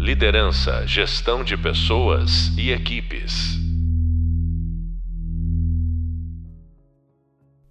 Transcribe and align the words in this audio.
Liderança, 0.00 0.86
gestão 0.86 1.44
de 1.44 1.58
pessoas 1.58 2.48
e 2.56 2.70
equipes. 2.70 3.58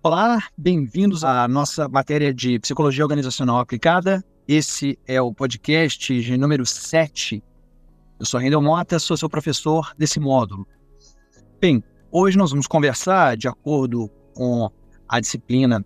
Olá, 0.04 0.38
bem-vindos 0.56 1.24
à 1.24 1.48
nossa 1.48 1.90
matéria 1.90 2.32
de 2.32 2.60
Psicologia 2.60 3.04
Organizacional 3.04 3.58
Aplicada. 3.58 4.24
Esse 4.48 4.96
é 5.08 5.20
o 5.20 5.34
podcast 5.34 6.22
de 6.22 6.38
número 6.38 6.68
7. 6.68 7.44
Eu 8.20 8.26
sou 8.28 8.40
Rendel 8.40 8.62
Mota, 8.62 9.00
sou 9.00 9.18
seu 9.18 9.28
professor 9.28 9.92
desse 9.98 10.20
módulo. 10.20 10.68
Bem, 11.60 11.84
hoje 12.12 12.38
nós 12.38 12.52
vamos 12.52 12.68
conversar, 12.68 13.38
de 13.38 13.48
acordo 13.48 14.08
com 14.36 14.70
a 15.08 15.20
disciplina 15.20 15.84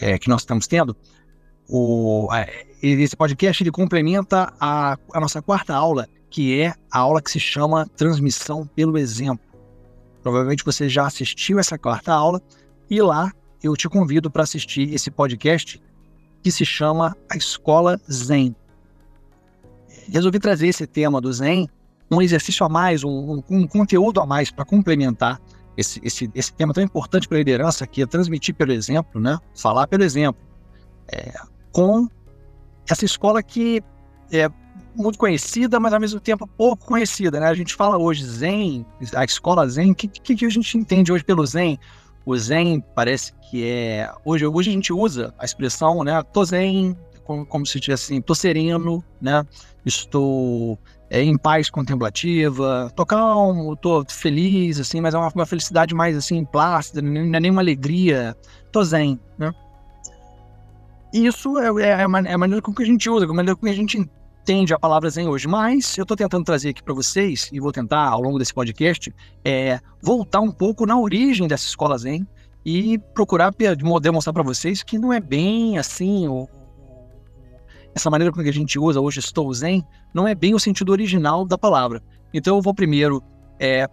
é, 0.00 0.18
que 0.18 0.28
nós 0.28 0.42
estamos 0.42 0.66
tendo, 0.66 0.96
o, 1.70 2.28
esse 2.82 3.16
podcast 3.16 3.62
ele 3.62 3.70
complementa 3.70 4.52
a, 4.58 4.98
a 5.12 5.20
nossa 5.20 5.40
quarta 5.40 5.74
aula, 5.74 6.08
que 6.28 6.60
é 6.60 6.74
a 6.90 6.98
aula 6.98 7.22
que 7.22 7.30
se 7.30 7.38
chama 7.38 7.86
Transmissão 7.96 8.66
pelo 8.66 8.98
Exemplo. 8.98 9.44
Provavelmente 10.22 10.64
você 10.64 10.88
já 10.88 11.06
assistiu 11.06 11.58
essa 11.58 11.78
quarta 11.78 12.12
aula 12.12 12.42
e 12.90 13.00
lá 13.00 13.30
eu 13.62 13.76
te 13.76 13.88
convido 13.88 14.30
para 14.30 14.42
assistir 14.42 14.92
esse 14.92 15.10
podcast 15.10 15.80
que 16.42 16.50
se 16.50 16.64
chama 16.64 17.16
A 17.30 17.36
Escola 17.36 18.00
Zen. 18.10 18.56
Resolvi 20.10 20.40
trazer 20.40 20.68
esse 20.68 20.86
tema 20.86 21.20
do 21.20 21.32
Zen, 21.32 21.68
um 22.10 22.20
exercício 22.20 22.66
a 22.66 22.68
mais, 22.68 23.04
um, 23.04 23.42
um 23.48 23.66
conteúdo 23.66 24.20
a 24.20 24.26
mais 24.26 24.50
para 24.50 24.64
complementar 24.64 25.40
esse, 25.76 26.00
esse, 26.02 26.28
esse 26.34 26.52
tema 26.52 26.74
tão 26.74 26.82
importante 26.82 27.28
para 27.28 27.36
a 27.36 27.40
liderança, 27.40 27.86
que 27.86 28.02
é 28.02 28.06
transmitir 28.06 28.54
pelo 28.54 28.72
exemplo, 28.72 29.20
né? 29.20 29.38
falar 29.54 29.86
pelo 29.86 30.02
exemplo, 30.02 30.42
é, 31.12 31.32
com 31.72 32.08
essa 32.88 33.04
escola 33.04 33.42
que 33.42 33.82
é 34.32 34.50
muito 34.94 35.18
conhecida, 35.18 35.78
mas 35.78 35.92
ao 35.92 36.00
mesmo 36.00 36.20
tempo 36.20 36.46
pouco 36.46 36.86
conhecida. 36.86 37.40
Né? 37.40 37.46
A 37.46 37.54
gente 37.54 37.74
fala 37.74 37.96
hoje 37.98 38.24
Zen, 38.24 38.84
a 39.14 39.24
escola 39.24 39.68
Zen, 39.68 39.92
o 39.92 39.94
que, 39.94 40.08
que, 40.08 40.44
a 40.44 40.48
gente 40.48 40.76
entende 40.76 41.12
hoje 41.12 41.24
pelo 41.24 41.44
Zen? 41.46 41.78
O 42.24 42.36
Zen 42.36 42.82
parece 42.94 43.32
que 43.50 43.66
é. 43.66 44.12
Hoje, 44.24 44.46
hoje 44.46 44.70
a 44.70 44.72
gente 44.72 44.92
usa 44.92 45.34
a 45.38 45.44
expressão, 45.44 46.04
né? 46.04 46.22
Tô 46.32 46.44
Zen, 46.44 46.96
como, 47.24 47.46
como 47.46 47.66
se 47.66 47.80
tivesse 47.80 48.12
assim, 48.12 48.20
tô 48.20 48.34
sereno, 48.34 49.02
né? 49.20 49.44
Estou 49.86 50.78
é, 51.08 51.22
em 51.22 51.38
paz 51.38 51.70
contemplativa, 51.70 52.92
tô 52.94 53.06
calmo, 53.06 53.74
tô 53.74 54.04
feliz, 54.08 54.78
assim, 54.78 55.00
mas 55.00 55.14
é 55.14 55.18
uma, 55.18 55.32
uma 55.34 55.46
felicidade 55.46 55.94
mais 55.94 56.16
assim, 56.16 56.44
plácida, 56.44 57.00
não 57.00 57.34
é 57.34 57.40
nenhuma 57.40 57.62
alegria. 57.62 58.36
Tô 58.70 58.84
Zen, 58.84 59.18
né? 59.38 59.52
Isso 61.12 61.58
é, 61.58 61.68
é, 61.82 61.88
é, 61.88 62.02
a 62.02 62.08
maneira 62.08 62.62
com 62.62 62.72
que 62.72 62.82
a 62.82 62.86
gente 62.86 63.08
usa, 63.10 63.24
a 63.26 63.28
maneira 63.28 63.56
com 63.56 63.66
que 63.66 63.72
a 63.72 63.74
gente 63.74 63.98
entende 63.98 64.72
a 64.72 64.78
palavra 64.78 65.10
Zen 65.10 65.28
hoje, 65.28 65.48
mas 65.48 65.98
eu 65.98 66.02
estou 66.02 66.16
tentando 66.16 66.44
trazer 66.44 66.70
aqui 66.70 66.82
para 66.82 66.94
vocês, 66.94 67.50
e 67.52 67.60
vou 67.60 67.72
tentar 67.72 68.08
ao 68.08 68.20
longo 68.20 68.38
desse 68.38 68.54
podcast, 68.54 69.12
é, 69.44 69.80
voltar 70.00 70.40
um 70.40 70.50
pouco 70.50 70.86
na 70.86 70.98
origem 70.98 71.46
dessa 71.48 71.66
escola 71.66 71.98
Zen 71.98 72.26
e 72.64 72.98
procurar 73.14 73.52
demonstrar 74.00 74.32
para 74.32 74.42
vocês 74.42 74.82
que 74.82 74.98
não 74.98 75.12
é 75.12 75.20
bem 75.20 75.78
assim, 75.78 76.26
essa 77.94 78.10
maneira 78.10 78.32
com 78.32 78.42
que 78.42 78.48
a 78.48 78.52
gente 78.52 78.78
usa 78.78 79.00
hoje, 79.00 79.18
estou 79.18 79.52
Zen, 79.52 79.84
não 80.14 80.26
é 80.26 80.34
bem 80.34 80.54
o 80.54 80.60
sentido 80.60 80.92
original 80.92 81.44
da 81.44 81.58
palavra. 81.58 82.02
Então 82.32 82.56
eu 82.56 82.62
vou 82.62 82.74
primeiro 82.74 83.22
é, 83.58 83.86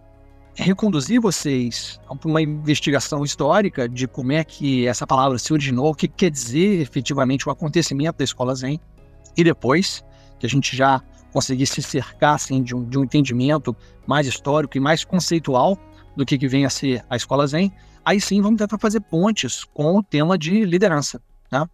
reconduzir 0.62 1.20
vocês 1.20 2.00
a 2.08 2.14
uma 2.26 2.42
investigação 2.42 3.22
histórica 3.24 3.88
de 3.88 4.08
como 4.08 4.32
é 4.32 4.42
que 4.42 4.86
essa 4.88 5.06
palavra 5.06 5.38
se 5.38 5.52
originou, 5.52 5.90
o 5.90 5.94
que 5.94 6.08
quer 6.08 6.30
dizer 6.30 6.80
efetivamente 6.80 7.48
o 7.48 7.52
acontecimento 7.52 8.18
da 8.18 8.24
escola 8.24 8.54
Zen, 8.54 8.80
e 9.36 9.44
depois 9.44 10.04
que 10.38 10.46
a 10.46 10.48
gente 10.48 10.76
já 10.76 11.00
conseguisse 11.32 11.80
se 11.80 11.82
cercar 11.82 12.34
assim, 12.34 12.62
de, 12.62 12.74
um, 12.74 12.84
de 12.84 12.98
um 12.98 13.04
entendimento 13.04 13.74
mais 14.04 14.26
histórico 14.26 14.76
e 14.76 14.80
mais 14.80 15.04
conceitual 15.04 15.78
do 16.16 16.26
que, 16.26 16.36
que 16.36 16.48
vem 16.48 16.64
a 16.64 16.70
ser 16.70 17.04
a 17.08 17.14
escola 17.14 17.46
Zen, 17.46 17.72
aí 18.04 18.20
sim 18.20 18.42
vamos 18.42 18.58
tentar 18.58 18.78
fazer 18.78 19.00
pontes 19.00 19.62
com 19.62 19.96
o 19.96 20.02
tema 20.02 20.36
de 20.36 20.64
liderança. 20.64 21.22
Né? 21.52 21.64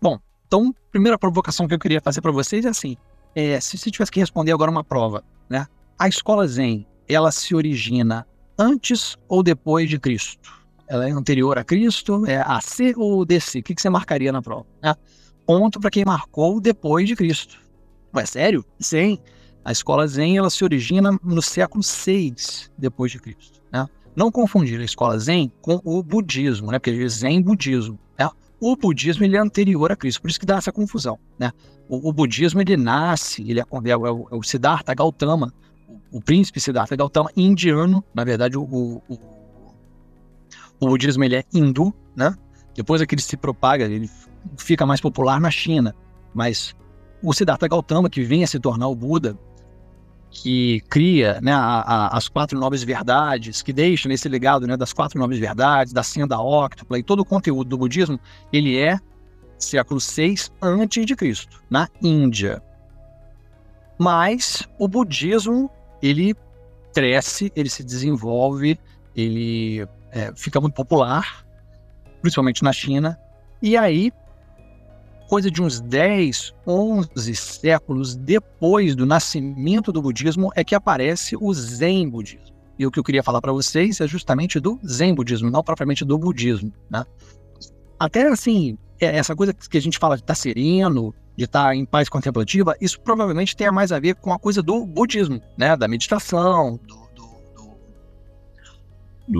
Bom, 0.00 0.18
então, 0.46 0.74
primeira 0.90 1.18
provocação 1.18 1.68
que 1.68 1.74
eu 1.74 1.78
queria 1.78 2.00
fazer 2.00 2.22
para 2.22 2.32
vocês 2.32 2.64
é 2.64 2.68
assim: 2.68 2.96
é, 3.34 3.60
se 3.60 3.76
você 3.76 3.90
tivesse 3.90 4.10
que 4.10 4.20
responder 4.20 4.52
agora 4.52 4.70
uma 4.70 4.84
prova, 4.84 5.22
né? 5.50 5.66
A 5.98 6.08
escola 6.08 6.46
Zen, 6.48 6.86
ela 7.08 7.30
se 7.30 7.54
origina 7.54 8.26
antes 8.58 9.16
ou 9.28 9.42
depois 9.42 9.88
de 9.88 9.98
Cristo? 9.98 10.52
Ela 10.86 11.08
é 11.08 11.12
anterior 11.12 11.58
a 11.58 11.64
Cristo? 11.64 12.24
É 12.26 12.40
AC 12.40 12.94
ou 12.96 13.24
DC? 13.24 13.60
O 13.60 13.62
que, 13.62 13.74
você 13.76 13.88
marcaria 13.88 14.30
na 14.30 14.42
prova? 14.42 14.66
Né? 14.82 14.94
ponto 15.46 15.80
para 15.80 15.90
quem 15.90 16.04
marcou 16.04 16.60
depois 16.60 17.06
de 17.06 17.16
Cristo. 17.16 17.58
É 18.14 18.26
sério? 18.26 18.64
Sim. 18.78 19.18
A 19.64 19.72
escola 19.72 20.06
Zen 20.06 20.36
ela 20.36 20.50
se 20.50 20.62
origina 20.62 21.18
no 21.22 21.40
século 21.40 21.82
VI 21.82 22.34
depois 22.76 23.10
de 23.12 23.18
Cristo. 23.18 23.62
Né? 23.72 23.86
Não 24.14 24.30
confundir 24.30 24.80
a 24.80 24.84
escola 24.84 25.18
Zen 25.18 25.50
com 25.60 25.80
o 25.84 26.02
budismo, 26.02 26.70
né? 26.70 26.78
Porque 26.78 27.08
Zen 27.08 27.42
budismo. 27.42 27.98
Né? 28.18 28.28
O 28.60 28.76
budismo 28.76 29.24
ele 29.24 29.36
é 29.36 29.40
anterior 29.40 29.90
a 29.90 29.96
Cristo, 29.96 30.20
por 30.20 30.30
isso 30.30 30.38
que 30.38 30.46
dá 30.46 30.56
essa 30.56 30.70
confusão. 30.70 31.18
Né? 31.38 31.50
O, 31.88 32.10
o 32.10 32.12
budismo 32.12 32.60
ele 32.60 32.76
nasce, 32.76 33.42
ele 33.48 33.60
é, 33.60 33.64
é, 33.64 33.96
o, 33.96 34.28
é 34.30 34.34
o 34.34 34.42
Siddhartha 34.42 34.94
Gautama, 34.94 35.52
o, 36.14 36.20
príncipe 36.20 36.60
Siddhartha 36.60 36.96
Gautama 36.96 37.30
indiano. 37.36 38.04
Na 38.14 38.24
verdade, 38.24 38.56
o, 38.56 38.62
o, 38.62 39.02
o 40.80 40.86
budismo 40.88 41.24
ele 41.24 41.36
é 41.36 41.44
hindu, 41.52 41.92
né? 42.16 42.34
Depois 42.74 43.00
é 43.00 43.06
que 43.06 43.14
ele 43.14 43.22
se 43.22 43.36
propaga, 43.36 43.84
ele 43.84 44.10
fica 44.56 44.84
mais 44.86 45.00
popular 45.00 45.40
na 45.40 45.50
China. 45.50 45.94
Mas 46.32 46.74
o 47.22 47.32
Siddhartha 47.32 47.68
Gautama, 47.68 48.10
que 48.10 48.22
vem 48.22 48.44
a 48.44 48.46
se 48.46 48.58
tornar 48.58 48.88
o 48.88 48.94
Buda, 48.94 49.38
que 50.30 50.80
cria 50.88 51.40
né, 51.40 51.52
a, 51.52 51.80
a, 51.80 52.16
as 52.16 52.28
quatro 52.28 52.58
nobres 52.58 52.82
verdades, 52.82 53.62
que 53.62 53.72
deixa 53.72 54.08
nesse 54.08 54.28
legado 54.28 54.66
né, 54.66 54.76
das 54.76 54.92
quatro 54.92 55.18
nobres 55.18 55.38
verdades, 55.38 55.92
da 55.92 56.02
senda 56.02 56.40
óctupla 56.40 56.98
e 56.98 57.02
todo 57.02 57.20
o 57.20 57.24
conteúdo 57.24 57.68
do 57.70 57.78
budismo, 57.78 58.18
ele 58.52 58.76
é 58.76 58.98
século 59.56 60.00
VI 60.00 60.34
antes 60.60 61.06
de 61.06 61.14
Cristo, 61.14 61.62
na 61.70 61.88
Índia. 62.02 62.60
Mas 63.98 64.68
o 64.78 64.88
budismo, 64.88 65.70
ele 66.04 66.36
cresce, 66.92 67.50
ele 67.56 67.70
se 67.70 67.82
desenvolve, 67.82 68.78
ele 69.16 69.86
é, 70.12 70.32
fica 70.36 70.60
muito 70.60 70.74
popular, 70.74 71.44
principalmente 72.20 72.62
na 72.62 72.72
China, 72.72 73.18
e 73.62 73.76
aí 73.76 74.12
coisa 75.28 75.50
de 75.50 75.62
uns 75.62 75.80
10, 75.80 76.54
11 76.66 77.34
séculos 77.34 78.14
depois 78.14 78.94
do 78.94 79.06
nascimento 79.06 79.90
do 79.90 80.02
budismo 80.02 80.52
é 80.54 80.62
que 80.62 80.74
aparece 80.74 81.36
o 81.40 81.52
Zen 81.54 82.08
budismo. 82.08 82.54
E 82.78 82.86
o 82.86 82.90
que 82.90 82.98
eu 82.98 83.04
queria 83.04 83.22
falar 83.22 83.40
para 83.40 83.52
vocês 83.52 84.00
é 84.00 84.06
justamente 84.06 84.60
do 84.60 84.78
Zen 84.86 85.14
budismo, 85.14 85.50
não 85.50 85.62
propriamente 85.62 86.04
do 86.04 86.18
budismo, 86.18 86.72
né? 86.90 87.04
Até 87.98 88.28
assim, 88.28 88.76
é, 89.00 89.16
essa 89.16 89.34
coisa 89.34 89.54
que 89.54 89.78
a 89.78 89.80
gente 89.80 89.98
fala 89.98 90.16
de 90.16 90.22
estar 90.22 90.34
sereno, 90.34 91.14
de 91.36 91.44
estar 91.44 91.64
tá 91.64 91.76
em 91.76 91.84
paz 91.84 92.08
contemplativa, 92.08 92.76
isso 92.80 93.00
provavelmente 93.00 93.56
tem 93.56 93.70
mais 93.70 93.92
a 93.92 93.98
ver 93.98 94.14
com 94.14 94.32
a 94.32 94.38
coisa 94.38 94.62
do 94.62 94.84
budismo, 94.86 95.40
né? 95.56 95.76
Da 95.76 95.88
meditação, 95.88 96.78
do, 96.86 97.04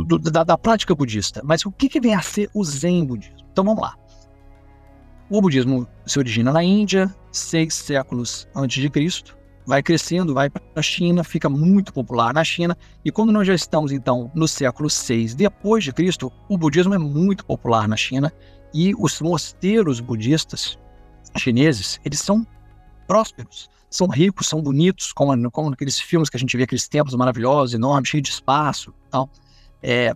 do, 0.05 0.19
do, 0.19 0.31
da, 0.31 0.45
da, 0.45 0.59
prática 0.59 0.95
budista. 0.95 1.41
Mas 1.45 1.65
o 1.65 1.73
que, 1.73 1.89
que 1.89 2.01
vem 2.01 2.15
a 2.15 2.23
ser 2.23 2.51
o 2.55 2.65
Zen 2.65 3.05
budismo? 3.05 3.37
Então 3.53 3.65
vamos 3.65 3.83
lá. 3.83 3.95
O 5.31 5.41
budismo 5.41 5.87
se 6.07 6.19
origina 6.19 6.53
na 6.53 6.63
Índia, 6.63 7.15
seis 7.33 7.75
séculos 7.75 8.49
antes 8.55 8.83
de 8.83 8.91
Cristo, 8.91 9.37
vai 9.67 9.83
crescendo, 9.83 10.35
vai 10.35 10.51
para 10.51 10.63
a 10.77 10.83
China, 10.83 11.25
fica 11.25 11.49
muito 11.49 11.93
popular 11.93 12.35
na 12.35 12.45
China, 12.45 12.77
e 13.05 13.11
quando 13.11 13.33
nós 13.33 13.47
já 13.47 13.55
estamos 13.55 13.93
então 13.93 14.31
no 14.35 14.47
século 14.47 14.91
6 14.91 15.35
depois 15.35 15.85
de 15.85 15.93
Cristo, 15.93 16.31
o 16.49 16.59
budismo 16.59 16.95
é 16.95 16.99
muito 16.99 17.45
popular 17.45 17.89
na 17.89 17.97
China 17.97 18.33
e 18.73 18.95
os 18.99 19.21
mosteiros 19.21 20.01
budistas 20.01 20.79
chineses, 21.37 22.01
eles 22.05 22.21
são 22.21 22.47
prósperos, 23.07 23.69
são 23.91 24.09
ricos, 24.09 24.49
são 24.49 24.63
bonitos, 24.63 25.13
como, 25.13 25.51
como 25.51 25.71
naqueles 25.71 25.99
filmes 26.01 26.29
que 26.29 26.37
a 26.37 26.41
gente 26.41 26.57
vê, 26.57 26.65
aqueles 26.65 26.89
templos 26.89 27.15
maravilhosos, 27.15 27.75
enormes, 27.75 28.09
cheios 28.09 28.23
de 28.23 28.31
espaço, 28.31 28.93
tal. 29.11 29.29
É, 29.83 30.15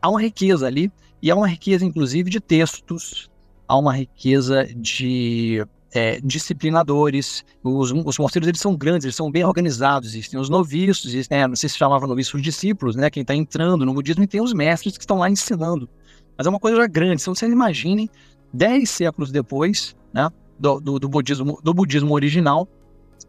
há 0.00 0.08
uma 0.08 0.20
riqueza 0.20 0.66
ali, 0.66 0.92
e 1.20 1.30
há 1.30 1.34
uma 1.34 1.48
riqueza 1.48 1.84
inclusive 1.84 2.30
de 2.30 2.40
textos, 2.40 3.28
há 3.66 3.76
uma 3.76 3.92
riqueza 3.92 4.64
de 4.76 5.64
é, 5.92 6.20
disciplinadores. 6.20 7.44
Os, 7.62 7.90
os 7.90 8.18
mosteiros 8.18 8.48
eles 8.48 8.60
são 8.60 8.76
grandes, 8.76 9.04
eles 9.04 9.16
são 9.16 9.30
bem 9.30 9.44
organizados. 9.44 10.10
Existem 10.10 10.38
os 10.38 10.48
noviços, 10.48 11.06
existem, 11.06 11.38
é, 11.38 11.46
não 11.46 11.56
sei 11.56 11.68
se 11.68 11.76
chamava 11.76 12.06
noviços 12.06 12.34
os 12.34 12.42
discípulos, 12.42 12.96
né? 12.96 13.10
Quem 13.10 13.22
está 13.22 13.34
entrando 13.34 13.84
no 13.84 13.94
budismo, 13.94 14.22
e 14.22 14.26
tem 14.26 14.40
os 14.40 14.52
mestres 14.52 14.96
que 14.96 15.02
estão 15.02 15.18
lá 15.18 15.28
ensinando. 15.28 15.88
Mas 16.36 16.46
é 16.46 16.50
uma 16.50 16.60
coisa 16.60 16.86
grande. 16.86 17.22
Então, 17.22 17.34
vocês 17.34 17.50
imaginem, 17.50 18.08
dez 18.52 18.90
séculos 18.90 19.32
depois 19.32 19.96
né, 20.12 20.30
do, 20.58 20.80
do, 20.80 20.98
do, 20.98 21.08
budismo, 21.08 21.58
do 21.62 21.74
budismo 21.74 22.14
original, 22.14 22.68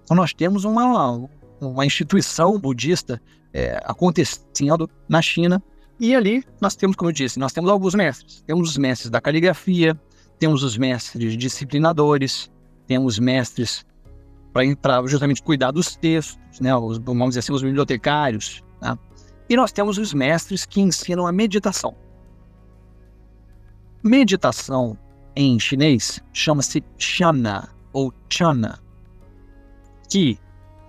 nós 0.09 0.33
temos 0.33 0.63
uma, 0.63 1.29
uma 1.61 1.85
instituição 1.85 2.59
budista 2.59 3.21
é, 3.53 3.81
acontecendo 3.83 4.89
na 5.07 5.21
China. 5.21 5.61
E 5.99 6.15
ali 6.15 6.43
nós 6.61 6.75
temos, 6.75 6.95
como 6.95 7.09
eu 7.09 7.13
disse, 7.13 7.39
nós 7.39 7.51
temos 7.51 7.69
alguns 7.69 7.93
mestres. 7.93 8.41
Temos 8.47 8.69
os 8.69 8.77
mestres 8.77 9.09
da 9.09 9.19
caligrafia, 9.19 9.99
temos 10.39 10.63
os 10.63 10.77
mestres 10.77 11.37
disciplinadores, 11.37 12.49
temos 12.87 13.19
mestres 13.19 13.85
para 14.81 15.05
justamente 15.05 15.43
cuidar 15.43 15.71
dos 15.71 15.95
textos, 15.95 16.59
né? 16.59 16.75
Os, 16.75 16.97
vamos 16.97 17.29
dizer 17.29 17.39
assim, 17.39 17.53
os 17.53 17.61
bibliotecários. 17.61 18.63
Né? 18.81 18.97
E 19.49 19.55
nós 19.55 19.71
temos 19.71 19.97
os 19.97 20.13
mestres 20.13 20.65
que 20.65 20.81
ensinam 20.81 21.27
a 21.27 21.31
meditação. 21.31 21.95
Meditação 24.03 24.97
em 25.41 25.57
chinês 25.57 26.21
chama-se 26.33 26.83
chana 26.97 27.69
ou 27.94 28.13
chana, 28.30 28.77
que 30.09 30.38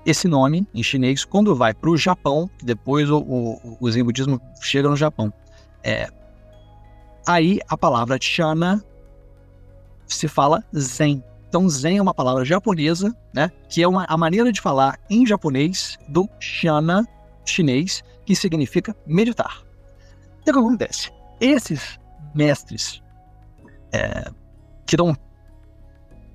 esse 0.04 0.26
nome 0.26 0.66
em 0.74 0.82
chinês, 0.82 1.24
quando 1.24 1.54
vai 1.54 1.72
para 1.72 1.88
o 1.88 1.96
Japão, 1.96 2.50
depois 2.60 3.08
o, 3.08 3.18
o, 3.18 3.76
o 3.80 3.90
Zen 3.90 4.02
budismo 4.02 4.40
chega 4.60 4.88
no 4.88 4.96
Japão, 4.96 5.32
é, 5.84 6.08
aí 7.28 7.60
a 7.68 7.76
palavra 7.76 8.18
chana 8.20 8.84
se 10.08 10.26
fala 10.26 10.64
zen. 10.76 11.22
Então, 11.48 11.68
zen 11.68 11.98
é 11.98 12.02
uma 12.02 12.14
palavra 12.14 12.44
japonesa, 12.44 13.14
né, 13.32 13.52
que 13.68 13.82
é 13.82 13.86
uma, 13.86 14.04
a 14.08 14.16
maneira 14.16 14.50
de 14.50 14.60
falar 14.60 14.98
em 15.08 15.24
japonês 15.24 15.96
do 16.08 16.28
shana 16.40 17.06
chinês, 17.44 18.02
que 18.26 18.34
significa 18.34 18.96
meditar. 19.06 19.62
O 20.40 20.44
que 20.44 20.50
acontece? 20.50 21.12
Esses 21.40 22.00
mestres 22.34 23.00
é, 23.92 24.30
estão 24.94 25.16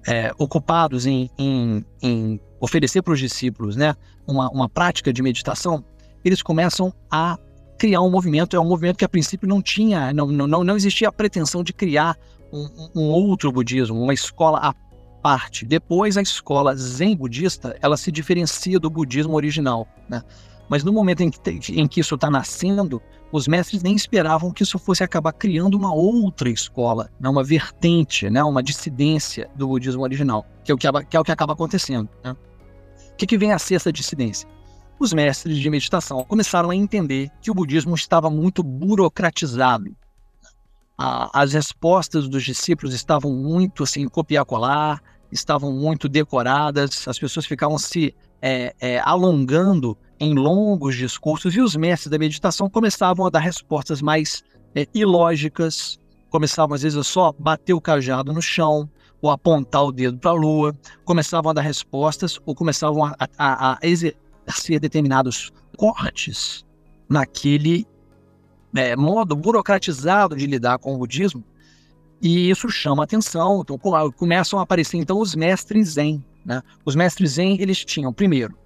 é, 0.08 0.32
ocupados 0.38 1.06
em, 1.06 1.30
em, 1.38 1.86
em 2.02 2.40
oferecer 2.60 3.02
para 3.02 3.14
os 3.14 3.20
discípulos 3.20 3.76
né, 3.76 3.96
uma, 4.28 4.50
uma 4.50 4.70
prática 4.70 5.12
de 5.12 5.22
meditação, 5.22 5.84
eles 6.24 6.42
começam 6.42 6.94
a 7.10 7.38
criar 7.78 8.02
um 8.02 8.10
movimento. 8.10 8.56
É 8.56 8.60
um 8.60 8.68
movimento 8.68 8.98
que 8.98 9.06
a 9.06 9.10
princípio 9.10 9.48
não 9.48 9.62
tinha, 9.62 10.14
não, 10.14 10.28
não, 10.28 10.64
não 10.64 10.76
existia 10.76 11.10
a 11.10 11.12
pretensão 11.12 11.64
de 11.64 11.74
criar 11.74 12.18
um, 12.52 12.90
um 12.96 13.10
outro 13.10 13.52
budismo, 13.52 14.02
uma 14.02 14.14
escola 14.14 14.60
à 14.60 14.74
parte. 15.22 15.66
Depois, 15.66 16.18
a 16.18 16.22
escola 16.22 16.76
zen 16.76 17.16
budista 17.16 17.76
ela 17.82 17.98
se 17.98 18.12
diferencia 18.12 18.80
do 18.80 18.90
budismo 18.90 19.36
original. 19.36 19.88
Né? 20.10 20.22
Mas 20.70 20.84
no 20.84 20.94
momento 20.94 21.22
em 21.22 21.30
que, 21.30 21.40
em 21.80 21.88
que 21.88 22.00
isso 22.00 22.16
está 22.16 22.30
nascendo, 22.30 23.02
os 23.36 23.48
mestres 23.50 23.84
nem 23.84 23.96
esperavam 23.96 24.52
que 24.52 24.64
isso 24.64 24.80
fosse 24.80 25.04
acabar 25.04 25.34
criando 25.34 25.76
uma 25.76 25.94
outra 25.94 26.50
escola, 26.50 27.10
né? 27.20 27.28
uma 27.28 27.44
vertente, 27.44 28.30
né? 28.30 28.42
uma 28.44 28.64
dissidência 28.64 29.50
do 29.56 29.68
budismo 29.68 30.04
original, 30.04 30.46
que 30.64 30.72
é 30.72 30.76
o 30.76 30.78
que, 30.78 30.88
que, 31.04 31.18
é 31.18 31.20
o 31.20 31.24
que 31.24 31.32
acaba 31.32 31.52
acontecendo. 31.52 32.10
Né? 32.24 32.32
O 32.32 33.16
que, 33.18 33.28
que 33.28 33.38
vem 33.38 33.52
a 33.52 33.60
ser 33.60 33.76
essa 33.76 33.92
dissidência? 33.92 34.48
Os 34.98 35.12
mestres 35.12 35.58
de 35.58 35.70
meditação 35.70 36.24
começaram 36.24 36.70
a 36.70 36.76
entender 36.76 37.30
que 37.42 37.52
o 37.52 37.54
budismo 37.54 37.94
estava 37.94 38.30
muito 38.30 38.64
burocratizado. 38.64 39.94
as 40.98 41.52
respostas 41.52 42.30
dos 42.30 42.44
discípulos 42.44 42.94
estavam 42.94 43.34
muito 43.34 43.84
assim, 43.84 44.08
copiar-colar, 44.08 45.04
estavam 45.30 45.74
muito 45.74 46.08
decoradas, 46.08 47.06
as 47.06 47.20
pessoas 47.20 47.46
ficavam 47.46 47.78
se 47.78 48.16
é, 48.42 48.74
é, 48.80 49.00
alongando 49.00 49.98
em 50.20 50.34
longos 50.34 50.96
discursos, 50.96 51.56
e 51.56 51.62
os 51.62 51.76
mestres 51.76 52.10
da 52.10 52.18
meditação 52.18 52.70
começavam 52.70 53.26
a 53.26 53.30
dar 53.30 53.40
respostas 53.40 54.02
mais 54.02 54.44
é, 54.74 54.88
ilógicas, 54.94 56.00
começavam 56.30 56.76
às 56.76 56.82
vezes 56.82 56.98
a 56.98 57.04
só 57.04 57.34
bater 57.38 57.74
o 57.74 57.82
cajado 57.82 58.34
no 58.34 58.42
chão, 58.42 58.90
ou 59.22 59.30
apontar 59.32 59.84
o 59.84 59.92
dedo 59.92 60.18
para 60.18 60.32
a 60.32 60.34
lua, 60.34 60.76
começavam 61.04 61.50
a 61.52 61.54
dar 61.54 61.62
respostas, 61.62 62.40
ou 62.46 62.54
começavam 62.54 63.06
a, 63.06 63.16
a, 63.38 63.74
a 63.74 63.80
exercer 63.82 64.80
determinados 64.80 65.52
cortes 65.78 66.66
naquele 67.10 67.88
é, 68.76 68.96
modo 68.96 69.36
burocratizado 69.36 70.36
de 70.36 70.46
lidar 70.46 70.78
com 70.78 70.96
o 70.96 70.98
budismo, 70.98 71.44
e 72.22 72.50
isso 72.50 72.70
chama 72.70 73.04
atenção, 73.04 73.62
então 73.62 73.78
começam 74.16 74.60
a 74.60 74.64
aparecer 74.64 74.98
então 74.98 75.20
os 75.20 75.36
mestres 75.36 75.90
zen. 75.90 76.24
Né? 76.46 76.62
Os 76.84 76.96
mestres 76.96 77.34
zen, 77.34 77.60
eles 77.60 77.84
tinham, 77.84 78.14
primeiro, 78.14 78.58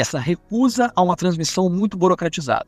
essa 0.00 0.18
recusa 0.18 0.92
a 0.94 1.02
uma 1.02 1.16
transmissão 1.16 1.68
muito 1.68 1.96
burocratizada. 1.96 2.66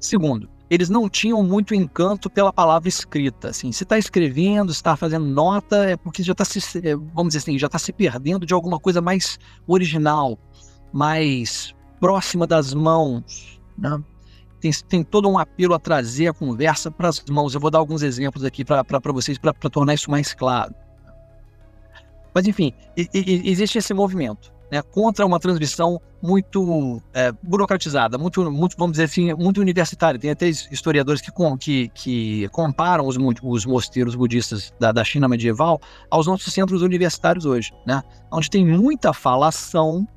Segundo, 0.00 0.48
eles 0.68 0.88
não 0.88 1.08
tinham 1.08 1.42
muito 1.42 1.74
encanto 1.74 2.30
pela 2.30 2.52
palavra 2.52 2.88
escrita. 2.88 3.50
Assim, 3.50 3.70
se 3.72 3.84
está 3.84 3.98
escrevendo, 3.98 4.72
está 4.72 4.96
fazendo 4.96 5.26
nota, 5.26 5.76
é 5.84 5.96
porque 5.96 6.22
já 6.22 6.32
está 6.32 6.44
se, 6.44 6.60
é, 6.78 6.96
vamos 6.96 7.34
dizer 7.34 7.38
assim, 7.38 7.58
já 7.58 7.66
está 7.66 7.78
se 7.78 7.92
perdendo 7.92 8.46
de 8.46 8.54
alguma 8.54 8.78
coisa 8.78 9.00
mais 9.00 9.38
original, 9.66 10.38
mais 10.92 11.74
próxima 12.00 12.46
das 12.46 12.72
mãos. 12.72 13.60
Né? 13.76 14.02
Tem, 14.60 14.72
tem 14.88 15.04
todo 15.04 15.28
um 15.28 15.38
apelo 15.38 15.74
a 15.74 15.78
trazer 15.78 16.28
a 16.28 16.32
conversa 16.32 16.90
para 16.90 17.08
as 17.08 17.22
mãos. 17.28 17.54
Eu 17.54 17.60
vou 17.60 17.70
dar 17.70 17.78
alguns 17.78 18.02
exemplos 18.02 18.44
aqui 18.44 18.64
para 18.64 18.84
vocês 19.12 19.36
para 19.36 19.52
tornar 19.52 19.94
isso 19.94 20.10
mais 20.10 20.32
claro. 20.32 20.74
Mas 22.34 22.46
enfim, 22.48 22.72
e, 22.96 23.08
e, 23.12 23.50
existe 23.50 23.78
esse 23.78 23.92
movimento 23.94 24.53
né, 24.74 24.82
contra 24.82 25.24
uma 25.24 25.38
transmissão 25.38 26.00
muito 26.20 27.00
é, 27.12 27.30
burocratizada, 27.30 28.18
muito, 28.18 28.50
muito, 28.50 28.76
vamos 28.76 28.94
dizer 28.94 29.04
assim, 29.04 29.32
muito 29.34 29.60
universitária. 29.60 30.18
Tem 30.18 30.30
até 30.30 30.48
historiadores 30.48 31.20
que, 31.20 31.30
que, 31.60 31.88
que 31.94 32.48
comparam 32.48 33.06
os, 33.06 33.16
os 33.40 33.64
mosteiros 33.64 34.16
budistas 34.16 34.74
da, 34.80 34.90
da 34.90 35.04
China 35.04 35.28
medieval 35.28 35.80
aos 36.10 36.26
nossos 36.26 36.52
centros 36.52 36.82
universitários 36.82 37.46
hoje, 37.46 37.72
né, 37.86 38.02
onde 38.32 38.50
tem 38.50 38.66
muita 38.66 39.12
falação, 39.12 40.08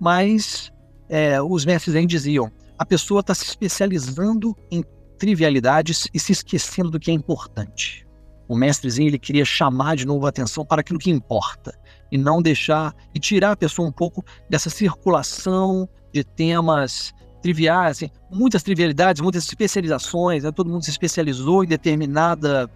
mas 0.00 0.72
é, 1.08 1.40
os 1.40 1.64
mestres 1.64 1.92
Zen 1.92 2.06
diziam, 2.08 2.50
a 2.76 2.84
pessoa 2.84 3.20
está 3.20 3.36
se 3.36 3.44
especializando 3.44 4.56
em 4.68 4.82
trivialidades 5.16 6.08
e 6.12 6.18
se 6.18 6.32
esquecendo 6.32 6.90
do 6.90 6.98
que 6.98 7.12
é 7.12 7.14
importante. 7.14 8.04
O 8.48 8.56
mestrezinho 8.56 9.06
ele 9.10 9.18
queria 9.18 9.44
chamar 9.44 9.94
de 9.94 10.04
novo 10.04 10.26
a 10.26 10.30
atenção 10.30 10.66
para 10.66 10.80
aquilo 10.80 10.98
que 10.98 11.08
importa 11.08 11.72
e 12.12 12.18
não 12.18 12.42
deixar 12.42 12.94
e 13.14 13.18
tirar 13.18 13.52
a 13.52 13.56
pessoa 13.56 13.88
um 13.88 13.92
pouco 13.92 14.22
dessa 14.48 14.68
circulação 14.68 15.88
de 16.12 16.22
temas 16.22 17.14
triviais, 17.40 17.96
assim, 17.96 18.10
muitas 18.30 18.62
trivialidades, 18.62 19.22
muitas 19.22 19.44
especializações, 19.44 20.44
né? 20.44 20.52
todo 20.52 20.70
mundo 20.70 20.84
se 20.84 20.90
especializou 20.90 21.64
em 21.64 21.66
determinada 21.66 22.70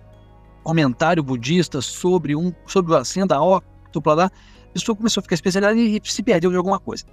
comentário 0.65 1.23
budista 1.23 1.81
sobre 1.81 2.35
um 2.35 2.53
sobre 2.67 2.97
a 2.97 3.05
senda 3.05 3.41
óctupla 3.41 4.15
lá, 4.15 4.25
a 4.25 4.73
pessoa 4.73 4.97
começou 4.97 5.21
a 5.21 5.23
ficar 5.23 5.35
especializada 5.35 5.79
e 5.79 6.01
se 6.03 6.23
perdeu 6.23 6.51
de 6.51 6.57
alguma 6.57 6.81
coisa. 6.81 7.05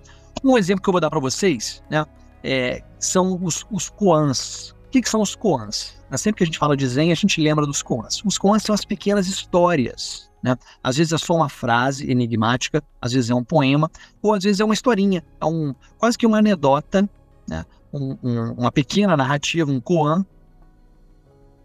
Um 0.43 0.57
exemplo 0.57 0.81
que 0.81 0.89
eu 0.89 0.93
vou 0.93 1.01
dar 1.01 1.09
para 1.09 1.19
vocês, 1.19 1.83
né, 1.91 2.05
é, 2.43 2.81
são 2.97 3.37
os, 3.43 3.65
os 3.69 3.89
koans. 3.89 4.73
O 4.87 4.89
que, 4.89 5.01
que 5.01 5.09
são 5.09 5.21
os 5.21 5.35
koans? 5.35 6.01
Sempre 6.15 6.39
que 6.39 6.43
a 6.43 6.45
gente 6.45 6.57
fala 6.57 6.77
de 6.77 6.87
Zen, 6.87 7.11
a 7.11 7.15
gente 7.15 7.41
lembra 7.41 7.65
dos 7.65 7.81
koans. 7.81 8.21
Os 8.23 8.37
koans 8.37 8.63
são 8.63 8.73
as 8.73 8.85
pequenas 8.85 9.27
histórias 9.27 10.31
né? 10.43 10.57
Às 10.83 10.97
vezes 10.97 11.13
é 11.13 11.17
só 11.17 11.33
uma 11.35 11.49
frase 11.49 12.11
enigmática, 12.11 12.83
às 13.01 13.13
vezes 13.13 13.29
é 13.29 13.35
um 13.35 13.43
poema, 13.43 13.89
ou 14.21 14.33
às 14.33 14.43
vezes 14.43 14.59
é 14.59 14.65
uma 14.65 14.73
historinha, 14.73 15.23
é 15.39 15.45
um, 15.45 15.73
quase 15.97 16.17
que 16.17 16.27
uma 16.27 16.39
anedota, 16.39 17.09
né? 17.47 17.65
um, 17.93 18.17
um, 18.23 18.51
uma 18.53 18.71
pequena 18.71 19.15
narrativa, 19.15 19.71
um 19.71 19.79
koan. 19.79 20.25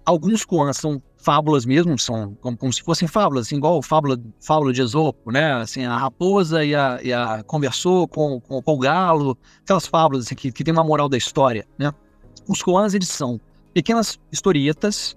Alguns 0.04 0.44
koans 0.44 0.76
são 0.76 1.02
fábulas 1.16 1.66
mesmo, 1.66 1.98
são 1.98 2.34
como, 2.40 2.56
como, 2.56 2.72
se 2.72 2.82
fossem 2.82 3.08
fábulas, 3.08 3.46
assim, 3.46 3.56
igual 3.56 3.82
fábula, 3.82 4.18
fábula 4.40 4.72
de 4.72 4.80
Esopo, 4.80 5.30
né? 5.30 5.52
Assim, 5.54 5.84
a 5.84 5.96
raposa 5.96 6.64
e 6.64 6.74
a, 6.74 7.00
e 7.02 7.12
a 7.12 7.42
conversou 7.42 8.06
com, 8.06 8.40
com, 8.40 8.62
com, 8.62 8.72
o 8.72 8.78
galo, 8.78 9.36
aquelas 9.62 9.86
fábulas 9.86 10.26
assim, 10.26 10.34
que, 10.34 10.52
que 10.52 10.64
tem 10.64 10.72
uma 10.72 10.84
moral 10.84 11.08
da 11.08 11.16
história, 11.16 11.66
né? 11.76 11.92
Os 12.46 12.62
koans, 12.62 12.94
eles 12.94 13.08
são 13.08 13.40
pequenas 13.74 14.18
historietas, 14.32 15.16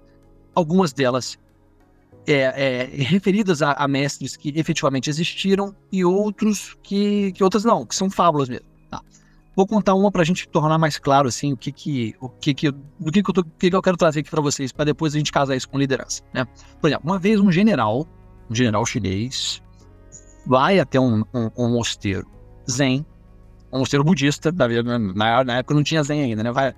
algumas 0.54 0.92
delas 0.92 1.38
é, 2.28 2.34
é, 2.34 2.86
referidas 3.04 3.62
a, 3.62 3.74
a, 3.74 3.88
mestres 3.88 4.36
que 4.36 4.54
efetivamente 4.56 5.10
existiram 5.10 5.76
e 5.92 6.06
outros 6.06 6.78
que, 6.84 7.32
que 7.32 7.44
outras 7.44 7.64
não, 7.64 7.86
que 7.86 7.96
são 7.96 8.10
fábulas 8.10 8.50
mesmo. 8.50 8.66
Tá. 8.90 9.02
Vou 9.56 9.66
contar 9.66 9.96
uma 9.96 10.12
para 10.12 10.22
a 10.22 10.26
gente 10.26 10.48
tornar 10.48 10.78
mais 10.78 10.98
claro 10.98 11.28
assim 11.28 11.54
o 11.54 11.58
que 11.58 11.72
que 11.72 12.16
o 12.20 12.30
que 12.30 12.54
que 12.54 12.70
o 12.70 13.12
que 13.12 13.24
que 13.24 13.30
eu, 13.30 13.34
tô, 13.34 13.44
que 13.44 13.70
que 13.70 13.76
eu 13.76 13.82
quero 13.82 13.98
trazer 13.98 14.22
aqui 14.22 14.30
para 14.30 14.42
vocês 14.42 14.72
para 14.72 14.86
depois 14.86 15.16
a 15.16 15.18
gente 15.18 15.32
casar 15.32 15.56
isso 15.56 15.68
com 15.68 15.78
liderança, 15.78 16.22
né? 16.34 16.46
Por 16.80 16.88
exemplo, 16.88 17.10
uma 17.10 17.20
vez 17.20 17.40
um 17.40 17.52
general, 17.52 18.08
um 18.50 18.56
general 18.56 18.86
chinês, 18.86 19.62
vai 20.46 20.80
até 20.80 21.00
um, 21.00 21.24
um, 21.34 21.50
um 21.58 21.70
mosteiro 21.70 22.28
zen, 22.70 23.06
um 23.72 23.80
mosteiro 23.80 24.04
budista, 24.04 24.52
na, 24.52 25.44
na 25.44 25.58
época 25.58 25.74
não 25.74 25.84
tinha 25.84 26.04
zen 26.04 26.22
ainda, 26.22 26.44
né? 26.44 26.52
Vai 26.52 26.74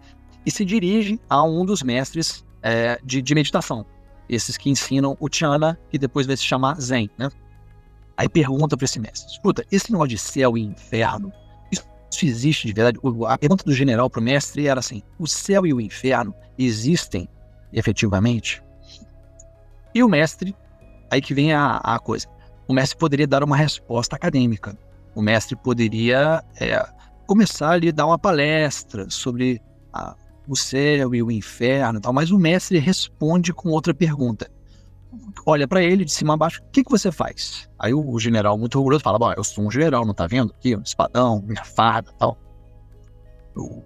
e 0.46 0.52
se 0.52 0.66
dirige 0.66 1.20
a 1.30 1.44
um 1.44 1.66
dos 1.66 1.82
mestres 1.82 2.44
é, 2.62 3.00
de, 3.04 3.22
de 3.22 3.36
meditação 3.36 3.86
esses 4.34 4.58
que 4.58 4.70
ensinam 4.70 5.16
o 5.20 5.30
Tiana, 5.30 5.80
que 5.90 5.98
depois 5.98 6.28
vai 6.28 6.36
se 6.36 6.44
chamar 6.44 6.80
Zen, 6.80 7.10
né? 7.18 7.30
Aí 8.18 8.30
pergunta 8.30 8.78
para 8.78 8.86
esse 8.86 9.00
mestre: 9.00 9.32
escuta, 9.32 9.66
esse 9.72 9.92
negócio 9.92 10.10
de 10.10 10.18
céu 10.18 10.58
e 10.58 10.62
inferno, 10.62 11.32
isso, 11.72 11.86
existe 12.24 12.68
de 12.68 12.74
verdade? 12.74 13.00
A 13.28 13.38
pergunta 13.38 13.64
do 13.64 13.74
general 13.74 14.10
para 14.10 14.22
o 14.22 14.24
mestre 14.24 14.68
era 14.68 14.80
assim: 14.80 15.02
o 15.18 15.28
céu 15.28 15.66
e 15.66 15.74
o 15.74 15.82
inferno 15.82 16.34
existem 16.58 17.28
efetivamente? 17.72 18.64
E 19.96 20.04
o 20.04 20.10
mestre, 20.10 20.56
aí 21.12 21.22
que 21.22 21.34
vem 21.34 21.54
a, 21.54 21.78
a 21.78 22.00
coisa: 22.00 22.28
o 22.68 22.74
mestre 22.74 22.98
poderia 22.98 23.28
dar 23.28 23.44
uma 23.44 23.58
resposta 23.58 24.16
acadêmica. 24.16 24.78
O 25.16 25.22
mestre 25.22 25.56
poderia 25.56 26.44
é, 26.60 26.84
começar 27.28 27.76
a 27.76 27.92
dar 27.92 28.06
uma 28.06 28.18
palestra 28.18 29.10
sobre 29.10 29.62
a, 29.92 30.16
o 30.48 30.56
céu 30.56 31.16
e 31.16 31.24
o 31.24 31.32
inferno 31.32 32.00
tal, 32.00 32.14
mas 32.14 32.32
o 32.32 32.38
mestre 32.38 32.78
responde 32.80 33.54
com 33.54 33.70
outra 33.70 33.94
pergunta. 33.94 34.50
olha 35.46 35.68
para 35.68 35.82
ele 35.82 36.06
de 36.06 36.12
cima 36.12 36.34
a 36.34 36.38
baixo, 36.38 36.62
o 36.62 36.72
que, 36.72 36.84
que 36.84 36.92
você 36.92 37.12
faz? 37.12 37.70
Aí 37.78 37.94
o, 37.94 38.20
general, 38.20 38.58
muito 38.58 38.78
orgulhoso, 38.78 39.04
fala, 39.04 39.20
bom, 39.20 39.32
eu 39.34 39.44
sou 39.44 39.66
um 39.66 39.72
general, 39.72 40.06
não 40.06 40.14
tá 40.14 40.28
vendo? 40.28 40.54
Aqui, 40.54 40.76
um 40.76 40.82
espadão, 40.82 41.42
minha 41.42 41.64
farda 41.64 42.12
tal. 42.18 42.38
O, 43.56 43.84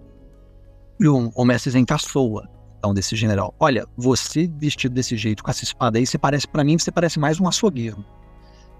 e 0.98 1.06
o, 1.06 1.30
o 1.34 1.44
mestre 1.44 1.70
Zen 1.70 1.84
caçoa, 1.84 2.48
então, 2.78 2.94
desse 2.94 3.16
general. 3.16 3.54
Olha, 3.58 3.86
você 3.96 4.46
vestido 4.46 4.94
desse 4.94 5.16
jeito, 5.16 5.42
com 5.42 5.50
essa 5.50 5.64
espada 5.64 5.98
aí, 5.98 6.06
você 6.06 6.16
parece, 6.16 6.46
para 6.46 6.64
mim, 6.64 6.78
você 6.78 6.90
parece 6.90 7.18
mais 7.18 7.40
um 7.40 7.48
açougueiro. 7.48 8.04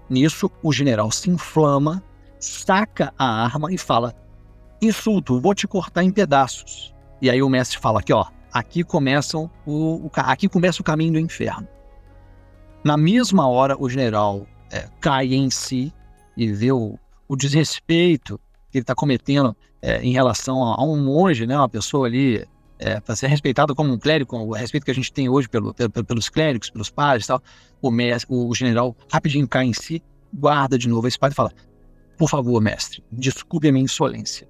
Nisso, 0.09 0.49
o 0.63 0.73
general 0.73 1.11
se 1.11 1.29
inflama, 1.29 2.03
saca 2.39 3.13
a 3.17 3.43
arma 3.43 3.71
e 3.71 3.77
fala, 3.77 4.15
insulto, 4.81 5.39
vou 5.39 5.53
te 5.53 5.67
cortar 5.67 6.03
em 6.03 6.11
pedaços. 6.11 6.95
E 7.21 7.29
aí 7.29 7.41
o 7.41 7.49
mestre 7.49 7.77
fala 7.77 7.99
aqui, 7.99 8.13
ó, 8.13 8.25
aqui 8.51 8.83
começam 8.83 9.49
o, 9.65 10.05
o 10.05 10.11
aqui 10.15 10.47
começa 10.47 10.81
o 10.81 10.85
caminho 10.85 11.13
do 11.13 11.19
inferno. 11.19 11.67
Na 12.83 12.95
mesma 12.95 13.47
hora, 13.47 13.75
o 13.77 13.89
general 13.89 14.47
é, 14.71 14.87
cai 15.01 15.33
em 15.33 15.49
si 15.49 15.93
e 16.37 16.51
vê 16.51 16.71
o, 16.71 16.97
o 17.27 17.35
desrespeito 17.35 18.39
que 18.71 18.77
ele 18.77 18.83
está 18.83 18.95
cometendo 18.95 19.55
é, 19.81 20.01
em 20.01 20.11
relação 20.11 20.63
a, 20.63 20.75
a, 20.75 20.83
um 20.83 21.03
monge, 21.03 21.45
né, 21.45 21.57
uma 21.57 21.67
pessoa 21.67 22.07
ali 22.07 22.45
é, 22.77 22.99
para 23.01 23.15
ser 23.15 23.27
respeitado 23.27 23.75
como 23.75 23.91
um 23.91 23.99
clérigo, 23.99 24.37
o 24.37 24.53
respeito 24.53 24.85
que 24.85 24.91
a 24.91 24.95
gente 24.95 25.11
tem 25.11 25.27
hoje 25.27 25.49
pelo, 25.49 25.73
pelo, 25.73 25.91
pelos 25.91 26.29
clérigos, 26.29 26.69
pelos 26.69 26.89
padres 26.89 27.25
e 27.25 27.27
tal. 27.27 27.41
O, 27.81 27.91
mestre, 27.91 28.33
o 28.33 28.53
general 28.55 28.95
rapidinho 29.11 29.47
cai 29.47 29.65
em 29.65 29.73
si, 29.73 30.01
guarda 30.33 30.77
de 30.77 30.87
novo 30.87 31.05
a 31.05 31.09
espada 31.09 31.33
e 31.33 31.35
fala: 31.35 31.51
Por 32.17 32.29
favor, 32.29 32.61
mestre, 32.61 33.03
desculpe 33.11 33.67
a 33.67 33.71
minha 33.71 33.83
insolência. 33.83 34.47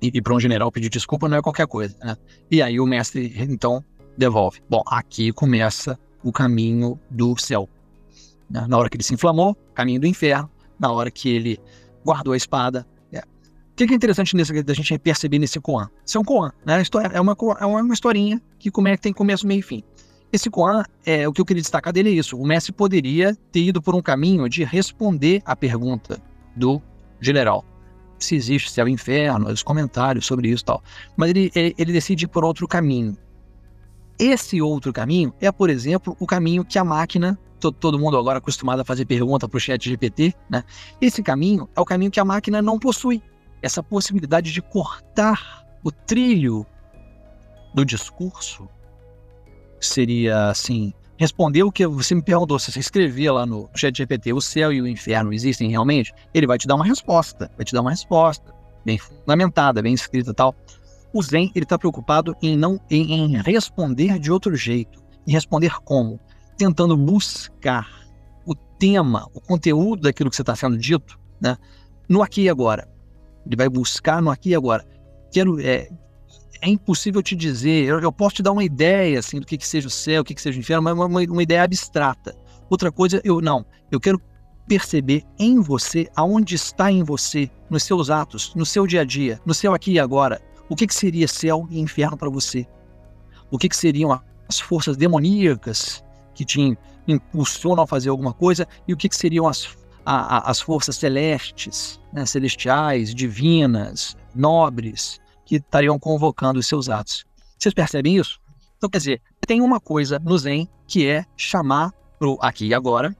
E, 0.00 0.10
e 0.14 0.22
para 0.22 0.34
um 0.34 0.40
general 0.40 0.70
pedir 0.72 0.88
desculpa 0.88 1.28
não 1.28 1.36
é 1.36 1.42
qualquer 1.42 1.66
coisa, 1.66 1.96
né? 2.02 2.16
E 2.50 2.62
aí 2.62 2.80
o 2.80 2.86
mestre, 2.86 3.34
então, 3.38 3.84
devolve. 4.16 4.60
Bom, 4.68 4.82
aqui 4.86 5.32
começa 5.32 5.98
o 6.22 6.32
caminho 6.32 6.98
do 7.10 7.36
céu. 7.36 7.68
Né? 8.48 8.66
Na 8.68 8.78
hora 8.78 8.88
que 8.88 8.96
ele 8.96 9.04
se 9.04 9.14
inflamou, 9.14 9.56
caminho 9.74 10.00
do 10.00 10.06
inferno. 10.06 10.50
Na 10.78 10.90
hora 10.90 11.10
que 11.10 11.28
ele 11.28 11.58
guardou 12.04 12.32
a 12.32 12.36
espada. 12.36 12.86
É. 13.12 13.18
O 13.18 13.74
que 13.74 13.84
é 13.84 13.94
interessante 13.96 14.34
nisso 14.34 14.52
da 14.62 14.74
gente 14.74 14.98
perceber 14.98 15.38
nesse 15.38 15.60
Koan? 15.60 15.88
Isso 16.04 16.16
é 16.18 16.20
um 16.20 16.24
Koan, 16.24 16.52
né? 16.64 16.82
É 17.12 17.20
uma, 17.20 17.36
é 17.60 17.66
uma 17.66 17.92
historinha 17.92 18.40
que 18.58 18.70
como 18.70 18.88
é 18.88 18.96
que 18.96 19.02
tem 19.02 19.12
começo, 19.12 19.46
meio 19.46 19.60
e 19.60 19.62
fim. 19.62 19.82
Esse 20.32 20.48
Koan, 20.48 20.84
é, 21.04 21.28
o 21.28 21.32
que 21.32 21.40
eu 21.40 21.44
queria 21.44 21.62
destacar 21.62 21.92
dele 21.92 22.10
é 22.10 22.12
isso. 22.12 22.38
O 22.38 22.46
mestre 22.46 22.72
poderia 22.72 23.34
ter 23.50 23.60
ido 23.60 23.82
por 23.82 23.94
um 23.94 24.00
caminho 24.00 24.48
de 24.48 24.64
responder 24.64 25.42
à 25.44 25.56
pergunta 25.56 26.22
do 26.56 26.80
general 27.20 27.64
se 28.24 28.34
existe 28.34 28.70
céu 28.70 28.88
e 28.88 28.92
inferno, 28.92 29.48
os 29.48 29.62
comentários 29.62 30.26
sobre 30.26 30.48
isso 30.48 30.62
e 30.62 30.66
tal. 30.66 30.82
Mas 31.16 31.30
ele, 31.30 31.50
ele, 31.54 31.74
ele 31.78 31.92
decide 31.92 32.24
ir 32.24 32.28
por 32.28 32.44
outro 32.44 32.66
caminho. 32.68 33.16
Esse 34.18 34.60
outro 34.60 34.92
caminho 34.92 35.32
é, 35.40 35.50
por 35.50 35.70
exemplo, 35.70 36.16
o 36.20 36.26
caminho 36.26 36.64
que 36.64 36.78
a 36.78 36.84
máquina, 36.84 37.38
todo, 37.58 37.74
todo 37.74 37.98
mundo 37.98 38.18
agora 38.18 38.38
acostumado 38.38 38.80
a 38.80 38.84
fazer 38.84 39.06
pergunta 39.06 39.48
para 39.48 39.56
o 39.56 39.60
chat 39.60 39.88
GPT, 39.88 40.34
né? 40.48 40.62
Esse 41.00 41.22
caminho 41.22 41.68
é 41.74 41.80
o 41.80 41.84
caminho 41.84 42.10
que 42.10 42.20
a 42.20 42.24
máquina 42.24 42.60
não 42.60 42.78
possui. 42.78 43.22
Essa 43.62 43.82
possibilidade 43.82 44.52
de 44.52 44.60
cortar 44.60 45.64
o 45.82 45.90
trilho 45.90 46.66
do 47.74 47.84
discurso 47.84 48.68
seria 49.80 50.50
assim, 50.50 50.92
responder 51.20 51.62
o 51.62 51.70
que 51.70 51.86
você 51.86 52.14
me 52.14 52.22
perguntou, 52.22 52.58
se 52.58 52.72
você 52.72 52.80
escrevia 52.80 53.30
lá 53.30 53.44
no 53.44 53.68
chat 53.76 53.94
GPT, 53.94 54.32
o 54.32 54.40
céu 54.40 54.72
e 54.72 54.80
o 54.80 54.88
inferno 54.88 55.34
existem 55.34 55.68
realmente, 55.68 56.14
ele 56.32 56.46
vai 56.46 56.56
te 56.56 56.66
dar 56.66 56.76
uma 56.76 56.84
resposta, 56.84 57.50
vai 57.58 57.64
te 57.66 57.74
dar 57.74 57.82
uma 57.82 57.90
resposta 57.90 58.54
bem 58.86 58.96
fundamentada, 58.96 59.82
bem 59.82 59.92
escrita 59.92 60.32
tal. 60.32 60.56
O 61.12 61.22
Zen, 61.22 61.52
ele 61.54 61.66
está 61.66 61.78
preocupado 61.78 62.34
em 62.40 62.56
não 62.56 62.80
em, 62.90 63.12
em 63.12 63.42
responder 63.42 64.18
de 64.18 64.32
outro 64.32 64.56
jeito. 64.56 64.98
E 65.26 65.32
responder 65.32 65.74
como? 65.84 66.18
Tentando 66.56 66.96
buscar 66.96 67.86
o 68.46 68.54
tema, 68.54 69.26
o 69.34 69.42
conteúdo 69.42 70.04
daquilo 70.04 70.30
que 70.30 70.36
você 70.36 70.42
está 70.42 70.56
sendo 70.56 70.78
dito, 70.78 71.20
né? 71.38 71.58
no 72.08 72.22
aqui 72.22 72.44
e 72.44 72.48
agora. 72.48 72.88
Ele 73.44 73.56
vai 73.56 73.68
buscar 73.68 74.22
no 74.22 74.30
aqui 74.30 74.50
e 74.50 74.54
agora. 74.54 74.86
Quero, 75.30 75.60
é, 75.60 75.90
é 76.60 76.68
impossível 76.68 77.22
te 77.22 77.34
dizer. 77.34 77.84
Eu, 77.86 78.00
eu, 78.00 78.12
posso 78.12 78.36
te 78.36 78.42
dar 78.42 78.52
uma 78.52 78.64
ideia 78.64 79.18
assim 79.18 79.40
do 79.40 79.46
que, 79.46 79.56
que 79.56 79.66
seja 79.66 79.88
o 79.88 79.90
céu, 79.90 80.22
o 80.22 80.24
que, 80.24 80.34
que 80.34 80.42
seja 80.42 80.58
o 80.58 80.60
inferno, 80.60 80.82
mas 80.82 80.94
uma, 80.94 81.06
uma, 81.06 81.42
ideia 81.42 81.62
abstrata. 81.62 82.36
Outra 82.68 82.92
coisa, 82.92 83.20
eu 83.24 83.40
não. 83.40 83.64
Eu 83.90 83.98
quero 83.98 84.20
perceber 84.68 85.24
em 85.38 85.60
você, 85.60 86.08
aonde 86.14 86.54
está 86.54 86.92
em 86.92 87.02
você, 87.02 87.50
nos 87.68 87.82
seus 87.82 88.10
atos, 88.10 88.54
no 88.54 88.64
seu 88.64 88.86
dia 88.86 89.00
a 89.00 89.04
dia, 89.04 89.40
no 89.44 89.52
seu 89.52 89.74
aqui 89.74 89.92
e 89.92 89.98
agora, 89.98 90.40
o 90.68 90.76
que, 90.76 90.86
que 90.86 90.94
seria 90.94 91.26
céu 91.26 91.66
e 91.70 91.80
inferno 91.80 92.16
para 92.16 92.30
você? 92.30 92.66
O 93.50 93.58
que, 93.58 93.68
que 93.68 93.76
seriam 93.76 94.12
as 94.48 94.60
forças 94.60 94.96
demoníacas 94.96 96.04
que 96.34 96.44
te 96.44 96.78
impulsionam 97.08 97.82
a 97.82 97.86
fazer 97.86 98.10
alguma 98.10 98.32
coisa 98.32 98.66
e 98.86 98.92
o 98.92 98.96
que, 98.96 99.08
que 99.08 99.16
seriam 99.16 99.48
as, 99.48 99.76
a, 100.06 100.36
a, 100.36 100.50
as 100.50 100.60
forças 100.60 100.96
celestes, 100.96 102.00
né, 102.12 102.24
celestiais, 102.24 103.12
divinas, 103.12 104.16
nobres, 104.32 105.20
que 105.50 105.56
estariam 105.56 105.98
convocando 105.98 106.60
os 106.60 106.66
seus 106.68 106.88
atos. 106.88 107.24
Vocês 107.58 107.74
percebem 107.74 108.16
isso? 108.16 108.40
Então, 108.76 108.88
quer 108.88 108.98
dizer, 108.98 109.22
tem 109.44 109.60
uma 109.60 109.80
coisa 109.80 110.16
no 110.20 110.38
Zen 110.38 110.68
que 110.86 111.08
é 111.08 111.24
chamar 111.36 111.90
pro 112.20 112.38
aqui 112.40 112.68
e 112.68 112.74
agora, 112.74 113.16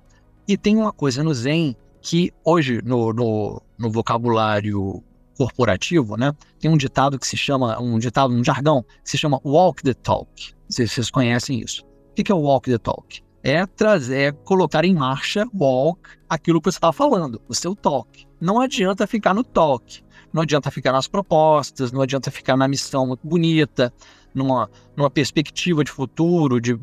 e 0.47 0.57
tem 0.57 0.77
uma 0.77 0.93
coisa 0.93 1.25
no 1.25 1.35
Zen 1.35 1.75
que 2.01 2.33
hoje, 2.45 2.81
no, 2.85 3.13
no, 3.13 3.61
no 3.77 3.91
vocabulário 3.91 5.03
corporativo, 5.37 6.17
né, 6.17 6.33
tem 6.61 6.71
um 6.71 6.77
ditado 6.77 7.19
que 7.19 7.27
se 7.27 7.37
chama, 7.37 7.77
um 7.81 7.99
ditado, 7.99 8.33
um 8.33 8.45
jargão, 8.45 8.85
que 9.03 9.11
se 9.11 9.19
chama 9.19 9.41
walk 9.45 9.83
the 9.83 9.95
talk. 9.95 10.55
Vocês, 10.69 11.11
conhecem 11.11 11.59
isso. 11.59 11.85
O 12.13 12.15
que 12.15 12.31
é 12.31 12.35
o 12.35 12.39
walk 12.39 12.71
the 12.71 12.79
talk? 12.79 13.25
É 13.43 13.67
trazer, 13.67 14.19
é 14.21 14.31
colocar 14.31 14.85
em 14.85 14.95
marcha, 14.95 15.45
walk, 15.53 16.01
aquilo 16.29 16.61
que 16.61 16.71
você 16.71 16.79
está 16.79 16.93
falando, 16.93 17.43
o 17.49 17.55
seu 17.57 17.75
talk. 17.75 18.25
Não 18.41 18.61
adianta 18.61 19.05
ficar 19.05 19.35
no 19.35 19.43
talk. 19.43 20.05
Não 20.33 20.43
adianta 20.43 20.71
ficar 20.71 20.93
nas 20.93 21.09
propostas, 21.09 21.93
não 21.93 22.03
adianta 22.03 22.31
ficar 22.31 22.57
na 22.57 22.69
missão 22.69 23.07
muito 23.07 23.27
bonita, 23.27 23.93
numa, 24.35 24.71
numa 24.97 25.11
perspectiva 25.11 25.83
de 25.83 25.91
futuro, 25.91 26.61
de 26.61 26.79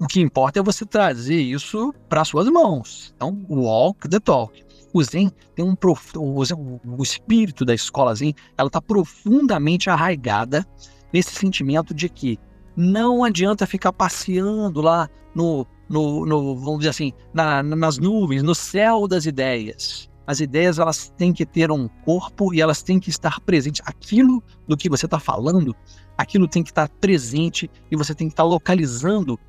o 0.00 0.06
que 0.06 0.20
importa 0.20 0.60
é 0.60 0.62
você 0.62 0.86
trazer 0.86 1.40
isso 1.40 1.92
para 2.08 2.24
suas 2.24 2.48
mãos. 2.48 3.12
Então, 3.16 3.44
walk 3.48 4.08
the 4.08 4.20
talk. 4.20 4.64
O 4.92 5.02
Zen 5.02 5.30
tem 5.54 5.64
um 5.64 5.74
prof... 5.74 6.16
o, 6.16 6.44
Zen, 6.44 6.56
o 6.56 7.02
espírito 7.02 7.64
da 7.64 7.74
escola 7.74 8.14
Zen, 8.14 8.34
ela 8.56 8.68
está 8.68 8.80
profundamente 8.80 9.90
arraigada 9.90 10.64
nesse 11.12 11.32
sentimento 11.32 11.92
de 11.92 12.08
que 12.08 12.38
não 12.76 13.24
adianta 13.24 13.66
ficar 13.66 13.92
passeando 13.92 14.80
lá 14.80 15.10
no, 15.34 15.66
no, 15.88 16.24
no 16.24 16.56
vamos 16.56 16.78
dizer 16.78 16.90
assim, 16.90 17.12
na, 17.34 17.62
nas 17.62 17.98
nuvens, 17.98 18.42
no 18.42 18.54
céu 18.54 19.08
das 19.08 19.26
ideias. 19.26 20.07
As 20.28 20.40
ideias 20.40 20.78
elas 20.78 21.08
têm 21.16 21.32
que 21.32 21.46
ter 21.46 21.70
um 21.70 21.88
corpo 22.04 22.52
e 22.52 22.60
elas 22.60 22.82
têm 22.82 23.00
que 23.00 23.08
estar 23.08 23.40
presentes. 23.40 23.80
Aquilo 23.86 24.44
do 24.68 24.76
que 24.76 24.86
você 24.86 25.06
está 25.06 25.18
falando, 25.18 25.74
aquilo 26.18 26.46
tem 26.46 26.62
que 26.62 26.68
estar 26.68 26.86
presente 26.86 27.70
e 27.90 27.96
você 27.96 28.14
tem 28.14 28.28
que 28.28 28.34
estar 28.34 28.42
localizando 28.42 29.40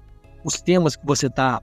os 0.42 0.62
temas 0.62 0.96
que 0.96 1.06
você 1.06 1.28
está 1.28 1.62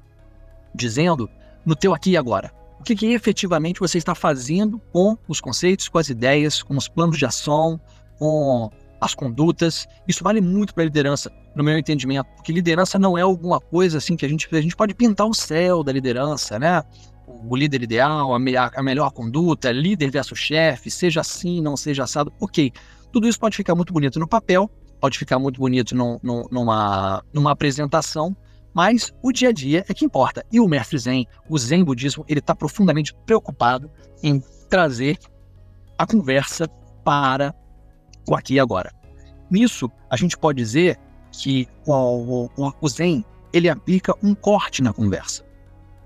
dizendo 0.75 1.30
no 1.64 1.75
teu 1.75 1.94
aqui 1.94 2.11
e 2.11 2.16
agora. 2.18 2.52
O 2.78 2.82
que, 2.82 2.94
que 2.94 3.06
efetivamente 3.06 3.80
você 3.80 3.96
está 3.96 4.14
fazendo 4.14 4.78
com 4.92 5.16
os 5.26 5.40
conceitos, 5.40 5.88
com 5.88 5.96
as 5.96 6.11
ideias, 6.11 6.62
com 6.62 6.76
os 6.76 6.87
planos 6.87 7.16
de 7.16 7.25
ação, 7.25 7.80
com 8.18 8.70
as 9.00 9.14
condutas. 9.14 9.88
Isso 10.06 10.23
vale 10.23 10.42
muito 10.42 10.75
para 10.75 10.82
a 10.82 10.87
liderança, 10.87 11.32
no 11.54 11.64
meu 11.64 11.78
entendimento, 11.78 12.26
porque 12.37 12.52
liderança 12.52 12.99
não 12.99 13.16
é 13.16 13.23
alguma 13.23 13.58
coisa 13.58 13.96
assim 13.96 14.14
que 14.14 14.26
a 14.26 14.28
gente 14.28 14.46
a 14.54 14.61
gente 14.61 14.76
pode 14.76 14.94
pintar 14.94 15.26
o 15.26 15.32
céu 15.32 15.82
da 15.82 15.90
liderança, 15.90 16.58
né? 16.58 16.82
O 17.26 17.56
líder 17.56 17.83
ideal, 17.83 18.33
a, 18.33 18.38
me 18.38 18.56
a 18.56 18.83
melhor 18.83 19.11
conduta, 19.11 19.73
líder 19.73 20.11
versus 20.11 20.38
chefe, 20.38 20.90
seja 20.90 21.21
assim, 21.21 21.61
não 21.61 21.76
seja 21.76 22.04
assado. 22.04 22.33
Ok, 22.40 22.73
tudo 23.12 23.28
isso 23.28 23.38
pode 23.38 23.56
ficar 23.56 23.75
muito 23.75 23.92
bonito 23.92 24.18
no 24.18 24.28
papel, 24.28 24.71
pode 25.00 25.18
ficar 25.18 25.38
muito 25.38 25.59
bonito 25.61 25.95
numa, 25.95 27.25
numa 27.33 27.50
apresentação, 27.50 28.37
mas 28.75 29.12
o 29.23 29.33
dia 29.33 29.49
a 29.49 29.52
dia 29.52 29.85
é 29.88 29.95
que 29.95 30.04
importa. 30.04 30.45
E 30.52 30.61
o 30.61 30.68
mestre 30.68 30.99
Zen, 30.99 31.26
o 31.49 31.59
Zen 31.59 31.83
budismo, 31.83 32.25
ele 32.28 32.40
está 32.40 32.54
profundamente 32.54 33.14
preocupado 33.25 33.90
em 34.23 34.42
trazer 34.68 35.18
a 35.99 36.06
conversa 36.06 36.68
para 37.04 37.54
o 38.28 38.35
aqui 38.35 38.54
e 38.54 38.61
agora. 38.61 38.92
Nisso, 39.50 39.90
a 40.11 40.16
gente 40.16 40.37
pode 40.37 40.59
dizer 40.59 40.99
que 41.33 41.66
o, 41.87 42.49
o, 42.56 42.73
o 42.80 42.88
Zen 42.88 43.25
ele 43.52 43.68
aplica 43.68 44.14
um 44.23 44.35
corte 44.35 44.83
na 44.83 44.92
conversa. 44.92 45.45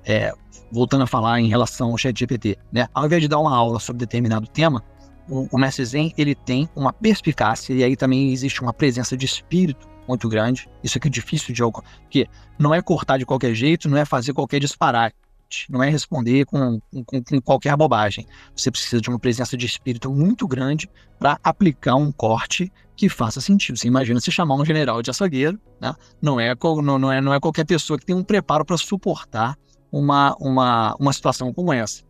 É, 0.05 0.33
voltando 0.73 1.03
a 1.03 1.07
falar 1.07 1.41
em 1.41 1.49
relação 1.49 1.91
ao 1.91 1.99
chat 1.99 2.19
GPT, 2.19 2.57
né? 2.73 2.89
Ao 2.95 3.07
invés 3.07 3.23
de 3.23 3.29
dar 3.29 3.39
uma 3.39 3.55
aula 3.55 3.79
sobre 3.79 4.01
determinado 4.01 4.47
tema, 4.47 4.83
o, 5.29 5.49
o 5.53 5.59
mestre 5.59 5.85
Zen, 5.85 6.13
ele 6.17 6.35
tem 6.35 6.69
uma 6.75 6.93
perspicácia 6.93 7.73
e 7.75 7.85
aí 7.85 7.97
também 7.97 8.33
existe 8.33 8.63
uma 8.63 8.73
presença 8.73 9.17
de 9.17 9.27
espírito 9.27 9.89
muito 10.09 10.29
grande. 10.29 10.69
Isso 10.83 10.99
aqui 10.99 11.09
é 11.09 11.11
difícil 11.11 11.55
de 11.55 11.63
algo, 11.63 11.83
porque 12.03 12.27
não 12.59 12.75
é 12.75 12.83
cortar 12.83 13.19
de 13.19 13.27
qualquer 13.27 13.55
jeito, 13.55 13.89
não 13.89 13.99
é 13.99 14.05
fazer 14.05 14.33
qualquer 14.33 14.59
disparar. 14.59 15.13
forte, 15.51 15.67
não 15.69 15.83
é 15.83 15.91
responder 15.91 16.47
com, 16.47 16.81
com, 17.05 17.23
com 17.23 17.41
qualquer 17.43 17.77
bobagem. 17.77 18.27
Você 18.55 18.71
precisa 18.71 19.01
de 19.01 19.09
uma 19.09 19.19
presença 19.19 19.57
de 19.57 19.67
espírito 19.67 20.11
muito 20.11 20.47
grande 20.47 20.89
para 21.19 21.39
aplicar 21.43 21.97
um 21.97 22.13
corte 22.13 22.73
que 22.97 23.09
faça 23.09 23.41
sentido. 23.41 23.77
Você 23.77 23.89
imagina 23.89 24.21
se 24.21 24.31
chamar 24.31 24.55
um 24.55 24.65
general 24.65 25.03
de 25.03 25.11
açougueiro, 25.11 25.59
né? 25.81 25.95
não, 26.23 26.39
é, 26.39 26.55
não, 26.83 27.13
é, 27.13 27.21
não 27.21 27.35
é 27.35 27.41
qualquer 27.41 27.67
pessoa 27.67 27.99
que 27.99 28.07
tem 28.07 28.15
um 28.15 28.23
preparo 28.23 28.65
para 28.65 28.77
suportar 28.77 29.57
uma, 29.91 30.37
uma, 30.41 30.95
uma 30.99 31.13
situação 31.13 31.53
como 31.53 31.73
essa. 31.73 32.03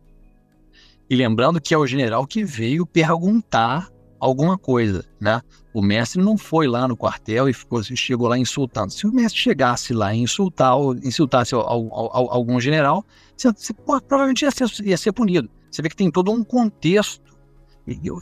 E 1.09 1.15
lembrando 1.15 1.59
que 1.59 1.73
é 1.73 1.77
o 1.77 1.85
general 1.85 2.25
que 2.25 2.43
veio 2.43 2.85
perguntar 2.85 3.89
alguma 4.19 4.57
coisa, 4.57 5.03
né? 5.19 5.41
O 5.73 5.81
mestre 5.81 6.21
não 6.21 6.37
foi 6.37 6.67
lá 6.67 6.87
no 6.87 6.95
quartel 6.95 7.49
e 7.49 7.53
ficou, 7.53 7.81
chegou 7.83 8.27
lá 8.27 8.37
insultando. 8.37 8.91
Se 8.93 9.07
o 9.07 9.11
mestre 9.11 9.39
chegasse 9.39 9.93
lá 9.93 10.13
e 10.13 10.19
insultar, 10.19 10.73
insultasse 11.03 11.55
algum 11.55 12.59
general, 12.59 13.03
você, 13.35 13.73
provavelmente 13.73 14.43
ia 14.43 14.51
ser, 14.51 14.69
ia 14.85 14.97
ser 14.97 15.11
punido. 15.11 15.49
Você 15.69 15.81
vê 15.81 15.89
que 15.89 15.95
tem 15.95 16.11
todo 16.11 16.31
um 16.31 16.43
contexto 16.43 17.31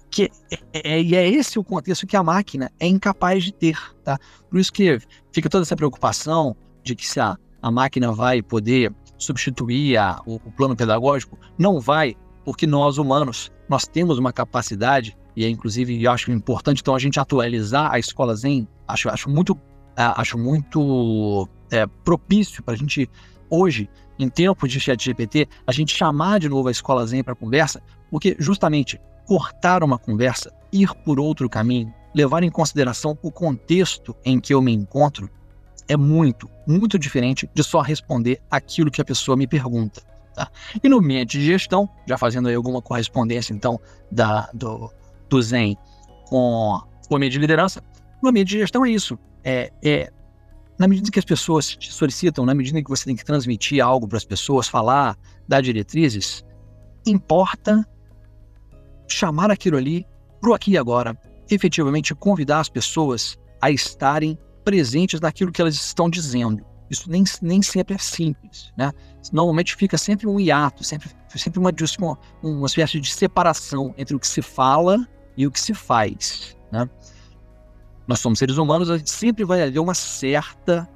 que 0.09 0.31
é, 0.73 0.93
é, 0.93 1.01
e 1.01 1.15
é 1.15 1.27
esse 1.27 1.59
o 1.59 1.63
contexto 1.63 2.07
que 2.07 2.15
a 2.15 2.23
máquina 2.23 2.71
é 2.79 2.87
incapaz 2.87 3.43
de 3.43 3.51
ter, 3.53 3.77
tá? 4.03 4.17
Por 4.49 4.57
isso 4.59 4.71
que 4.71 4.99
fica 5.33 5.49
toda 5.49 5.63
essa 5.63 5.75
preocupação 5.75 6.55
de 6.81 6.95
que 6.95 7.05
se 7.05 7.19
a, 7.19 7.35
a 7.61 7.69
máquina 7.69 8.11
vai 8.11 8.41
poder 8.41 8.93
substituir 9.19 9.97
a, 9.97 10.21
o, 10.25 10.35
o 10.35 10.51
plano 10.51 10.75
pedagógico, 10.75 11.37
não 11.57 11.79
vai, 11.79 12.15
porque 12.43 12.65
nós 12.65 12.97
humanos 12.97 13.51
nós 13.67 13.85
temos 13.85 14.17
uma 14.17 14.33
capacidade 14.33 15.15
e 15.35 15.45
é 15.45 15.49
inclusive 15.49 16.03
eu 16.03 16.11
acho 16.11 16.31
importante 16.31 16.81
então 16.81 16.95
a 16.95 16.99
gente 16.99 17.19
atualizar 17.19 17.93
a 17.93 17.99
escola 17.99 18.35
Zen. 18.35 18.67
Acho, 18.87 19.09
acho 19.09 19.29
muito, 19.29 19.57
é, 19.95 20.03
acho 20.15 20.37
muito 20.37 21.47
é, 21.69 21.85
propício 22.03 22.63
para 22.63 22.73
a 22.73 22.77
gente 22.77 23.09
hoje, 23.49 23.89
em 24.17 24.27
tempo 24.27 24.67
de 24.67 24.79
chat 24.79 25.03
GPT, 25.03 25.47
a 25.65 25.71
gente 25.71 25.95
chamar 25.95 26.39
de 26.39 26.49
novo 26.49 26.67
a 26.67 26.71
escola 26.71 27.05
Zen 27.05 27.23
para 27.23 27.35
conversa, 27.35 27.81
porque 28.11 28.35
justamente 28.39 28.99
cortar 29.25 29.83
uma 29.83 29.97
conversa, 29.97 30.51
ir 30.71 30.93
por 31.05 31.19
outro 31.19 31.47
caminho, 31.47 31.93
levar 32.13 32.43
em 32.43 32.49
consideração 32.49 33.17
o 33.21 33.31
contexto 33.31 34.15
em 34.25 34.39
que 34.39 34.53
eu 34.53 34.61
me 34.61 34.73
encontro, 34.73 35.29
é 35.89 35.97
muito, 35.97 36.47
muito 36.67 36.99
diferente 36.99 37.49
de 37.53 37.63
só 37.63 37.81
responder 37.81 38.39
aquilo 38.49 38.91
que 38.91 39.01
a 39.01 39.05
pessoa 39.05 39.35
me 39.35 39.47
pergunta. 39.47 40.01
Tá? 40.35 40.49
E 40.81 40.87
no 40.87 40.99
ambiente 40.99 41.39
de 41.39 41.45
gestão, 41.45 41.89
já 42.07 42.15
fazendo 42.15 42.47
aí 42.47 42.53
alguma 42.53 42.79
correspondência 42.79 43.51
então 43.51 43.79
da, 44.11 44.47
do, 44.53 44.93
do 45.27 45.41
Zen 45.41 45.75
com 46.27 46.79
o 47.09 47.15
ambiente 47.15 47.33
de 47.33 47.39
liderança, 47.39 47.83
no 48.21 48.29
ambiente 48.29 48.49
de 48.49 48.59
gestão 48.59 48.85
é 48.85 48.91
isso. 48.91 49.17
É, 49.43 49.73
é, 49.83 50.11
na 50.77 50.87
medida 50.87 51.09
que 51.09 51.17
as 51.17 51.25
pessoas 51.25 51.75
te 51.75 51.91
solicitam, 51.91 52.45
na 52.45 52.53
medida 52.53 52.81
que 52.83 52.89
você 52.89 53.05
tem 53.05 53.15
que 53.15 53.25
transmitir 53.25 53.83
algo 53.83 54.07
para 54.07 54.17
as 54.17 54.25
pessoas, 54.25 54.67
falar, 54.67 55.17
dar 55.47 55.61
diretrizes, 55.61 56.45
importa 57.03 57.83
chamar 59.07 59.49
aquilo 59.49 59.75
ali 59.75 60.05
para 60.39 60.51
o 60.51 60.53
aqui 60.53 60.71
e 60.71 60.77
agora, 60.77 61.17
efetivamente 61.49 62.13
convidar 62.13 62.59
as 62.59 62.69
pessoas 62.69 63.39
a 63.59 63.71
estarem 63.71 64.37
presentes 64.63 65.19
naquilo 65.19 65.51
que 65.51 65.61
elas 65.61 65.75
estão 65.75 66.09
dizendo. 66.09 66.65
Isso 66.89 67.09
nem, 67.09 67.23
nem 67.41 67.61
sempre 67.61 67.95
é 67.95 67.97
simples, 67.97 68.73
né? 68.75 68.91
Normalmente 69.31 69.75
fica 69.75 69.97
sempre 69.97 70.27
um 70.27 70.39
hiato, 70.39 70.83
sempre, 70.83 71.09
sempre 71.35 71.59
uma, 71.59 71.71
uma, 71.99 72.19
uma 72.41 72.65
espécie 72.65 72.99
de 72.99 73.11
separação 73.11 73.93
entre 73.97 74.15
o 74.15 74.19
que 74.19 74.27
se 74.27 74.41
fala 74.41 75.07
e 75.37 75.45
o 75.45 75.51
que 75.51 75.59
se 75.59 75.73
faz. 75.73 76.57
Né? 76.71 76.89
Nós 78.07 78.19
somos 78.19 78.39
seres 78.39 78.57
humanos, 78.57 78.89
a 78.89 78.97
gente 78.97 79.11
sempre 79.11 79.45
vai 79.45 79.61
haver 79.61 79.79
uma 79.79 79.93
certa 79.93 80.89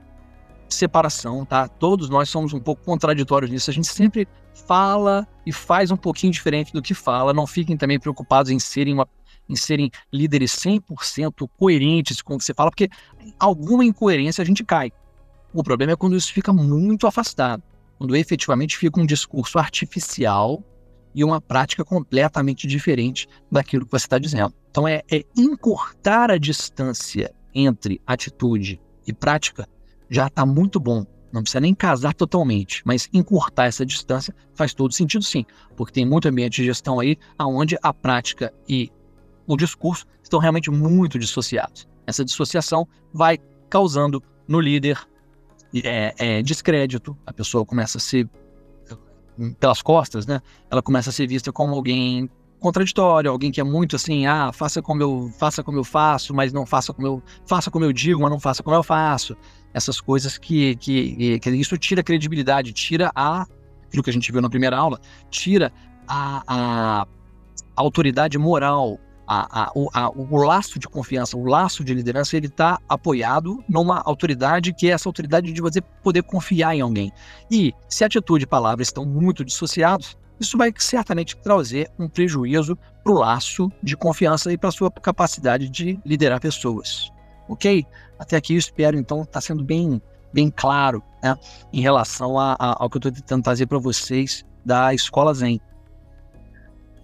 separação, 0.67 1.45
tá? 1.45 1.67
Todos 1.67 2.09
nós 2.09 2.27
somos 2.29 2.53
um 2.53 2.59
pouco 2.59 2.83
contraditórios 2.83 3.51
nisso. 3.51 3.69
A 3.69 3.73
gente 3.73 3.87
sempre 3.87 4.27
fala 4.67 5.27
e 5.45 5.53
faz 5.53 5.91
um 5.91 5.97
pouquinho 5.97 6.33
diferente 6.33 6.73
do 6.73 6.81
que 6.81 6.95
fala. 6.95 7.33
Não 7.33 7.45
fiquem 7.45 7.77
também 7.77 7.99
preocupados 7.99 8.51
em 8.51 8.57
serem, 8.57 8.95
uma, 8.95 9.07
em 9.47 9.55
serem 9.55 9.91
líderes 10.11 10.51
100% 10.51 11.49
coerentes 11.57 12.21
com 12.21 12.35
o 12.35 12.37
que 12.37 12.43
você 12.43 12.53
fala, 12.53 12.69
porque 12.69 12.89
alguma 13.39 13.83
incoerência 13.83 14.41
a 14.41 14.45
gente 14.45 14.63
cai. 14.63 14.91
O 15.53 15.63
problema 15.63 15.93
é 15.93 15.95
quando 15.95 16.15
isso 16.15 16.33
fica 16.33 16.51
muito 16.51 17.05
afastado, 17.05 17.61
quando 17.97 18.15
efetivamente 18.15 18.77
fica 18.77 18.99
um 18.99 19.05
discurso 19.05 19.59
artificial 19.59 20.63
e 21.13 21.23
uma 21.23 21.39
prática 21.39 21.85
completamente 21.85 22.65
diferente 22.67 23.27
daquilo 23.51 23.85
que 23.85 23.91
você 23.91 24.05
está 24.05 24.17
dizendo. 24.17 24.53
Então, 24.71 24.87
é, 24.87 25.03
é 25.11 25.23
encurtar 25.37 26.31
a 26.31 26.37
distância 26.37 27.33
entre 27.53 28.01
atitude 28.07 28.81
e 29.05 29.13
prática 29.13 29.67
já 30.09 30.27
está 30.27 30.45
muito 30.45 30.79
bom. 30.79 31.05
Não 31.31 31.41
precisa 31.41 31.59
nem 31.59 31.73
casar 31.73 32.13
totalmente, 32.13 32.81
mas 32.85 33.09
encurtar 33.11 33.65
essa 33.65 33.85
distância 33.85 34.35
faz 34.53 34.73
todo 34.73 34.93
sentido 34.93 35.23
sim, 35.23 35.45
porque 35.75 35.93
tem 35.93 36.05
muito 36.05 36.27
ambiente 36.27 36.57
de 36.61 36.65
gestão 36.65 36.99
aí 36.99 37.17
onde 37.39 37.75
a 37.81 37.93
prática 37.93 38.53
e 38.67 38.91
o 39.47 39.57
discurso 39.57 40.05
estão 40.21 40.39
realmente 40.39 40.69
muito 40.71 41.19
dissociados. 41.19 41.87
Essa 42.05 42.23
dissociação 42.23 42.87
vai 43.13 43.37
causando 43.69 44.21
no 44.47 44.59
líder 44.59 44.99
é, 45.83 46.13
é, 46.17 46.41
descrédito, 46.43 47.17
a 47.25 47.33
pessoa 47.33 47.65
começa 47.65 47.97
a 47.97 48.01
se 48.01 48.29
pelas 49.59 49.81
costas, 49.81 50.27
né? 50.27 50.41
Ela 50.69 50.81
começa 50.81 51.09
a 51.09 51.13
ser 51.13 51.25
vista 51.25 51.51
como 51.51 51.73
alguém 51.73 52.29
contraditório, 52.59 53.29
alguém 53.29 53.51
que 53.51 53.59
é 53.59 53.63
muito 53.63 53.95
assim, 53.95 54.25
ah, 54.25 54.51
faça 54.53 54.81
como 54.81 55.01
eu, 55.01 55.29
faça 55.37 55.63
como 55.63 55.77
eu 55.79 55.83
faço, 55.83 56.33
mas 56.33 56.53
não 56.53 56.65
faça 56.65 56.93
como 56.93 57.07
eu, 57.07 57.23
faça 57.45 57.69
como 57.69 57.83
eu 57.83 57.91
digo, 57.91 58.21
mas 58.21 58.31
não 58.31 58.39
faça 58.39 58.63
como 58.63 58.75
eu 58.75 58.83
faço. 58.83 59.35
Essas 59.73 59.99
coisas 59.99 60.37
que, 60.37 60.75
que, 60.77 61.39
que 61.39 61.49
isso 61.49 61.77
tira 61.77 62.01
a 62.01 62.03
credibilidade, 62.03 62.71
tira 62.71 63.11
a, 63.15 63.45
aquilo 63.85 64.03
que 64.03 64.09
a 64.09 64.13
gente 64.13 64.31
viu 64.31 64.41
na 64.41 64.49
primeira 64.49 64.77
aula, 64.77 64.99
tira 65.29 65.73
a, 66.07 66.43
a 66.47 67.07
autoridade 67.75 68.37
moral 68.37 68.99
a, 69.27 69.63
a, 69.63 69.71
o, 69.75 69.89
a, 69.93 70.09
o 70.09 70.37
laço 70.37 70.77
de 70.77 70.87
confiança, 70.87 71.37
o 71.37 71.45
laço 71.45 71.83
de 71.83 71.93
liderança, 71.93 72.35
ele 72.35 72.47
está 72.47 72.79
apoiado 72.87 73.63
numa 73.67 74.01
autoridade 74.01 74.73
que 74.73 74.89
é 74.89 74.91
essa 74.91 75.07
autoridade 75.07 75.51
de 75.51 75.61
você 75.61 75.81
poder 75.81 76.23
confiar 76.23 76.75
em 76.75 76.81
alguém. 76.81 77.11
E 77.49 77.73
se 77.87 78.03
atitude 78.03 78.43
e 78.43 78.47
palavra 78.47 78.83
estão 78.83 79.05
muito 79.05 79.43
dissociados, 79.43 80.17
isso 80.39 80.57
vai 80.57 80.73
certamente 80.77 81.37
trazer 81.37 81.89
um 81.97 82.07
prejuízo 82.09 82.77
para 83.03 83.13
o 83.13 83.15
laço 83.15 83.71
de 83.81 83.95
confiança 83.95 84.51
e 84.51 84.57
para 84.57 84.69
a 84.69 84.71
sua 84.71 84.91
capacidade 84.91 85.69
de 85.69 85.99
liderar 86.05 86.41
pessoas. 86.41 87.11
Ok? 87.47 87.85
Até 88.17 88.37
aqui 88.37 88.53
eu 88.53 88.59
espero, 88.59 88.97
então, 88.97 89.21
estar 89.21 89.33
tá 89.33 89.41
sendo 89.41 89.63
bem, 89.63 90.01
bem 90.33 90.49
claro 90.49 91.03
né, 91.21 91.37
em 91.71 91.81
relação 91.81 92.37
a, 92.37 92.55
ao 92.59 92.89
que 92.89 92.97
eu 92.97 92.99
estou 92.99 93.11
tentando 93.11 93.43
trazer 93.43 93.67
para 93.67 93.77
vocês 93.79 94.45
da 94.65 94.93
Escola 94.93 95.33
Zen. 95.33 95.59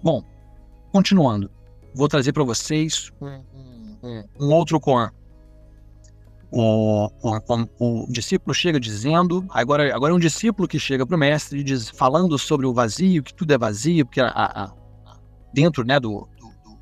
Bom, 0.01 0.23
continuando 0.91 1.51
vou 1.93 2.07
trazer 2.07 2.33
para 2.33 2.43
vocês 2.43 3.11
um, 3.21 4.23
um, 4.39 4.53
outro 4.53 4.79
Koan. 4.79 5.11
O, 6.51 7.09
o, 7.21 7.67
o, 7.79 8.07
discípulo 8.11 8.55
chega 8.55 8.79
dizendo, 8.79 9.45
agora, 9.49 9.95
agora 9.95 10.11
é 10.11 10.15
um 10.15 10.19
discípulo 10.19 10.67
que 10.67 10.79
chega 10.79 11.05
para 11.05 11.15
o 11.15 11.19
mestre 11.19 11.63
diz, 11.63 11.89
falando 11.89 12.39
sobre 12.39 12.65
o 12.65 12.73
vazio, 12.73 13.21
que 13.21 13.33
tudo 13.33 13.53
é 13.53 13.57
vazio, 13.57 14.05
porque 14.05 14.19
a, 14.19 14.29
a, 14.33 14.73
dentro 15.53 15.83
né, 15.83 15.99
do, 15.99 16.27
do, 16.39 16.77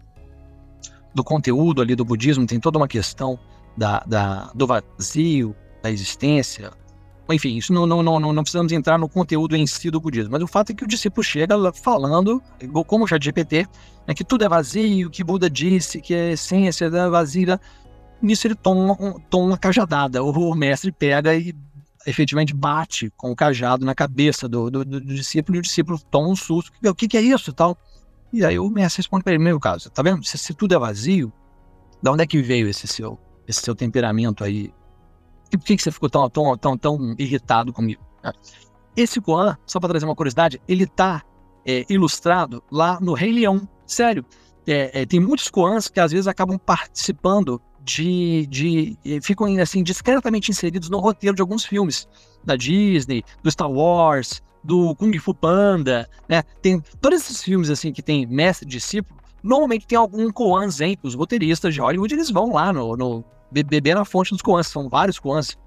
do, 1.15 1.23
conteúdo 1.23 1.81
ali 1.81 1.95
do 1.95 2.05
budismo 2.05 2.45
tem 2.45 2.61
toda 2.61 2.77
uma 2.77 2.87
questão 2.87 3.37
da, 3.75 3.99
da, 4.07 4.51
do 4.55 4.65
vazio, 4.65 5.53
da 5.83 5.91
existência, 5.91 6.71
enfim, 7.29 7.57
isso 7.57 7.73
não, 7.73 7.85
não, 7.85 8.01
não, 8.01 8.19
não 8.19 8.43
precisamos 8.43 8.71
entrar 8.71 8.97
no 8.97 9.09
conteúdo 9.09 9.55
em 9.55 9.67
si 9.67 9.91
do 9.91 9.99
budismo, 9.99 10.31
mas 10.31 10.41
o 10.41 10.47
fato 10.47 10.71
é 10.71 10.75
que 10.75 10.83
o 10.83 10.87
discípulo 10.87 11.23
chega 11.23 11.55
falando, 11.73 12.41
como 12.85 13.03
o 13.03 13.07
GPT, 13.07 13.67
né, 14.07 14.13
que 14.13 14.23
tudo 14.23 14.45
é 14.45 14.49
vazio, 14.49 15.09
que 15.09 15.23
Buda 15.23 15.49
disse 15.49 15.99
que 15.99 16.13
a 16.13 16.31
essência 16.31 16.89
da 16.89 17.09
vazia. 17.09 17.59
Nisso 18.21 18.47
ele 18.47 18.55
toma, 18.55 18.97
toma 19.29 19.45
uma 19.45 19.57
cajadada. 19.57 20.23
O 20.23 20.55
mestre 20.55 20.91
pega 20.91 21.35
e 21.35 21.53
efetivamente 22.05 22.53
bate 22.53 23.11
com 23.15 23.31
o 23.31 23.35
cajado 23.35 23.85
na 23.85 23.93
cabeça 23.93 24.47
do, 24.47 24.71
do, 24.71 24.83
do 24.83 25.01
discípulo 25.01 25.57
e 25.57 25.59
o 25.59 25.61
discípulo 25.61 25.99
toma 26.09 26.29
um 26.29 26.35
susto. 26.35 26.71
O 26.83 26.95
que, 26.95 27.07
que 27.07 27.17
é 27.17 27.21
isso 27.21 27.53
tal? 27.53 27.77
E 28.31 28.43
aí 28.43 28.57
o 28.57 28.69
mestre 28.69 28.99
responde 28.99 29.23
para 29.23 29.33
ele: 29.33 29.43
Meu 29.43 29.59
caso, 29.59 29.89
tá 29.89 30.01
vendo? 30.01 30.23
Se, 30.25 30.37
se 30.37 30.53
tudo 30.53 30.73
é 30.73 30.79
vazio, 30.79 31.31
da 32.01 32.11
onde 32.11 32.23
é 32.23 32.27
que 32.27 32.41
veio 32.41 32.67
esse 32.67 32.87
seu, 32.87 33.19
esse 33.47 33.61
seu 33.61 33.75
temperamento 33.75 34.43
aí 34.43 34.71
e 35.51 35.57
por 35.57 35.65
que, 35.65 35.77
você 35.77 35.91
ficou 35.91 36.09
tão, 36.09 36.29
tão, 36.29 36.57
tão, 36.57 36.77
tão 36.77 37.15
irritado 37.17 37.71
comigo? 37.71 38.01
Né? 38.23 38.31
Esse 38.95 39.21
Koan, 39.21 39.57
só 39.65 39.79
para 39.79 39.89
trazer 39.89 40.05
uma 40.05 40.15
curiosidade, 40.15 40.61
ele 40.67 40.83
está 40.83 41.23
é, 41.65 41.85
ilustrado 41.89 42.63
lá 42.71 42.99
no 42.99 43.13
Rei 43.13 43.31
Leão. 43.31 43.67
Sério, 43.85 44.25
é, 44.65 45.01
é, 45.01 45.05
tem 45.05 45.19
muitos 45.19 45.49
Koans 45.49 45.87
que 45.87 45.99
às 45.99 46.11
vezes 46.11 46.27
acabam 46.27 46.57
participando 46.57 47.61
de, 47.81 48.45
de, 48.47 48.97
ficam 49.21 49.47
assim 49.61 49.81
discretamente 49.81 50.51
inseridos 50.51 50.89
no 50.89 50.99
roteiro 50.99 51.35
de 51.35 51.41
alguns 51.41 51.63
filmes 51.63 52.07
da 52.43 52.55
Disney, 52.55 53.23
do 53.41 53.49
Star 53.49 53.71
Wars, 53.71 54.41
do 54.61 54.93
Kung 54.95 55.17
Fu 55.19 55.33
Panda, 55.33 56.09
né? 56.27 56.43
Tem 56.61 56.81
todos 56.99 57.21
esses 57.21 57.41
filmes 57.41 57.69
assim 57.69 57.93
que 57.93 58.01
tem 58.01 58.25
mestre 58.25 58.67
e 58.67 58.69
discípulo. 58.69 59.17
Normalmente 59.41 59.87
tem 59.87 59.97
algum 59.97 60.29
Koan 60.31 60.69
zen, 60.69 60.97
os 61.01 61.15
roteiristas 61.15 61.73
de 61.73 61.79
Hollywood 61.79 62.13
eles 62.13 62.29
vão 62.29 62.51
lá 62.51 62.73
no, 62.73 62.97
no 62.97 63.23
beber 63.51 63.95
na 63.95 64.05
fonte 64.05 64.31
dos 64.31 64.41
koans, 64.41 64.67
são 64.67 64.89
vários 64.89 65.19
koans 65.19 65.57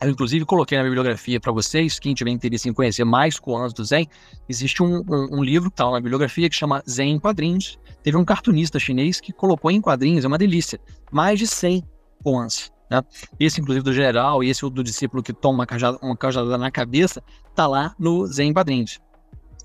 Eu, 0.00 0.10
inclusive, 0.10 0.44
coloquei 0.44 0.76
na 0.76 0.84
bibliografia 0.84 1.40
para 1.40 1.52
vocês, 1.52 1.98
quem 1.98 2.14
tiver 2.14 2.30
interesse 2.30 2.68
em 2.68 2.72
conhecer 2.72 3.04
mais 3.04 3.38
koans 3.38 3.72
do 3.72 3.84
Zen, 3.84 4.06
existe 4.48 4.82
um, 4.82 4.98
um, 5.08 5.38
um 5.38 5.42
livro 5.42 5.70
que 5.70 5.74
está 5.74 5.90
na 5.90 5.98
bibliografia 5.98 6.48
que 6.48 6.54
chama 6.54 6.82
Zen 6.88 7.12
em 7.12 7.18
Quadrinhos. 7.18 7.78
Teve 8.02 8.16
um 8.16 8.24
cartunista 8.24 8.78
chinês 8.78 9.20
que 9.20 9.32
colocou 9.32 9.70
em 9.70 9.80
quadrinhos, 9.80 10.24
é 10.24 10.28
uma 10.28 10.38
delícia, 10.38 10.78
mais 11.10 11.38
de 11.38 11.46
100 11.46 11.82
koans. 12.22 12.70
Né? 12.90 13.02
Esse, 13.40 13.60
inclusive, 13.60 13.84
do 13.84 13.92
general 13.92 14.44
e 14.44 14.50
esse 14.50 14.68
do 14.68 14.84
discípulo 14.84 15.22
que 15.22 15.32
toma 15.32 15.60
uma 15.60 15.66
cajada, 15.66 15.98
uma 16.02 16.16
cajada 16.16 16.58
na 16.58 16.70
cabeça, 16.70 17.22
está 17.48 17.66
lá 17.66 17.94
no 17.98 18.26
Zen 18.26 18.50
em 18.50 18.52
Quadrinhos. 18.52 19.00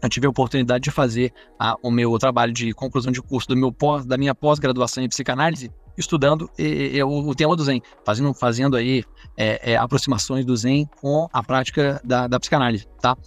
Eu 0.01 0.09
tive 0.09 0.25
a 0.25 0.29
oportunidade 0.29 0.83
de 0.83 0.91
fazer 0.91 1.31
a, 1.59 1.75
o 1.83 1.91
meu 1.91 2.17
trabalho 2.17 2.51
de 2.51 2.73
conclusão 2.73 3.11
de 3.11 3.21
curso 3.21 3.47
do 3.47 3.55
meu 3.55 3.71
pós, 3.71 4.05
da 4.05 4.17
minha 4.17 4.33
pós-graduação 4.33 5.03
em 5.03 5.09
psicanálise 5.09 5.71
estudando 6.01 6.49
e, 6.57 6.97
e, 6.97 7.03
o, 7.03 7.29
o, 7.29 7.33
tema 7.33 7.55
do 7.55 7.63
Zen, 7.63 7.81
fazendo, 8.03 8.33
fazendo 8.33 8.75
aí 8.75 9.03
é, 9.37 9.71
é, 9.71 9.77
aproximações 9.77 10.45
do 10.45 10.55
Zen 10.55 10.89
com 10.99 11.29
a 11.31 11.41
prática 11.41 12.01
da, 12.03 12.27
da 12.27 12.39
psicanálise, 12.39 12.85
tá? 13.01 13.17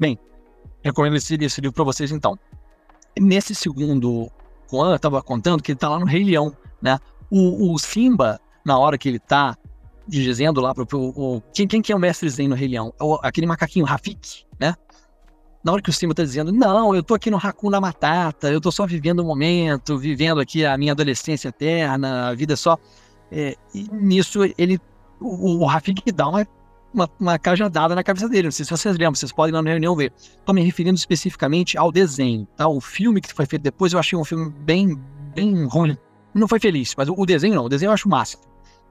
Bem, 0.00 0.18
recomendo 0.82 1.16
esse, 1.16 1.34
esse 1.34 1.60
livro 1.60 1.74
para 1.74 1.84
vocês 1.84 2.10
então. 2.10 2.38
Nesse 3.18 3.54
segundo 3.54 4.30
Juan 4.70 4.94
estava 4.94 5.22
contando 5.22 5.62
que 5.62 5.72
ele 5.72 5.76
está 5.76 5.88
lá 5.88 5.98
no 5.98 6.06
Rei 6.06 6.24
Leão, 6.24 6.56
né? 6.80 6.98
O, 7.30 7.72
o, 7.72 7.78
Simba, 7.78 8.40
na 8.64 8.78
hora 8.78 8.96
que 8.96 9.08
ele 9.08 9.18
está 9.18 9.56
dizendo 10.06 10.60
lá 10.60 10.74
para 10.74 10.86
o 10.94 11.42
quem, 11.52 11.66
quem 11.66 11.82
que 11.82 11.92
é 11.92 11.96
o 11.96 11.98
mestre 11.98 12.28
Zen 12.30 12.48
no 12.48 12.54
Rei 12.54 12.68
Leão? 12.68 12.94
É 12.98 13.04
o, 13.04 13.18
aquele 13.22 13.46
macaquinho 13.46 13.84
Rafik, 13.84 14.44
né? 14.58 14.74
Na 15.62 15.72
hora 15.72 15.82
que 15.82 15.90
o 15.90 15.92
Simba 15.92 16.14
tá 16.14 16.22
dizendo, 16.22 16.52
não, 16.52 16.94
eu 16.94 17.02
tô 17.02 17.14
aqui 17.14 17.30
no 17.30 17.36
Hakuna 17.36 17.80
Matata, 17.80 18.50
eu 18.50 18.60
tô 18.60 18.70
só 18.70 18.86
vivendo 18.86 19.20
o 19.20 19.24
momento, 19.24 19.98
vivendo 19.98 20.40
aqui 20.40 20.64
a 20.64 20.76
minha 20.78 20.92
adolescência 20.92 21.48
eterna, 21.48 22.28
a 22.28 22.34
vida 22.34 22.56
só. 22.56 22.78
É, 23.30 23.56
e 23.74 23.88
nisso 23.92 24.40
ele, 24.56 24.80
o, 25.20 25.62
o 25.62 25.66
Rafik 25.66 26.10
dá 26.12 26.28
uma, 26.28 26.46
uma, 26.94 27.10
uma 27.18 27.38
cajadada 27.38 27.94
na 27.94 28.02
cabeça 28.02 28.28
dele. 28.28 28.44
Não 28.44 28.52
sei 28.52 28.64
se 28.64 28.70
vocês 28.70 28.96
lembram, 28.96 29.14
vocês 29.14 29.32
podem 29.32 29.52
lá 29.52 29.60
na 29.60 29.70
reunião 29.70 29.96
ver. 29.96 30.12
Tô 30.44 30.52
me 30.52 30.62
referindo 30.62 30.96
especificamente 30.96 31.76
ao 31.76 31.90
desenho, 31.90 32.46
tá? 32.56 32.68
O 32.68 32.80
filme 32.80 33.20
que 33.20 33.32
foi 33.34 33.46
feito 33.46 33.62
depois 33.62 33.92
eu 33.92 33.98
achei 33.98 34.18
um 34.18 34.24
filme 34.24 34.50
bem, 34.60 34.98
bem 35.34 35.66
ruim. 35.66 35.96
Não 36.32 36.46
foi 36.46 36.60
feliz, 36.60 36.94
mas 36.96 37.08
o, 37.08 37.14
o 37.16 37.26
desenho 37.26 37.56
não, 37.56 37.64
o 37.64 37.68
desenho 37.68 37.88
eu 37.88 37.94
acho 37.94 38.08
massa. 38.08 38.38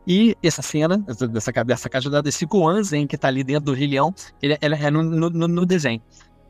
E 0.05 0.37
essa 0.41 0.61
cena, 0.61 0.97
dessa, 0.99 1.53
dessa 1.63 1.89
cajadada 1.89 2.23
desse 2.23 2.45
Gohan 2.45 2.81
Zen 2.81 3.07
que 3.07 3.17
tá 3.17 3.27
ali 3.27 3.43
dentro 3.43 3.65
do 3.65 3.73
Rei 3.73 3.87
Leão, 3.87 4.13
ele, 4.41 4.57
ele 4.61 4.75
é 4.75 4.91
no, 4.91 5.03
no, 5.03 5.29
no 5.29 5.65
desenho. 5.65 6.01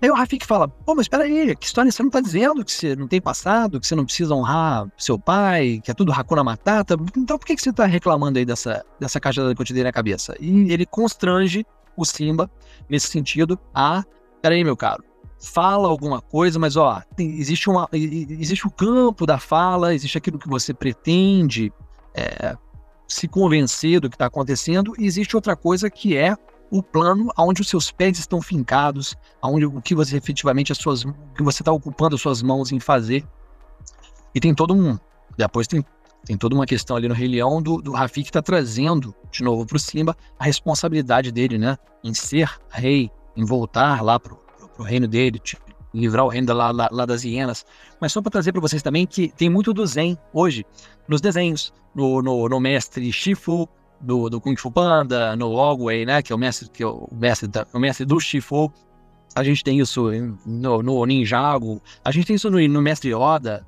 Aí 0.01 0.09
o 0.09 0.13
Rafik 0.13 0.45
fala: 0.45 0.67
pô, 0.67 0.93
mas 0.95 1.07
peraí, 1.07 1.55
que 1.55 1.65
história 1.65 1.91
você 1.91 2.03
não 2.03 2.09
tá 2.09 2.21
dizendo 2.21 2.63
que 2.63 2.71
você 2.71 2.95
não 2.95 3.07
tem 3.07 3.19
passado, 3.19 3.79
que 3.79 3.87
você 3.87 3.95
não 3.95 4.05
precisa 4.05 4.33
honrar 4.35 4.87
seu 4.97 5.17
pai, 5.17 5.81
que 5.83 5.89
é 5.89 5.93
tudo 5.93 6.11
Hakuna 6.11 6.43
Matata? 6.43 6.95
Então 7.15 7.37
por 7.37 7.45
que, 7.45 7.55
que 7.55 7.61
você 7.61 7.73
tá 7.73 7.85
reclamando 7.85 8.37
aí 8.37 8.45
dessa, 8.45 8.85
dessa 8.99 9.19
caixa 9.19 9.53
que 9.55 9.61
eu 9.61 9.65
te 9.65 9.73
dei 9.73 9.83
na 9.83 9.91
cabeça? 9.91 10.35
E 10.39 10.71
ele 10.71 10.85
constrange 10.85 11.65
o 11.95 12.05
Simba 12.05 12.49
nesse 12.89 13.07
sentido 13.07 13.59
a: 13.73 14.03
peraí, 14.41 14.63
meu 14.63 14.77
caro, 14.77 15.03
fala 15.39 15.87
alguma 15.87 16.21
coisa, 16.21 16.59
mas 16.59 16.75
ó, 16.75 17.01
tem, 17.15 17.39
existe, 17.39 17.69
uma, 17.69 17.89
existe 17.91 18.67
o 18.67 18.71
campo 18.71 19.25
da 19.25 19.39
fala, 19.39 19.93
existe 19.93 20.17
aquilo 20.17 20.37
que 20.37 20.47
você 20.47 20.73
pretende 20.73 21.71
é, 22.13 22.55
se 23.07 23.27
convencer 23.27 23.99
do 23.99 24.09
que 24.09 24.15
está 24.15 24.25
acontecendo, 24.27 24.93
e 24.97 25.05
existe 25.05 25.35
outra 25.35 25.55
coisa 25.55 25.89
que 25.89 26.15
é 26.15 26.35
o 26.69 26.83
plano 26.83 27.31
onde 27.37 27.61
os 27.61 27.69
seus 27.69 27.91
pés 27.91 28.19
estão 28.19 28.41
fincados, 28.41 29.15
aonde 29.41 29.65
o 29.65 29.81
que 29.81 29.95
você 29.95 30.17
efetivamente 30.17 30.71
as 30.71 30.77
suas, 30.77 31.03
que 31.35 31.43
você 31.43 31.61
está 31.61 31.71
ocupando 31.71 32.15
as 32.15 32.21
suas 32.21 32.41
mãos 32.41 32.71
em 32.71 32.79
fazer. 32.79 33.25
E 34.33 34.39
tem 34.39 34.53
todo 34.53 34.73
um, 34.73 34.97
depois 35.37 35.67
tem, 35.67 35.83
tem 36.25 36.37
toda 36.37 36.55
uma 36.55 36.65
questão 36.65 36.95
ali 36.95 37.07
no 37.07 37.13
Rei 37.13 37.27
Leão 37.27 37.61
do, 37.61 37.81
do 37.81 37.93
que 38.09 38.19
está 38.21 38.41
trazendo 38.41 39.15
de 39.31 39.43
novo 39.43 39.65
para 39.65 39.77
o 39.77 39.79
Simba 39.79 40.15
a 40.37 40.43
responsabilidade 40.45 41.31
dele, 41.31 41.57
né, 41.57 41.77
em 42.03 42.13
ser 42.13 42.49
rei, 42.69 43.09
em 43.35 43.45
voltar 43.45 44.03
lá 44.03 44.19
pro, 44.19 44.35
pro 44.75 44.83
reino 44.83 45.07
dele, 45.07 45.39
tipo, 45.39 45.65
livrar 45.93 46.25
o 46.25 46.29
reino 46.29 46.53
lá, 46.53 46.71
lá, 46.71 46.89
lá 46.91 47.05
das 47.05 47.23
hienas. 47.23 47.65
Mas 47.99 48.11
só 48.11 48.21
para 48.21 48.31
trazer 48.31 48.51
para 48.51 48.61
vocês 48.61 48.81
também 48.81 49.05
que 49.05 49.29
tem 49.29 49.49
muito 49.49 49.73
do 49.73 49.85
Zen 49.85 50.17
hoje 50.33 50.65
nos 51.07 51.21
desenhos, 51.21 51.73
no, 51.95 52.21
no, 52.21 52.47
no 52.47 52.59
mestre 52.59 53.11
Shifu, 53.11 53.67
do, 53.99 54.29
do 54.29 54.39
Kung 54.39 54.55
Fu 54.55 54.71
Panda, 54.71 55.35
no 55.35 55.51
Ogway, 55.53 56.05
né, 56.05 56.21
que 56.21 56.31
é 56.31 56.35
o 56.35 56.39
mestre, 56.39 56.69
que 56.69 56.83
é 56.83 56.87
o 56.87 57.09
mestre, 57.11 57.47
da, 57.47 57.65
o 57.73 57.79
mestre 57.79 58.05
do 58.05 58.19
Shifu. 58.19 58.71
A 59.35 59.43
gente 59.43 59.63
tem 59.63 59.79
isso 59.79 60.09
no, 60.45 60.81
no 60.81 61.05
Ninjago, 61.05 61.81
a 62.03 62.11
gente 62.11 62.27
tem 62.27 62.35
isso 62.35 62.49
no, 62.49 62.65
no 62.67 62.81
Mestre 62.81 63.13
Yoda, 63.13 63.65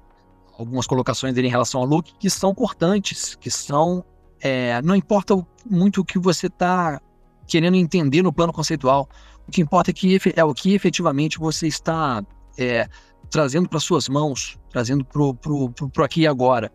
algumas 0.57 0.87
colocações 0.87 1.33
dele 1.33 1.47
em 1.47 1.51
relação 1.51 1.81
ao 1.81 1.87
Luke 1.87 2.13
que 2.19 2.29
são 2.29 2.53
cortantes, 2.53 3.35
que 3.35 3.51
são. 3.51 4.03
É, 4.41 4.81
não 4.81 4.95
importa 4.95 5.35
muito 5.69 6.01
o 6.01 6.05
que 6.05 6.17
você 6.17 6.47
está 6.47 7.01
querendo 7.45 7.75
entender 7.75 8.21
no 8.21 8.31
plano 8.31 8.53
conceitual, 8.53 9.09
o 9.47 9.51
que 9.51 9.61
importa 9.61 9.91
é, 9.91 9.93
que, 9.93 10.17
é 10.35 10.43
o 10.43 10.53
que 10.53 10.73
efetivamente 10.73 11.37
você 11.37 11.67
está 11.67 12.23
é, 12.57 12.87
trazendo 13.29 13.67
para 13.67 13.79
suas 13.79 14.07
mãos, 14.07 14.57
trazendo 14.69 15.03
para 15.03 15.21
o 15.21 16.03
aqui 16.03 16.21
e 16.21 16.27
agora. 16.27 16.71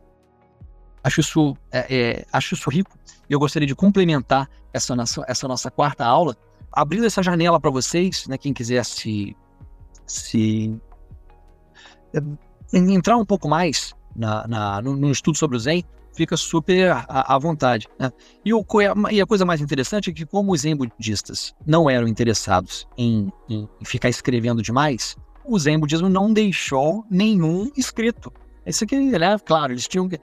Acho 1.04 1.20
isso, 1.20 1.54
é, 1.70 1.86
é, 1.94 2.26
acho 2.32 2.54
isso 2.54 2.70
rico 2.70 2.98
e 3.28 3.32
eu 3.34 3.38
gostaria 3.38 3.68
de 3.68 3.74
complementar 3.74 4.48
essa 4.72 4.96
nossa, 4.96 5.22
essa 5.28 5.46
nossa 5.46 5.70
quarta 5.70 6.04
aula, 6.04 6.34
abrindo 6.72 7.04
essa 7.04 7.22
janela 7.22 7.60
para 7.60 7.70
vocês, 7.70 8.26
né, 8.26 8.38
quem 8.38 8.54
quiser 8.54 8.82
se, 8.86 9.36
se 10.06 10.74
é, 12.14 12.78
entrar 12.78 13.18
um 13.18 13.24
pouco 13.24 13.48
mais 13.48 13.94
na, 14.16 14.46
na 14.48 14.82
no, 14.82 14.96
no, 14.96 15.10
estudo 15.10 15.36
sobre 15.36 15.58
o 15.58 15.60
Zen, 15.60 15.84
fica 16.14 16.38
super 16.38 16.92
à, 16.92 17.34
à 17.34 17.38
vontade. 17.38 17.86
Né? 17.98 18.10
E, 18.44 18.54
o, 18.54 18.64
e, 19.10 19.20
a 19.20 19.26
coisa 19.26 19.44
mais 19.44 19.60
interessante 19.60 20.08
é 20.08 20.12
que, 20.12 20.24
como 20.24 20.52
os 20.52 20.62
Zen 20.62 20.74
budistas 20.74 21.54
não 21.66 21.90
eram 21.90 22.08
interessados 22.08 22.86
em, 22.96 23.30
em, 23.48 23.68
em 23.80 23.84
ficar 23.84 24.08
escrevendo 24.08 24.62
demais, 24.62 25.16
o 25.44 25.58
Zen 25.58 25.78
budismo 25.78 26.08
não 26.08 26.32
deixou 26.32 27.04
nenhum 27.10 27.70
escrito. 27.76 28.32
Isso 28.66 28.84
aqui, 28.84 28.96
né, 28.96 29.38
claro, 29.44 29.72
eles 29.72 29.86
tinham 29.86 30.08
que. 30.08 30.18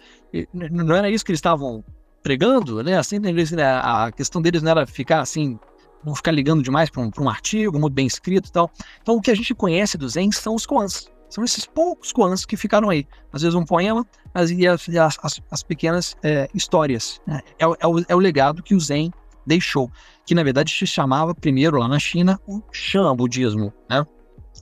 Não 0.53 0.95
era 0.95 1.09
isso 1.09 1.23
que 1.23 1.31
eles 1.31 1.39
estavam 1.39 1.83
pregando, 2.23 2.83
né? 2.83 2.97
Assim, 2.97 3.17
eles, 3.23 3.51
né, 3.51 3.63
a 3.63 4.11
questão 4.11 4.41
deles 4.41 4.61
não 4.61 4.71
era 4.71 4.85
ficar 4.85 5.21
assim, 5.21 5.59
não 6.03 6.15
ficar 6.15 6.31
ligando 6.31 6.63
demais 6.63 6.89
para 6.89 7.01
um, 7.01 7.11
um, 7.19 7.29
artigo 7.29 7.79
muito 7.79 7.93
bem 7.93 8.07
escrito 8.07 8.49
e 8.49 8.51
tal. 8.51 8.71
Então, 9.01 9.15
o 9.15 9.21
que 9.21 9.31
a 9.31 9.35
gente 9.35 9.53
conhece 9.53 9.97
do 9.97 10.07
Zen 10.07 10.31
são 10.31 10.55
os 10.55 10.65
koans. 10.65 11.11
São 11.29 11.43
esses 11.43 11.65
poucos 11.65 12.11
koans 12.11 12.45
que 12.45 12.57
ficaram 12.57 12.89
aí. 12.89 13.07
Às 13.31 13.41
vezes 13.41 13.55
um 13.55 13.63
poema, 13.63 14.05
mas 14.33 14.51
e 14.51 14.67
as, 14.67 14.87
as, 15.23 15.41
as 15.49 15.63
pequenas 15.63 16.15
é, 16.21 16.49
histórias. 16.53 17.21
Né? 17.25 17.39
É, 17.57 17.63
é, 17.63 17.87
o, 17.87 17.99
é 18.07 18.15
o 18.15 18.19
legado 18.19 18.61
que 18.61 18.75
o 18.75 18.79
Zen 18.79 19.11
deixou, 19.45 19.89
que 20.25 20.35
na 20.35 20.43
verdade 20.43 20.71
se 20.71 20.85
chamava 20.85 21.33
primeiro 21.33 21.77
lá 21.77 21.87
na 21.87 21.99
China 21.99 22.39
o 22.45 22.61
Shan 22.71 23.15
budismo, 23.15 23.73
né? 23.89 24.05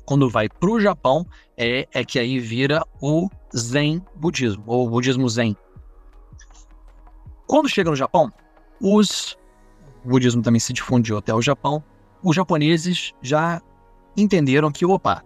Quando 0.09 0.27
vai 0.27 0.49
para 0.49 0.71
o 0.71 0.79
Japão, 0.79 1.23
é, 1.55 1.87
é 1.93 2.03
que 2.03 2.17
aí 2.17 2.39
vira 2.39 2.81
o 2.99 3.29
Zen 3.55 4.03
budismo, 4.15 4.63
ou 4.65 4.89
budismo 4.89 5.29
Zen. 5.29 5.55
Quando 7.45 7.69
chega 7.69 7.91
no 7.91 7.95
Japão, 7.95 8.33
os 8.81 9.37
o 10.03 10.09
budismo 10.09 10.41
também 10.41 10.59
se 10.59 10.73
difundiu 10.73 11.15
até 11.15 11.31
o 11.31 11.43
Japão. 11.43 11.83
Os 12.23 12.35
japoneses 12.35 13.13
já 13.21 13.61
entenderam 14.17 14.71
que, 14.71 14.83
opa, 14.83 15.23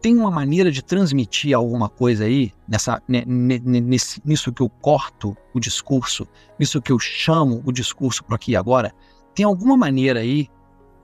tem 0.00 0.16
uma 0.16 0.30
maneira 0.30 0.70
de 0.70 0.80
transmitir 0.80 1.52
alguma 1.52 1.88
coisa 1.88 2.22
aí, 2.22 2.52
nessa, 2.68 3.02
nesse, 3.08 4.22
nisso 4.24 4.52
que 4.52 4.62
eu 4.62 4.68
corto 4.68 5.36
o 5.52 5.58
discurso, 5.58 6.24
nisso 6.56 6.80
que 6.80 6.92
eu 6.92 7.00
chamo 7.00 7.64
o 7.66 7.72
discurso 7.72 8.22
para 8.22 8.36
aqui 8.36 8.52
e 8.52 8.56
agora. 8.56 8.94
Tem 9.34 9.44
alguma 9.44 9.76
maneira 9.76 10.20
aí 10.20 10.48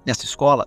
nessa 0.06 0.24
escola 0.24 0.64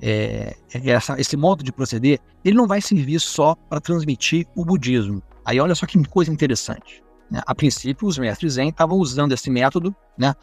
é, 0.00 0.56
é, 0.72 0.90
essa, 0.90 1.20
esse 1.20 1.36
modo 1.36 1.62
de 1.62 1.72
proceder, 1.72 2.18
ele 2.44 2.56
não 2.56 2.66
vai 2.66 2.80
servir 2.80 3.20
só 3.20 3.54
para 3.54 3.80
transmitir 3.80 4.46
o 4.56 4.64
budismo. 4.64 5.22
Aí 5.44 5.60
olha 5.60 5.74
só 5.74 5.86
que 5.86 6.02
coisa 6.08 6.32
interessante. 6.32 7.02
Né? 7.30 7.40
A 7.46 7.54
princípio, 7.54 8.08
os 8.08 8.18
mestres 8.18 8.54
Zen 8.54 8.68
estavam 8.68 8.98
usando 8.98 9.32
esse 9.32 9.50
método 9.50 9.94
né, 10.16 10.34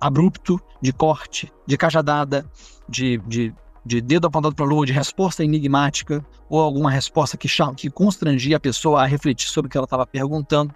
abrupto, 0.00 0.60
de 0.80 0.92
corte, 0.92 1.52
de 1.66 1.76
cajadada, 1.76 2.46
de, 2.88 3.18
de, 3.26 3.54
de 3.84 4.00
dedo 4.00 4.26
apontado 4.26 4.54
para 4.54 4.64
a 4.64 4.68
lua, 4.68 4.86
de 4.86 4.92
resposta 4.92 5.44
enigmática, 5.44 6.24
ou 6.48 6.60
alguma 6.60 6.90
resposta 6.90 7.36
que, 7.36 7.48
que 7.76 7.90
constrangia 7.90 8.56
a 8.56 8.60
pessoa 8.60 9.02
a 9.02 9.06
refletir 9.06 9.48
sobre 9.48 9.68
o 9.68 9.70
que 9.70 9.76
ela 9.76 9.84
estava 9.84 10.06
perguntando. 10.06 10.74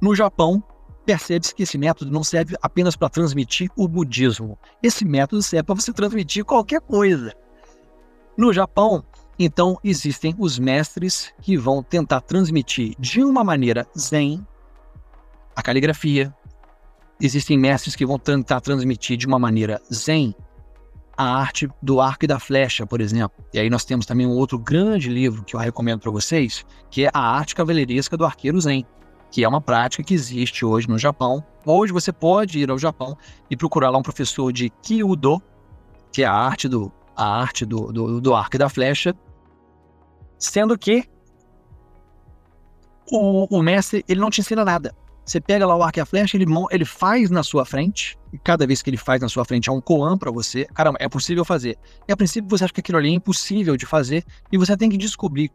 No 0.00 0.14
Japão, 0.14 0.62
percebe-se 1.04 1.54
que 1.54 1.62
esse 1.62 1.76
método 1.76 2.10
não 2.10 2.24
serve 2.24 2.56
apenas 2.62 2.96
para 2.96 3.08
transmitir 3.08 3.70
o 3.76 3.88
budismo. 3.88 4.58
Esse 4.82 5.04
método 5.04 5.42
serve 5.42 5.64
para 5.64 5.74
você 5.74 5.92
transmitir 5.92 6.44
qualquer 6.44 6.80
coisa. 6.80 7.32
No 8.36 8.52
Japão, 8.52 9.04
então, 9.38 9.78
existem 9.82 10.34
os 10.38 10.58
mestres 10.58 11.32
que 11.40 11.56
vão 11.56 11.82
tentar 11.82 12.20
transmitir 12.20 12.94
de 12.98 13.22
uma 13.22 13.42
maneira 13.42 13.86
zen 13.98 14.46
a 15.54 15.62
caligrafia. 15.62 16.34
Existem 17.20 17.58
mestres 17.58 17.96
que 17.96 18.06
vão 18.06 18.18
tentar 18.18 18.60
transmitir 18.60 19.16
de 19.16 19.26
uma 19.26 19.38
maneira 19.38 19.80
zen 19.92 20.34
a 21.16 21.24
arte 21.24 21.68
do 21.82 22.00
arco 22.00 22.24
e 22.24 22.28
da 22.28 22.38
flecha, 22.38 22.86
por 22.86 23.00
exemplo. 23.00 23.44
E 23.52 23.58
aí 23.58 23.68
nós 23.68 23.84
temos 23.84 24.06
também 24.06 24.26
um 24.26 24.36
outro 24.36 24.58
grande 24.58 25.08
livro 25.08 25.44
que 25.44 25.54
eu 25.54 25.60
recomendo 25.60 26.00
para 26.00 26.10
vocês, 26.10 26.64
que 26.90 27.04
é 27.04 27.10
a 27.12 27.20
arte 27.20 27.54
cavaleiresca 27.54 28.16
do 28.16 28.24
arqueiro 28.24 28.60
zen 28.60 28.86
que 29.32 29.42
é 29.42 29.48
uma 29.48 29.62
prática 29.62 30.04
que 30.04 30.12
existe 30.12 30.62
hoje 30.62 30.86
no 30.86 30.98
Japão. 30.98 31.42
Hoje 31.64 31.90
você 31.90 32.12
pode 32.12 32.58
ir 32.58 32.70
ao 32.70 32.78
Japão 32.78 33.16
e 33.50 33.56
procurar 33.56 33.88
lá 33.88 33.98
um 33.98 34.02
professor 34.02 34.52
de 34.52 34.68
Kyudo, 34.68 35.42
que 36.12 36.22
é 36.22 36.26
a 36.26 36.34
arte 36.34 36.68
do, 36.68 36.92
a 37.16 37.40
arte 37.40 37.64
do, 37.64 37.90
do, 37.90 38.20
do 38.20 38.34
arco 38.34 38.56
e 38.56 38.58
da 38.58 38.68
flecha, 38.68 39.14
sendo 40.38 40.76
que 40.76 41.04
o, 43.10 43.56
o, 43.56 43.62
mestre 43.62 44.04
ele 44.06 44.20
não 44.20 44.28
te 44.28 44.42
ensina 44.42 44.66
nada. 44.66 44.94
Você 45.24 45.40
pega 45.40 45.66
lá 45.66 45.74
o 45.74 45.82
arco 45.82 45.98
e 45.98 46.02
a 46.02 46.06
flecha, 46.06 46.36
ele, 46.36 46.44
ele 46.70 46.84
faz 46.84 47.30
na 47.30 47.42
sua 47.42 47.64
frente, 47.64 48.18
e 48.34 48.38
cada 48.38 48.66
vez 48.66 48.82
que 48.82 48.90
ele 48.90 48.98
faz 48.98 49.22
na 49.22 49.30
sua 49.30 49.46
frente 49.46 49.70
é 49.70 49.72
um 49.72 49.80
koan 49.80 50.18
para 50.18 50.30
você. 50.30 50.66
Caramba, 50.74 50.98
é 51.00 51.08
possível 51.08 51.44
fazer. 51.44 51.78
E 52.06 52.12
a 52.12 52.16
princípio 52.16 52.50
você 52.50 52.64
acha 52.64 52.72
que 52.74 52.80
aquilo 52.80 52.98
ali 52.98 53.08
é 53.08 53.14
impossível 53.14 53.78
de 53.78 53.86
fazer, 53.86 54.24
e 54.50 54.58
você 54.58 54.76
tem 54.76 54.90
que 54.90 54.98
descobrir 54.98 55.50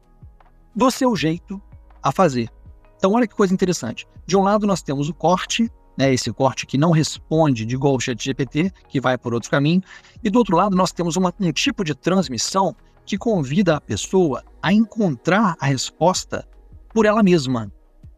do 0.75 0.89
seu 0.89 1.15
jeito 1.15 1.61
a 2.01 2.11
fazer. 2.11 2.49
Então, 2.97 3.13
olha 3.13 3.27
que 3.27 3.35
coisa 3.35 3.53
interessante. 3.53 4.07
De 4.25 4.35
um 4.35 4.43
lado, 4.43 4.65
nós 4.65 4.81
temos 4.81 5.07
o 5.07 5.13
corte, 5.13 5.71
né, 5.97 6.13
esse 6.13 6.31
corte 6.31 6.65
que 6.65 6.77
não 6.77 6.91
responde 6.91 7.65
de 7.65 7.75
igual 7.75 7.93
ao 7.93 7.99
chat 7.99 8.23
GPT, 8.23 8.71
que 8.87 8.99
vai 8.99 9.17
por 9.17 9.33
outro 9.33 9.49
caminho. 9.49 9.81
E 10.23 10.29
do 10.29 10.39
outro 10.39 10.55
lado, 10.55 10.75
nós 10.75 10.91
temos 10.91 11.15
uma, 11.15 11.33
um 11.39 11.51
tipo 11.51 11.83
de 11.83 11.95
transmissão 11.95 12.75
que 13.05 13.17
convida 13.17 13.77
a 13.77 13.81
pessoa 13.81 14.43
a 14.61 14.73
encontrar 14.73 15.55
a 15.59 15.65
resposta 15.65 16.47
por 16.93 17.05
ela 17.05 17.23
mesma. 17.23 17.71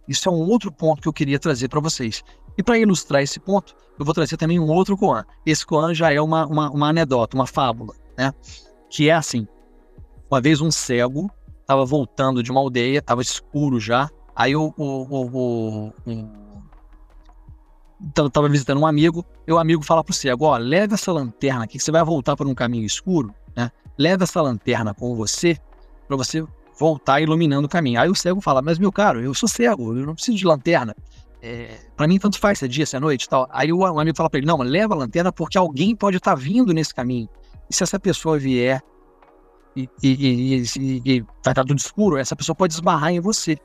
Isso 0.07 0.27
é 0.27 0.31
um 0.31 0.49
outro 0.49 0.71
ponto 0.71 1.01
que 1.01 1.07
eu 1.07 1.13
queria 1.13 1.37
trazer 1.37 1.67
para 1.67 1.79
vocês. 1.79 2.23
E 2.57 2.63
para 2.63 2.79
ilustrar 2.79 3.21
esse 3.21 3.39
ponto, 3.39 3.75
eu 3.97 4.03
vou 4.03 4.13
trazer 4.13 4.35
também 4.35 4.59
um 4.59 4.67
outro 4.67 4.97
Koan. 4.97 5.23
Esse 5.45 5.65
Koan 5.65 5.93
já 5.93 6.11
é 6.11 6.19
uma, 6.19 6.45
uma, 6.47 6.71
uma 6.71 6.89
anedota, 6.89 7.37
uma 7.37 7.45
fábula, 7.45 7.93
né? 8.17 8.33
Que 8.89 9.09
é 9.09 9.13
assim: 9.13 9.47
uma 10.29 10.41
vez 10.41 10.59
um 10.59 10.71
cego 10.71 11.29
estava 11.61 11.85
voltando 11.85 12.41
de 12.41 12.51
uma 12.51 12.59
aldeia, 12.59 12.97
estava 12.97 13.21
escuro 13.21 13.79
já, 13.79 14.09
Aí 14.39 14.55
o, 14.55 14.73
o, 14.77 14.83
o, 14.85 15.93
o 16.07 16.23
tava 18.31 18.47
visitando 18.47 18.79
um 18.79 18.87
amigo, 18.87 19.25
e 19.45 19.51
o 19.51 19.57
amigo 19.57 19.83
fala 19.83 20.01
pro 20.01 20.13
cego, 20.13 20.45
ó, 20.45 20.55
leva 20.55 20.93
essa 20.93 21.11
lanterna 21.11 21.65
aqui, 21.65 21.77
que 21.77 21.83
você 21.83 21.91
vai 21.91 22.01
voltar 22.05 22.37
por 22.37 22.47
um 22.47 22.55
caminho 22.55 22.85
escuro, 22.85 23.35
né? 23.53 23.69
Leva 23.97 24.23
essa 24.23 24.41
lanterna 24.41 24.93
com 24.93 25.13
você, 25.13 25.57
para 26.07 26.15
você 26.15 26.41
voltar 26.79 27.19
iluminando 27.19 27.65
o 27.65 27.69
caminho. 27.69 27.99
Aí 27.99 28.07
o 28.07 28.15
cego 28.15 28.39
fala, 28.39 28.61
mas 28.61 28.79
meu 28.79 28.93
caro, 28.93 29.19
eu 29.19 29.33
sou 29.33 29.49
cego, 29.49 29.93
eu 29.93 30.05
não 30.05 30.15
preciso 30.15 30.37
de 30.37 30.45
lanterna. 30.45 30.95
É, 31.41 31.77
para 31.97 32.07
mim 32.07 32.17
tanto 32.17 32.39
faz 32.39 32.59
se 32.59 32.65
é 32.65 32.67
dia, 32.69 32.85
se 32.85 32.95
é 32.95 32.99
noite 32.99 33.27
tal. 33.27 33.45
Aí 33.51 33.73
o, 33.73 33.85
amigo 33.85 34.15
fala 34.15 34.29
para 34.29 34.37
ele, 34.37 34.47
não, 34.47 34.59
leva 34.59 34.93
a 34.93 34.97
lanterna 34.97 35.33
porque 35.33 35.57
alguém 35.57 35.93
pode 35.93 36.15
estar 36.15 36.31
tá 36.31 36.41
vindo 36.41 36.73
nesse 36.73 36.95
caminho. 36.95 37.27
E 37.69 37.75
se 37.75 37.83
essa 37.83 37.99
pessoa 37.99 38.39
vier 38.39 38.81
e, 39.75 39.89
e, 40.01 40.63
e, 40.63 41.01
e 41.05 41.21
vai 41.43 41.51
estar 41.51 41.65
tudo 41.65 41.77
escuro, 41.77 42.15
essa 42.15 42.37
pessoa 42.37 42.55
pode 42.55 42.73
esbarrar 42.73 43.11
em 43.11 43.19
você. 43.19 43.57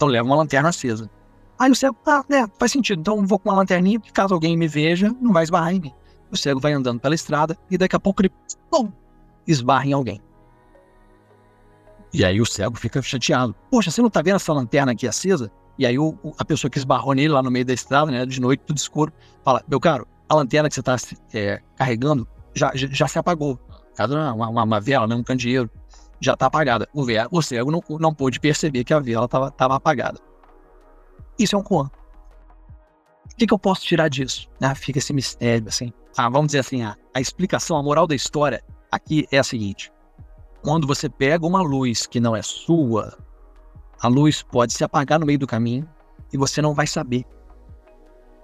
Então 0.00 0.08
leva 0.08 0.26
uma 0.26 0.36
lanterna 0.36 0.70
acesa. 0.70 1.10
Aí 1.58 1.70
o 1.70 1.74
cego, 1.74 1.94
ah, 2.06 2.24
né, 2.26 2.48
faz 2.58 2.72
sentido. 2.72 3.00
Então 3.00 3.26
vou 3.26 3.38
com 3.38 3.50
uma 3.50 3.56
lanterninha, 3.56 4.00
caso 4.14 4.32
alguém 4.32 4.56
me 4.56 4.66
veja, 4.66 5.14
não 5.20 5.30
vai 5.30 5.42
esbarrar 5.42 5.74
em 5.74 5.80
mim. 5.80 5.92
O 6.30 6.38
cego 6.38 6.58
vai 6.58 6.72
andando 6.72 6.98
pela 6.98 7.14
estrada 7.14 7.54
e 7.70 7.76
daqui 7.76 7.94
a 7.94 8.00
pouco 8.00 8.22
ele 8.22 8.32
pum, 8.70 8.90
esbarra 9.46 9.86
em 9.86 9.92
alguém. 9.92 10.18
E 12.14 12.24
aí 12.24 12.40
o 12.40 12.46
cego 12.46 12.78
fica 12.78 13.02
chateado. 13.02 13.54
Poxa, 13.70 13.90
você 13.90 14.00
não 14.00 14.08
tá 14.08 14.22
vendo 14.22 14.36
essa 14.36 14.54
lanterna 14.54 14.92
aqui 14.92 15.06
acesa? 15.06 15.52
E 15.78 15.84
aí 15.84 15.98
o, 15.98 16.16
a 16.38 16.46
pessoa 16.46 16.70
que 16.70 16.78
esbarrou 16.78 17.12
nele 17.12 17.28
lá 17.28 17.42
no 17.42 17.50
meio 17.50 17.66
da 17.66 17.74
estrada, 17.74 18.10
né, 18.10 18.24
de 18.24 18.40
noite, 18.40 18.62
tudo 18.66 18.78
escuro, 18.78 19.12
fala: 19.44 19.62
Meu 19.68 19.78
caro, 19.78 20.08
a 20.30 20.34
lanterna 20.34 20.70
que 20.70 20.74
você 20.76 20.80
está 20.80 20.96
é, 21.34 21.60
carregando 21.76 22.26
já, 22.54 22.72
já, 22.74 22.88
já, 22.90 23.06
se 23.06 23.18
apagou. 23.18 23.60
Caso 23.94 24.14
uma, 24.14 24.32
uma, 24.32 24.62
uma 24.62 24.80
vela, 24.80 25.06
né, 25.06 25.14
um 25.14 25.22
candeeiro 25.22 25.70
já 26.20 26.34
está 26.34 26.46
apagada. 26.46 26.88
O, 26.92 27.04
ver, 27.04 27.26
o 27.30 27.40
cego 27.42 27.70
não, 27.70 27.82
não 27.98 28.14
pôde 28.14 28.38
perceber 28.38 28.84
que 28.84 28.92
a 28.92 29.00
vela 29.00 29.24
estava 29.24 29.74
apagada. 29.74 30.20
Isso 31.38 31.56
é 31.56 31.58
um 31.58 31.62
Kuan. 31.62 31.90
O 33.32 33.36
que, 33.36 33.46
que, 33.46 33.54
eu 33.54 33.58
posso 33.58 33.82
tirar 33.82 34.08
disso? 34.08 34.48
Ah, 34.60 34.74
fica 34.74 34.98
esse 34.98 35.12
mistério, 35.12 35.68
assim. 35.68 35.92
Ah, 36.16 36.28
vamos 36.28 36.48
dizer 36.48 36.58
assim, 36.58 36.82
a, 36.82 36.96
a 37.14 37.20
explicação, 37.20 37.76
a 37.76 37.82
moral 37.82 38.06
da 38.06 38.14
história 38.14 38.62
aqui 38.90 39.26
é 39.32 39.38
a 39.38 39.44
seguinte. 39.44 39.90
Quando 40.62 40.86
você 40.86 41.08
pega 41.08 41.46
uma 41.46 41.62
luz 41.62 42.06
que 42.06 42.20
não 42.20 42.36
é 42.36 42.42
sua, 42.42 43.16
a 44.00 44.08
luz 44.08 44.42
pode 44.42 44.74
se 44.74 44.84
apagar 44.84 45.18
no 45.18 45.24
meio 45.24 45.38
do 45.38 45.46
caminho 45.46 45.88
e 46.32 46.36
você 46.36 46.60
não 46.60 46.74
vai 46.74 46.86
saber. 46.86 47.24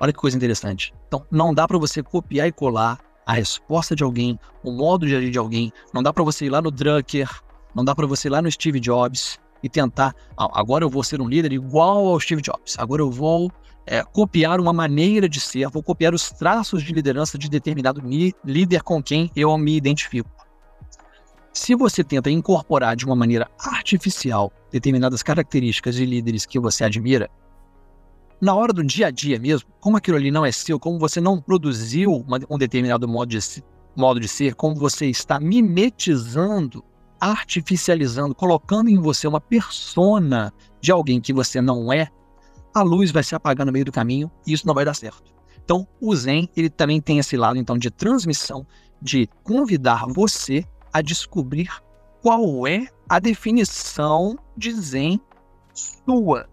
Olha 0.00 0.12
que 0.12 0.18
coisa 0.18 0.36
interessante. 0.36 0.94
Então, 1.08 1.26
não 1.30 1.52
dá 1.52 1.66
para 1.66 1.78
você 1.78 2.02
copiar 2.02 2.46
e 2.46 2.52
colar 2.52 2.98
a 3.26 3.32
resposta 3.32 3.94
de 3.96 4.04
alguém, 4.04 4.38
o 4.62 4.70
modo 4.70 5.06
de 5.06 5.16
agir 5.16 5.30
de 5.30 5.38
alguém. 5.38 5.72
Não 5.92 6.02
dá 6.02 6.12
para 6.12 6.22
você 6.22 6.46
ir 6.46 6.50
lá 6.50 6.62
no 6.62 6.70
Drucker, 6.70 7.28
não 7.76 7.84
dá 7.84 7.94
para 7.94 8.06
você 8.06 8.28
ir 8.28 8.30
lá 8.30 8.40
no 8.40 8.50
Steve 8.50 8.80
Jobs 8.80 9.38
e 9.62 9.68
tentar, 9.68 10.14
ah, 10.34 10.48
agora 10.58 10.82
eu 10.82 10.88
vou 10.88 11.04
ser 11.04 11.20
um 11.20 11.28
líder 11.28 11.52
igual 11.52 12.06
ao 12.06 12.18
Steve 12.18 12.40
Jobs, 12.40 12.74
agora 12.78 13.02
eu 13.02 13.10
vou 13.10 13.52
é, 13.86 14.02
copiar 14.02 14.58
uma 14.58 14.72
maneira 14.72 15.28
de 15.28 15.38
ser, 15.38 15.68
vou 15.68 15.82
copiar 15.82 16.14
os 16.14 16.30
traços 16.30 16.82
de 16.82 16.94
liderança 16.94 17.36
de 17.36 17.50
determinado 17.50 18.02
líder 18.42 18.82
com 18.82 19.02
quem 19.02 19.30
eu 19.36 19.56
me 19.58 19.76
identifico. 19.76 20.30
Se 21.52 21.74
você 21.74 22.02
tenta 22.02 22.30
incorporar 22.30 22.96
de 22.96 23.04
uma 23.04 23.14
maneira 23.14 23.46
artificial 23.58 24.50
determinadas 24.72 25.22
características 25.22 25.96
de 25.96 26.06
líderes 26.06 26.46
que 26.46 26.58
você 26.58 26.82
admira, 26.84 27.30
na 28.40 28.54
hora 28.54 28.72
do 28.72 28.82
dia 28.82 29.08
a 29.08 29.10
dia 29.10 29.38
mesmo, 29.38 29.68
como 29.80 29.98
aquilo 29.98 30.16
ali 30.16 30.30
não 30.30 30.46
é 30.46 30.52
seu, 30.52 30.78
como 30.78 30.98
você 30.98 31.20
não 31.20 31.40
produziu 31.40 32.12
uma, 32.12 32.38
um 32.48 32.56
determinado 32.56 33.06
modo 33.06 33.28
de, 33.28 33.38
modo 33.94 34.18
de 34.18 34.28
ser, 34.28 34.54
como 34.54 34.74
você 34.74 35.06
está 35.06 35.38
mimetizando 35.38 36.82
artificializando, 37.30 38.34
colocando 38.34 38.88
em 38.88 38.98
você 39.00 39.26
uma 39.26 39.40
persona 39.40 40.52
de 40.80 40.92
alguém 40.92 41.20
que 41.20 41.32
você 41.32 41.60
não 41.60 41.92
é, 41.92 42.08
a 42.74 42.82
luz 42.82 43.10
vai 43.10 43.24
se 43.24 43.34
apagar 43.34 43.66
no 43.66 43.72
meio 43.72 43.84
do 43.84 43.92
caminho 43.92 44.30
e 44.46 44.52
isso 44.52 44.66
não 44.66 44.74
vai 44.74 44.84
dar 44.84 44.94
certo. 44.94 45.34
Então, 45.64 45.86
o 46.00 46.14
Zen, 46.14 46.48
ele 46.56 46.70
também 46.70 47.00
tem 47.00 47.18
esse 47.18 47.36
lado 47.36 47.58
então 47.58 47.76
de 47.76 47.90
transmissão, 47.90 48.64
de 49.02 49.28
convidar 49.42 50.06
você 50.06 50.64
a 50.92 51.02
descobrir 51.02 51.68
qual 52.22 52.66
é 52.66 52.86
a 53.08 53.18
definição 53.18 54.38
de 54.56 54.72
Zen 54.72 55.20
sua. 55.74 56.48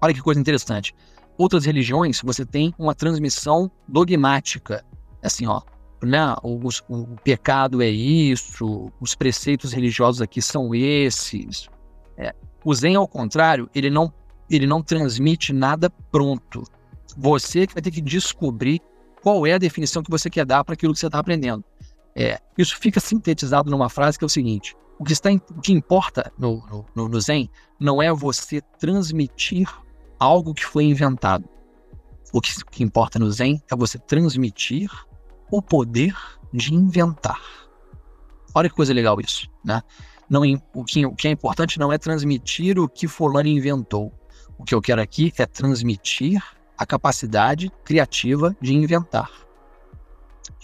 Olha 0.00 0.12
que 0.12 0.20
coisa 0.20 0.40
interessante. 0.40 0.94
Outras 1.38 1.64
religiões, 1.64 2.20
você 2.22 2.44
tem 2.44 2.74
uma 2.78 2.94
transmissão 2.94 3.70
dogmática. 3.88 4.84
Assim, 5.22 5.46
ó, 5.46 5.62
né, 6.02 6.34
o, 6.42 6.58
o, 6.88 7.06
pecado 7.22 7.82
é 7.82 7.88
isso, 7.88 8.90
os 9.00 9.14
preceitos 9.14 9.72
religiosos 9.72 10.20
aqui 10.20 10.42
são 10.42 10.74
esses. 10.74 11.68
É. 12.16 12.34
O 12.64 12.74
Zen, 12.74 12.96
ao 12.96 13.08
contrário, 13.08 13.68
ele 13.74 13.90
não, 13.90 14.12
ele 14.50 14.66
não 14.66 14.82
transmite 14.82 15.52
nada 15.52 15.90
pronto. 16.10 16.64
Você 17.16 17.66
que 17.66 17.74
vai 17.74 17.82
ter 17.82 17.90
que 17.90 18.00
descobrir 18.00 18.80
qual 19.22 19.46
é 19.46 19.52
a 19.52 19.58
definição 19.58 20.02
que 20.02 20.10
você 20.10 20.28
quer 20.28 20.44
dar 20.44 20.64
para 20.64 20.74
aquilo 20.74 20.92
que 20.92 20.98
você 20.98 21.06
está 21.06 21.18
aprendendo. 21.18 21.64
É, 22.14 22.38
isso 22.58 22.76
fica 22.78 23.00
sintetizado 23.00 23.70
numa 23.70 23.88
frase 23.88 24.18
que 24.18 24.24
é 24.24 24.26
o 24.26 24.30
seguinte: 24.30 24.76
o 24.98 25.04
que, 25.04 25.12
está, 25.12 25.30
o 25.30 25.60
que 25.60 25.72
importa 25.72 26.32
no, 26.38 26.86
no, 26.94 27.08
no 27.08 27.20
Zen 27.20 27.48
não 27.78 28.02
é 28.02 28.12
você 28.12 28.60
transmitir 28.78 29.68
algo 30.18 30.52
que 30.54 30.64
foi 30.64 30.84
inventado. 30.84 31.48
O 32.32 32.40
que, 32.40 32.52
que 32.70 32.82
importa 32.82 33.18
no 33.18 33.30
Zen 33.30 33.62
é 33.70 33.76
você 33.76 33.98
transmitir 33.98 34.90
o 35.52 35.60
poder 35.60 36.16
de 36.50 36.74
inventar. 36.74 37.40
Olha 38.54 38.70
que 38.70 38.74
coisa 38.74 38.92
legal 38.94 39.20
isso, 39.20 39.48
né? 39.62 39.82
Não, 40.28 40.40
o, 40.74 40.82
que, 40.82 41.04
o 41.04 41.14
que 41.14 41.28
é 41.28 41.30
importante 41.30 41.78
não 41.78 41.92
é 41.92 41.98
transmitir 41.98 42.78
o 42.78 42.88
que 42.88 43.06
fulano 43.06 43.48
inventou. 43.48 44.10
O 44.56 44.64
que 44.64 44.74
eu 44.74 44.80
quero 44.80 45.02
aqui 45.02 45.30
é 45.36 45.44
transmitir 45.44 46.42
a 46.76 46.86
capacidade 46.86 47.70
criativa 47.84 48.56
de 48.60 48.74
inventar. 48.74 49.30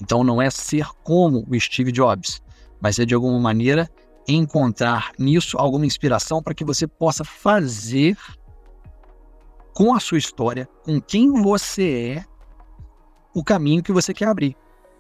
Então 0.00 0.24
não 0.24 0.40
é 0.40 0.48
ser 0.48 0.88
como 1.04 1.46
o 1.46 1.60
Steve 1.60 1.92
Jobs, 1.92 2.42
mas 2.80 2.98
é 2.98 3.04
de 3.04 3.14
alguma 3.14 3.38
maneira 3.38 3.90
encontrar 4.26 5.12
nisso 5.18 5.58
alguma 5.58 5.84
inspiração 5.84 6.42
para 6.42 6.54
que 6.54 6.64
você 6.64 6.86
possa 6.86 7.24
fazer 7.24 8.16
com 9.74 9.94
a 9.94 10.00
sua 10.00 10.18
história, 10.18 10.66
com 10.82 10.98
quem 10.98 11.30
você 11.42 12.16
é, 12.16 12.24
o 13.34 13.44
caminho 13.44 13.82
que 13.82 13.92
você 13.92 14.14
quer 14.14 14.28
abrir 14.28 14.56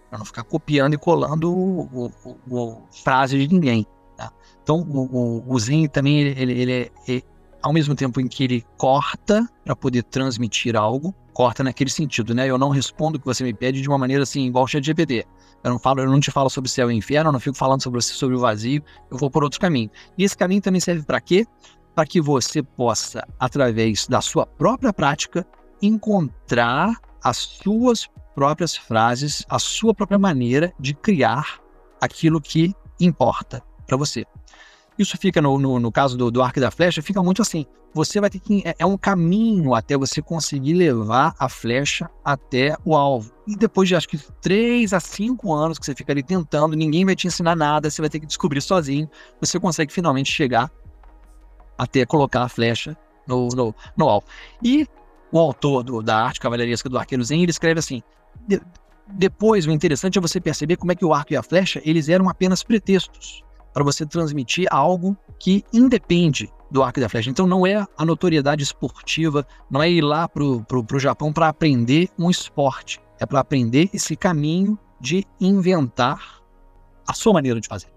para 0.08 0.18
não 0.18 0.24
ficar 0.24 0.42
copiando 0.42 0.94
e 0.94 0.98
colando 0.98 1.52
o, 1.52 2.10
o, 2.24 2.36
o, 2.50 2.82
frase 2.90 3.38
de 3.38 3.52
ninguém. 3.52 3.86
Tá? 4.16 4.32
Então, 4.62 4.80
o, 4.80 5.44
o, 5.46 5.58
Zen 5.58 5.88
também, 5.88 6.18
ele, 6.18 6.40
ele, 6.40 6.52
ele 6.60 6.72
é, 6.72 6.90
é, 7.08 7.22
ao 7.62 7.72
mesmo 7.72 7.94
tempo 7.94 8.20
em 8.20 8.26
que 8.26 8.44
ele 8.44 8.64
corta 8.76 9.48
para 9.64 9.76
poder 9.76 10.02
transmitir 10.04 10.76
algo, 10.76 11.14
corta 11.32 11.62
naquele 11.62 11.90
sentido, 11.90 12.34
né? 12.34 12.48
Eu 12.48 12.58
não 12.58 12.70
respondo 12.70 13.16
o 13.16 13.20
que 13.20 13.26
você 13.26 13.44
me 13.44 13.54
pede 13.54 13.80
de 13.80 13.88
uma 13.88 13.98
maneira 13.98 14.22
assim, 14.22 14.46
igual 14.46 14.64
o 14.64 14.66
ChatGPT. 14.66 15.26
Eu 15.62 15.70
não 15.72 15.78
falo, 15.78 16.00
eu 16.00 16.10
não 16.10 16.20
te 16.20 16.30
falo 16.30 16.48
sobre 16.48 16.70
céu 16.70 16.90
e 16.90 16.94
inferno, 16.94 17.28
eu 17.28 17.32
não 17.32 17.40
fico 17.40 17.56
falando 17.56 17.82
sobre 17.82 18.00
você, 18.00 18.12
sobre 18.12 18.36
o 18.36 18.40
vazio, 18.40 18.82
eu 19.10 19.18
vou 19.18 19.30
por 19.30 19.42
outro 19.42 19.60
caminho. 19.60 19.90
E 20.16 20.24
esse 20.24 20.36
caminho 20.36 20.62
também 20.62 20.80
serve 20.80 21.04
para 21.04 21.20
quê? 21.20 21.46
Para 21.94 22.06
que 22.06 22.20
você 22.20 22.62
possa, 22.62 23.26
através 23.38 24.06
da 24.06 24.20
sua 24.20 24.46
própria 24.46 24.92
prática, 24.92 25.46
encontrar 25.82 26.92
as 27.22 27.36
suas 27.36 28.08
próprias 28.38 28.76
frases, 28.76 29.44
a 29.48 29.58
sua 29.58 29.92
própria 29.92 30.16
maneira 30.16 30.72
de 30.78 30.94
criar 30.94 31.58
aquilo 32.00 32.40
que 32.40 32.72
importa 33.00 33.60
para 33.84 33.96
você. 33.96 34.24
Isso 34.96 35.18
fica 35.18 35.42
no, 35.42 35.58
no, 35.58 35.80
no 35.80 35.90
caso 35.90 36.16
do, 36.16 36.30
do 36.30 36.40
arco 36.40 36.60
da 36.60 36.70
flecha, 36.70 37.02
fica 37.02 37.20
muito 37.20 37.42
assim. 37.42 37.66
Você 37.92 38.20
vai 38.20 38.30
ter 38.30 38.38
que. 38.38 38.62
É, 38.64 38.76
é 38.78 38.86
um 38.86 38.96
caminho 38.96 39.74
até 39.74 39.96
você 39.96 40.22
conseguir 40.22 40.74
levar 40.74 41.34
a 41.36 41.48
flecha 41.48 42.08
até 42.24 42.76
o 42.84 42.94
alvo. 42.94 43.32
E 43.44 43.56
depois 43.56 43.88
de 43.88 43.96
acho 43.96 44.08
que 44.08 44.18
3 44.40 44.92
a 44.92 45.00
5 45.00 45.52
anos 45.52 45.76
que 45.76 45.84
você 45.84 45.94
fica 45.96 46.12
ali 46.12 46.22
tentando, 46.22 46.76
ninguém 46.76 47.04
vai 47.04 47.16
te 47.16 47.26
ensinar 47.26 47.56
nada, 47.56 47.90
você 47.90 48.00
vai 48.00 48.08
ter 48.08 48.20
que 48.20 48.26
descobrir 48.26 48.60
sozinho. 48.60 49.10
Você 49.40 49.58
consegue 49.58 49.92
finalmente 49.92 50.30
chegar 50.30 50.70
até 51.76 52.06
colocar 52.06 52.44
a 52.44 52.48
flecha 52.48 52.96
no, 53.26 53.48
no, 53.48 53.74
no 53.96 54.08
alvo. 54.08 54.26
E 54.62 54.86
o 55.32 55.40
autor 55.40 55.82
do, 55.82 56.02
da 56.02 56.22
arte 56.22 56.38
cavalheiresca 56.38 56.88
do 56.88 56.96
Arqueiro 56.96 57.24
Zen, 57.24 57.42
ele 57.42 57.50
escreve 57.50 57.80
assim: 57.80 58.00
de, 58.46 58.60
depois, 59.12 59.66
o 59.66 59.70
interessante 59.70 60.18
é 60.18 60.20
você 60.20 60.40
perceber 60.40 60.76
como 60.76 60.92
é 60.92 60.94
que 60.94 61.04
o 61.04 61.14
arco 61.14 61.32
e 61.32 61.36
a 61.36 61.42
flecha 61.42 61.80
eles 61.84 62.08
eram 62.08 62.28
apenas 62.28 62.62
pretextos 62.62 63.42
para 63.72 63.84
você 63.84 64.04
transmitir 64.04 64.66
algo 64.70 65.16
que 65.38 65.64
independe 65.72 66.52
do 66.70 66.82
arco 66.82 66.98
e 66.98 67.02
da 67.02 67.08
flecha. 67.08 67.30
Então 67.30 67.46
não 67.46 67.66
é 67.66 67.86
a 67.96 68.04
notoriedade 68.04 68.62
esportiva, 68.62 69.46
não 69.70 69.82
é 69.82 69.90
ir 69.90 70.02
lá 70.02 70.28
pro, 70.28 70.64
pro 70.64 70.98
Japão 70.98 71.32
para 71.32 71.48
aprender 71.48 72.08
um 72.18 72.28
esporte, 72.30 73.00
é 73.18 73.24
para 73.24 73.40
aprender 73.40 73.88
esse 73.92 74.16
caminho 74.16 74.78
de 75.00 75.24
inventar 75.40 76.42
a 77.06 77.14
sua 77.14 77.32
maneira 77.32 77.60
de 77.60 77.68
fazer. 77.68 77.88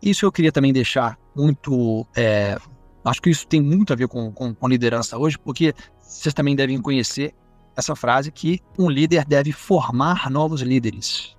Isso 0.00 0.24
eu 0.24 0.30
queria 0.30 0.52
também 0.52 0.72
deixar 0.72 1.18
muito. 1.34 2.06
É, 2.14 2.56
acho 3.04 3.20
que 3.20 3.30
isso 3.30 3.46
tem 3.46 3.60
muito 3.60 3.92
a 3.92 3.96
ver 3.96 4.06
com, 4.06 4.30
com, 4.30 4.54
com 4.54 4.68
liderança 4.68 5.18
hoje, 5.18 5.36
porque 5.38 5.74
vocês 5.98 6.32
também 6.32 6.54
devem 6.54 6.80
conhecer 6.80 7.34
essa 7.78 7.94
frase 7.94 8.32
que 8.32 8.60
um 8.76 8.90
líder 8.90 9.24
deve 9.24 9.52
formar 9.52 10.28
novos 10.28 10.62
líderes. 10.62 11.36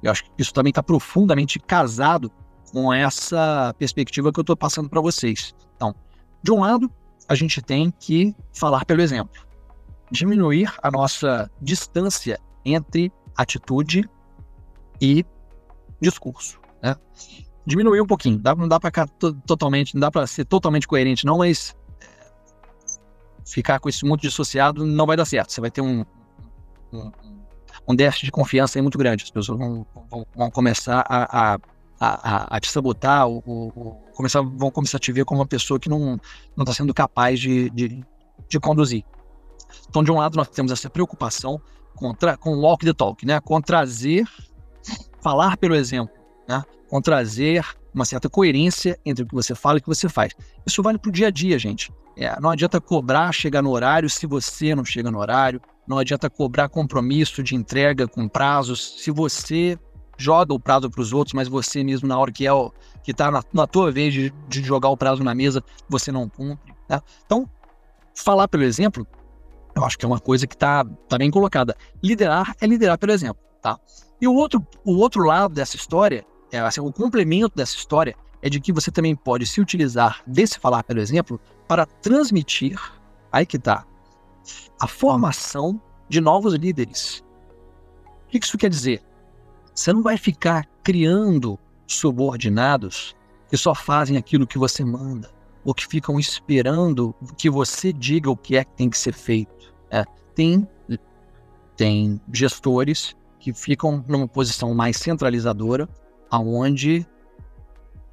Eu 0.00 0.12
acho 0.12 0.22
que 0.22 0.30
isso 0.38 0.54
também 0.54 0.70
está 0.70 0.80
profundamente 0.80 1.58
casado 1.58 2.30
com 2.70 2.94
essa 2.94 3.74
perspectiva 3.76 4.32
que 4.32 4.38
eu 4.38 4.42
estou 4.42 4.56
passando 4.56 4.88
para 4.88 5.00
vocês. 5.00 5.52
Então, 5.74 5.92
de 6.40 6.52
um 6.52 6.60
lado, 6.60 6.88
a 7.28 7.34
gente 7.34 7.60
tem 7.60 7.92
que 7.98 8.32
falar 8.52 8.84
pelo 8.84 9.02
exemplo, 9.02 9.42
diminuir 10.08 10.72
a 10.80 10.88
nossa 10.88 11.50
distância 11.60 12.38
entre 12.64 13.12
atitude 13.36 14.08
e 15.00 15.26
discurso. 16.00 16.60
Né? 16.80 16.94
Diminuir 17.66 18.00
um 18.00 18.06
pouquinho, 18.06 18.40
não 18.56 18.68
dá 18.68 18.78
para 18.78 19.08
totalmente, 19.44 19.94
não 19.94 20.00
dá 20.00 20.12
para 20.12 20.28
ser 20.28 20.44
totalmente 20.44 20.86
coerente, 20.86 21.26
não, 21.26 21.38
mas 21.38 21.74
ficar 23.46 23.78
com 23.78 23.88
esse 23.88 24.04
monte 24.04 24.22
dissociado 24.22 24.84
não 24.84 25.06
vai 25.06 25.16
dar 25.16 25.24
certo. 25.24 25.52
Você 25.52 25.60
vai 25.60 25.70
ter 25.70 25.80
um, 25.80 26.04
um, 26.92 27.12
um 27.88 27.94
déficit 27.94 28.26
de 28.26 28.32
confiança 28.32 28.80
muito 28.82 28.98
grande. 28.98 29.24
As 29.24 29.30
pessoas 29.30 29.58
vão, 29.58 29.86
vão, 30.10 30.26
vão 30.34 30.50
começar 30.50 31.04
a, 31.08 31.54
a, 31.54 31.58
a, 32.00 32.56
a, 32.56 32.60
te 32.60 32.70
sabotar, 32.70 33.26
ou, 33.26 33.42
ou, 33.46 33.92
começar, 34.14 34.42
vão 34.42 34.70
começar 34.70 34.96
a 34.96 35.00
te 35.00 35.12
ver 35.12 35.24
como 35.24 35.40
uma 35.40 35.46
pessoa 35.46 35.78
que 35.78 35.88
não 35.88 36.18
está 36.58 36.72
sendo 36.72 36.92
capaz 36.92 37.38
de, 37.38 37.70
de, 37.70 38.04
de, 38.48 38.60
conduzir. 38.60 39.04
Então, 39.88 40.02
de 40.02 40.10
um 40.10 40.16
lado, 40.16 40.36
nós 40.36 40.48
temos 40.48 40.72
essa 40.72 40.90
preocupação 40.90 41.60
com, 41.94 42.14
com 42.40 42.60
walk 42.60 42.84
the 42.84 42.92
talk, 42.92 43.24
né? 43.24 43.40
com 43.40 43.60
trazer, 43.60 44.26
falar 45.22 45.56
pelo 45.56 45.74
exemplo, 45.74 46.14
né? 46.48 46.64
com 46.88 47.00
trazer 47.00 47.64
uma 47.94 48.04
certa 48.04 48.28
coerência 48.28 48.98
entre 49.04 49.24
o 49.24 49.26
que 49.26 49.34
você 49.34 49.54
fala 49.54 49.78
e 49.78 49.80
o 49.80 49.82
que 49.82 49.88
você 49.88 50.08
faz. 50.08 50.32
Isso 50.66 50.82
vale 50.82 50.98
para 50.98 51.08
o 51.08 51.12
dia 51.12 51.28
a 51.28 51.30
dia, 51.30 51.58
gente. 51.58 51.92
É, 52.16 52.38
não 52.40 52.50
adianta 52.50 52.80
cobrar 52.80 53.32
chegar 53.32 53.62
no 53.62 53.70
horário 53.70 54.08
se 54.08 54.26
você 54.26 54.74
não 54.74 54.84
chega 54.84 55.10
no 55.10 55.18
horário. 55.18 55.60
Não 55.86 55.98
adianta 55.98 56.28
cobrar 56.28 56.68
compromisso 56.68 57.42
de 57.42 57.54
entrega 57.54 58.08
com 58.08 58.28
prazos 58.28 59.02
se 59.02 59.10
você 59.10 59.78
joga 60.18 60.52
o 60.52 60.60
prazo 60.60 60.90
para 60.90 61.00
os 61.00 61.12
outros, 61.12 61.34
mas 61.34 61.48
você 61.48 61.84
mesmo, 61.84 62.08
na 62.08 62.18
hora 62.18 62.32
que 62.32 62.46
é 62.46 62.52
o, 62.52 62.72
que 63.02 63.10
está 63.12 63.30
na, 63.30 63.42
na 63.52 63.66
tua 63.66 63.90
vez 63.90 64.12
de, 64.12 64.32
de, 64.48 64.62
jogar 64.62 64.88
o 64.88 64.96
prazo 64.96 65.22
na 65.22 65.34
mesa, 65.34 65.62
você 65.88 66.10
não 66.10 66.28
cumpre. 66.28 66.74
Né? 66.88 67.00
Então, 67.24 67.48
falar 68.14 68.48
pelo 68.48 68.64
exemplo, 68.64 69.06
eu 69.74 69.84
acho 69.84 69.98
que 69.98 70.04
é 70.04 70.08
uma 70.08 70.18
coisa 70.18 70.46
que 70.46 70.54
está 70.54 70.84
tá 71.08 71.18
bem 71.18 71.30
colocada. 71.30 71.76
Liderar 72.02 72.54
é 72.60 72.66
liderar 72.66 72.98
pelo 72.98 73.12
exemplo. 73.12 73.42
Tá? 73.60 73.78
E 74.20 74.26
o 74.26 74.34
outro, 74.34 74.66
o 74.84 74.96
outro 74.96 75.22
lado 75.24 75.54
dessa 75.54 75.76
história, 75.76 76.24
é, 76.50 76.58
assim, 76.60 76.80
o 76.80 76.92
complemento 76.92 77.56
dessa 77.56 77.76
história, 77.76 78.16
é 78.42 78.48
de 78.48 78.60
que 78.60 78.72
você 78.72 78.90
também 78.90 79.16
pode 79.16 79.46
se 79.46 79.60
utilizar 79.60 80.22
desse 80.26 80.58
falar 80.58 80.82
pelo 80.84 81.00
exemplo 81.00 81.40
para 81.66 81.86
transmitir, 81.86 82.78
aí 83.32 83.44
que 83.44 83.58
tá, 83.58 83.84
a 84.80 84.86
formação 84.86 85.80
de 86.08 86.20
novos 86.20 86.54
líderes. 86.54 87.24
O 88.24 88.28
que 88.28 88.38
isso 88.38 88.58
quer 88.58 88.70
dizer? 88.70 89.02
Você 89.74 89.92
não 89.92 90.02
vai 90.02 90.16
ficar 90.16 90.66
criando 90.82 91.58
subordinados 91.86 93.16
que 93.48 93.56
só 93.56 93.74
fazem 93.74 94.16
aquilo 94.16 94.46
que 94.46 94.58
você 94.58 94.84
manda, 94.84 95.30
ou 95.64 95.74
que 95.74 95.86
ficam 95.86 96.18
esperando 96.18 97.14
que 97.36 97.50
você 97.50 97.92
diga 97.92 98.30
o 98.30 98.36
que 98.36 98.56
é 98.56 98.64
que 98.64 98.72
tem 98.72 98.88
que 98.88 98.98
ser 98.98 99.12
feito. 99.12 99.74
É, 99.90 100.04
tem, 100.34 100.66
tem 101.76 102.20
gestores 102.32 103.16
que 103.38 103.52
ficam 103.52 104.04
numa 104.08 104.26
posição 104.26 104.74
mais 104.74 104.96
centralizadora, 104.96 105.88
aonde 106.30 107.06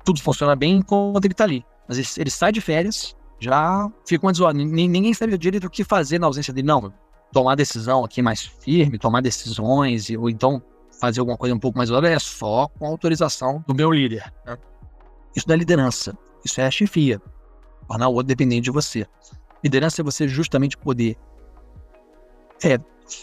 tudo 0.04 0.22
funciona 0.22 0.56
bem 0.56 0.78
enquanto 0.78 1.24
ele 1.24 1.34
está 1.34 1.44
ali. 1.44 1.66
Mas 1.88 1.98
ele, 1.98 2.08
ele 2.18 2.30
sai 2.30 2.52
de 2.52 2.62
férias, 2.62 3.16
já 3.40 3.90
fica 4.06 4.26
uma 4.26 4.32
desordem. 4.32 4.66
Ninguém 4.66 5.14
sabe 5.14 5.38
direito 5.38 5.68
o 5.68 5.70
que 5.70 5.84
fazer 5.84 6.20
na 6.20 6.28
ausência 6.28 6.54
dele. 6.54 6.68
Não, 6.68 6.94
tomar 7.32 7.56
decisão 7.56 8.04
aqui 8.06 8.22
mais 8.22 8.42
firme, 8.42 8.98
tomar 8.98 9.22
decisões, 9.22 10.10
ou 10.12 10.30
então 10.30 10.62
fazer 11.00 11.20
alguma 11.20 11.38
coisa 11.38 11.54
um 11.54 11.60
pouco 11.60 11.78
mais 11.78 11.90
é 11.90 12.20
só 12.20 12.68
com 12.68 12.86
autorização 12.86 13.64
do 13.68 13.76
meu 13.76 13.92
líder. 13.92 14.32
Né? 14.46 14.58
Isso 15.36 15.48
não 15.48 15.56
é 15.56 15.58
liderança, 15.58 16.18
isso 16.46 16.62
é 16.62 16.70
chefia. 16.72 17.22
Tornar 17.88 18.08
o 18.08 18.14
outro 18.14 18.28
dependente 18.28 18.64
de 18.64 18.72
você. 18.72 19.06
Liderança 19.64 20.02
é 20.02 20.04
você 20.04 20.28
justamente 20.28 20.78
poder 20.78 21.18
é, 22.64 22.78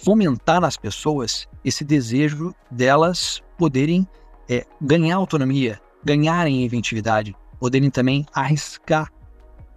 fomentar 0.04 0.60
nas 0.60 0.76
pessoas 0.76 1.48
esse 1.64 1.84
desejo 1.84 2.54
delas 2.70 3.42
poderem 3.56 4.06
é, 4.50 4.66
ganhar 4.82 5.14
autonomia, 5.14 5.80
ganharem 6.04 6.64
inventividade, 6.64 7.36
poderem 7.60 7.88
também 7.88 8.26
arriscar 8.34 9.08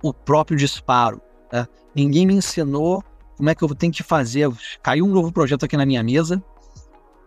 o 0.01 0.11
próprio 0.11 0.57
disparo. 0.57 1.21
Né? 1.51 1.67
Ninguém 1.95 2.25
me 2.25 2.33
ensinou 2.33 3.03
como 3.37 3.49
é 3.49 3.55
que 3.55 3.63
eu 3.63 3.75
tenho 3.75 3.93
que 3.93 4.01
fazer. 4.01 4.51
Caiu 4.81 5.05
um 5.05 5.09
novo 5.13 5.31
projeto 5.31 5.63
aqui 5.63 5.77
na 5.77 5.85
minha 5.85 6.01
mesa, 6.01 6.43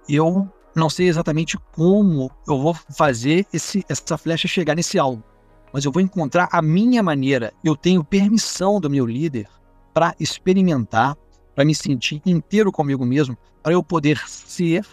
eu 0.09 0.51
não 0.75 0.91
sei 0.91 1.09
exatamente 1.09 1.57
como 1.73 2.31
eu 2.49 2.61
vou 2.61 2.75
fazer 2.75 3.47
esse, 3.53 3.85
essa 3.89 4.19
flecha 4.19 4.49
chegar 4.49 4.75
nesse 4.75 4.99
alvo, 4.99 5.23
mas 5.73 5.85
eu 5.85 5.93
vou 5.93 6.03
encontrar 6.03 6.49
a 6.51 6.61
minha 6.61 7.03
maneira. 7.03 7.53
Eu 7.65 7.77
tenho 7.77 8.03
permissão 8.03 8.81
do 8.81 8.91
meu 8.91 9.07
líder 9.07 9.49
para 9.95 10.15
experimentar, 10.19 11.17
para 11.55 11.65
me 11.65 11.75
sentir 11.75 12.21
inteiro 12.27 12.73
comigo 12.73 13.07
mesmo, 13.07 13.37
para 13.63 13.73
eu 13.73 13.83
poder 13.83 14.19
ser, 14.27 14.85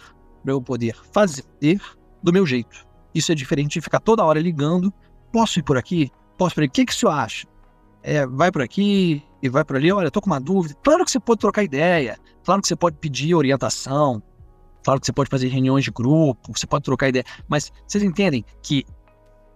para 0.42 0.52
eu 0.52 0.62
poder 0.62 0.96
fazer 1.12 1.80
do 2.24 2.32
meu 2.32 2.46
jeito. 2.46 2.86
Isso 3.14 3.30
é 3.30 3.34
diferente 3.34 3.74
de 3.74 3.80
ficar 3.82 4.00
toda 4.00 4.24
hora 4.24 4.40
ligando. 4.40 4.92
Posso 5.30 5.58
ir 5.58 5.62
por 5.62 5.76
aqui? 5.76 6.10
Posso 6.38 6.54
por 6.54 6.64
aqui? 6.64 6.70
O 6.70 6.72
que, 6.72 6.86
que 6.86 6.92
o 6.92 6.96
senhor 6.96 7.12
acha? 7.12 7.46
É, 8.02 8.26
vai 8.26 8.50
por 8.50 8.62
aqui 8.62 9.22
e 9.42 9.48
vai 9.48 9.62
por 9.64 9.76
ali. 9.76 9.92
Olha, 9.92 10.10
tô 10.10 10.20
com 10.20 10.26
uma 10.26 10.40
dúvida. 10.40 10.74
Claro 10.82 11.04
que 11.04 11.10
você 11.10 11.20
pode 11.20 11.40
trocar 11.40 11.62
ideia. 11.62 12.18
Claro 12.42 12.62
que 12.62 12.68
você 12.68 12.74
pode 12.74 12.96
pedir 12.96 13.34
orientação. 13.34 14.22
Claro 14.82 15.00
que 15.00 15.06
você 15.06 15.12
pode 15.12 15.30
fazer 15.30 15.48
reuniões 15.48 15.84
de 15.84 15.90
grupo. 15.90 16.52
Você 16.56 16.66
pode 16.66 16.84
trocar 16.84 17.08
ideia. 17.08 17.24
Mas 17.46 17.70
vocês 17.86 18.02
entendem 18.02 18.44
que 18.62 18.84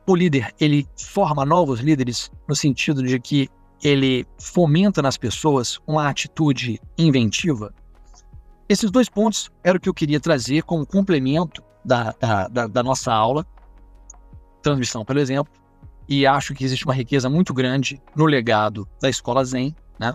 o 0.07 0.15
líder 0.15 0.55
ele 0.61 0.87
forma 0.97 1.45
novos 1.45 1.81
líderes 1.81 2.31
no 2.47 2.55
sentido 2.55 3.03
de 3.03 3.19
que 3.19 3.49
ele 3.83 4.27
fomenta 4.39 5.01
nas 5.03 5.17
pessoas 5.17 5.81
uma 5.87 6.09
atitude 6.09 6.81
inventiva? 6.97 7.75
Esses 8.69 8.91
dois 8.91 9.09
pontos 9.09 9.51
eram 9.65 9.79
o 9.79 9.81
que 9.81 9.89
eu 9.89 9.95
queria 9.95 10.21
trazer 10.21 10.63
como 10.63 10.87
complemento 10.87 11.63
da, 11.85 12.15
da, 12.51 12.67
da, 12.67 12.83
nossa 12.83 13.13
aula, 13.13 13.47
transmissão 14.63 15.05
pelo 15.05 15.21
exemplo, 15.21 15.53
e 16.07 16.27
acho 16.27 16.55
que 16.55 16.65
existe 16.65 16.85
uma 16.85 16.95
riqueza 16.95 17.31
muito 17.31 17.55
grande 17.55 18.01
no 18.15 18.27
legado 18.27 18.87
da 19.01 19.09
escola 19.09 19.45
Zen, 19.45 19.75
né? 19.99 20.15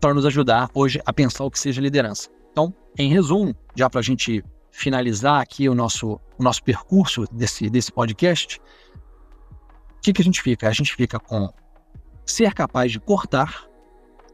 Para 0.00 0.14
nos 0.14 0.24
ajudar 0.24 0.70
hoje 0.72 1.00
a 1.04 1.12
pensar 1.12 1.44
o 1.44 1.50
que 1.50 1.58
seja 1.58 1.82
liderança. 1.82 2.30
Então, 2.50 2.74
em 2.96 3.10
resumo, 3.10 3.54
já 3.74 3.90
para 3.90 4.00
a 4.00 4.02
gente 4.02 4.42
finalizar 4.70 5.42
aqui 5.42 5.68
o 5.68 5.74
nosso, 5.74 6.18
o 6.38 6.42
nosso 6.42 6.62
percurso 6.62 7.24
desse, 7.30 7.68
desse 7.68 7.92
podcast, 7.92 8.58
o 8.58 10.00
que, 10.00 10.14
que 10.14 10.22
a 10.22 10.24
gente 10.24 10.40
fica? 10.40 10.66
A 10.66 10.72
gente 10.72 10.94
fica 10.94 11.20
com 11.20 11.52
ser 12.24 12.54
capaz 12.54 12.90
de 12.90 12.98
cortar. 12.98 13.68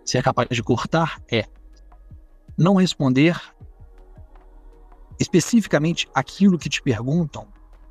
Ser 0.05 0.23
capaz 0.23 0.49
de 0.49 0.63
cortar 0.63 1.21
é 1.31 1.45
não 2.57 2.75
responder 2.75 3.41
especificamente 5.19 6.09
aquilo 6.15 6.59
que 6.59 6.69
te 6.69 6.83
perguntam 6.83 7.47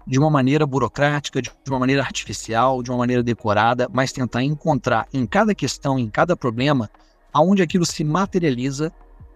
de 0.08 0.20
uma 0.20 0.30
maneira 0.30 0.66
burocrática, 0.66 1.42
de 1.42 1.52
uma 1.68 1.80
maneira 1.80 2.02
artificial, 2.02 2.84
de 2.84 2.92
uma 2.92 3.00
maneira 3.00 3.24
decorada, 3.24 3.90
mas 3.92 4.12
tentar 4.12 4.44
encontrar 4.44 5.08
em 5.12 5.26
cada 5.26 5.56
questão, 5.56 5.98
em 5.98 6.10
cada 6.10 6.36
problema, 6.36 6.90
aonde 7.34 7.64
aquilo 7.64 7.86
se 7.86 8.04
materializa 8.04 8.92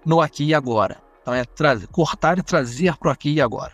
no 0.05 0.21
aqui 0.21 0.45
e 0.45 0.53
agora. 0.53 1.01
Então 1.21 1.33
é 1.33 1.43
cortar 1.91 2.37
e 2.37 2.43
trazer 2.43 2.95
para 2.97 3.09
o 3.09 3.11
aqui 3.11 3.33
e 3.33 3.41
agora. 3.41 3.73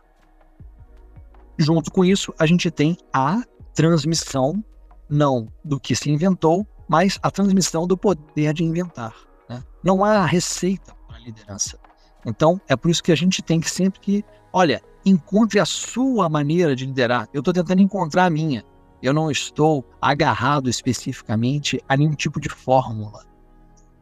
Junto 1.58 1.92
com 1.92 2.04
isso, 2.04 2.34
a 2.40 2.46
gente 2.46 2.72
tem 2.72 2.98
a 3.14 3.44
transmissão, 3.74 4.64
não 5.10 5.48
do 5.64 5.80
que 5.80 5.96
se 5.96 6.10
inventou, 6.10 6.66
mas 6.88 7.20
a 7.22 7.30
transmissão 7.30 7.86
do 7.86 7.98
poder 7.98 8.54
de 8.54 8.64
inventar. 8.64 9.14
Né? 9.50 9.64
Não 9.84 10.04
há 10.04 10.26
receita 10.26 10.94
liderança. 11.26 11.80
Então, 12.26 12.60
é 12.68 12.76
por 12.76 12.90
isso 12.90 13.04
que 13.04 13.12
a 13.12 13.16
gente 13.16 13.42
tem 13.42 13.60
que 13.60 13.70
sempre 13.70 14.00
que, 14.00 14.26
olha, 14.52 14.82
encontre 15.06 15.60
a 15.60 15.66
sua 15.66 16.28
maneira 16.28 16.76
de 16.76 16.86
liderar. 16.86 17.30
Eu 17.34 17.40
estou 17.40 17.54
tentando 17.54 17.82
encontrar 17.82 18.26
a 18.26 18.30
minha. 18.30 18.64
Eu 19.02 19.14
não 19.14 19.30
estou 19.30 19.86
agarrado 20.02 20.70
especificamente 20.70 21.80
a 21.88 21.96
nenhum 21.96 22.16
tipo 22.16 22.40
de 22.40 22.50
fórmula. 22.50 23.24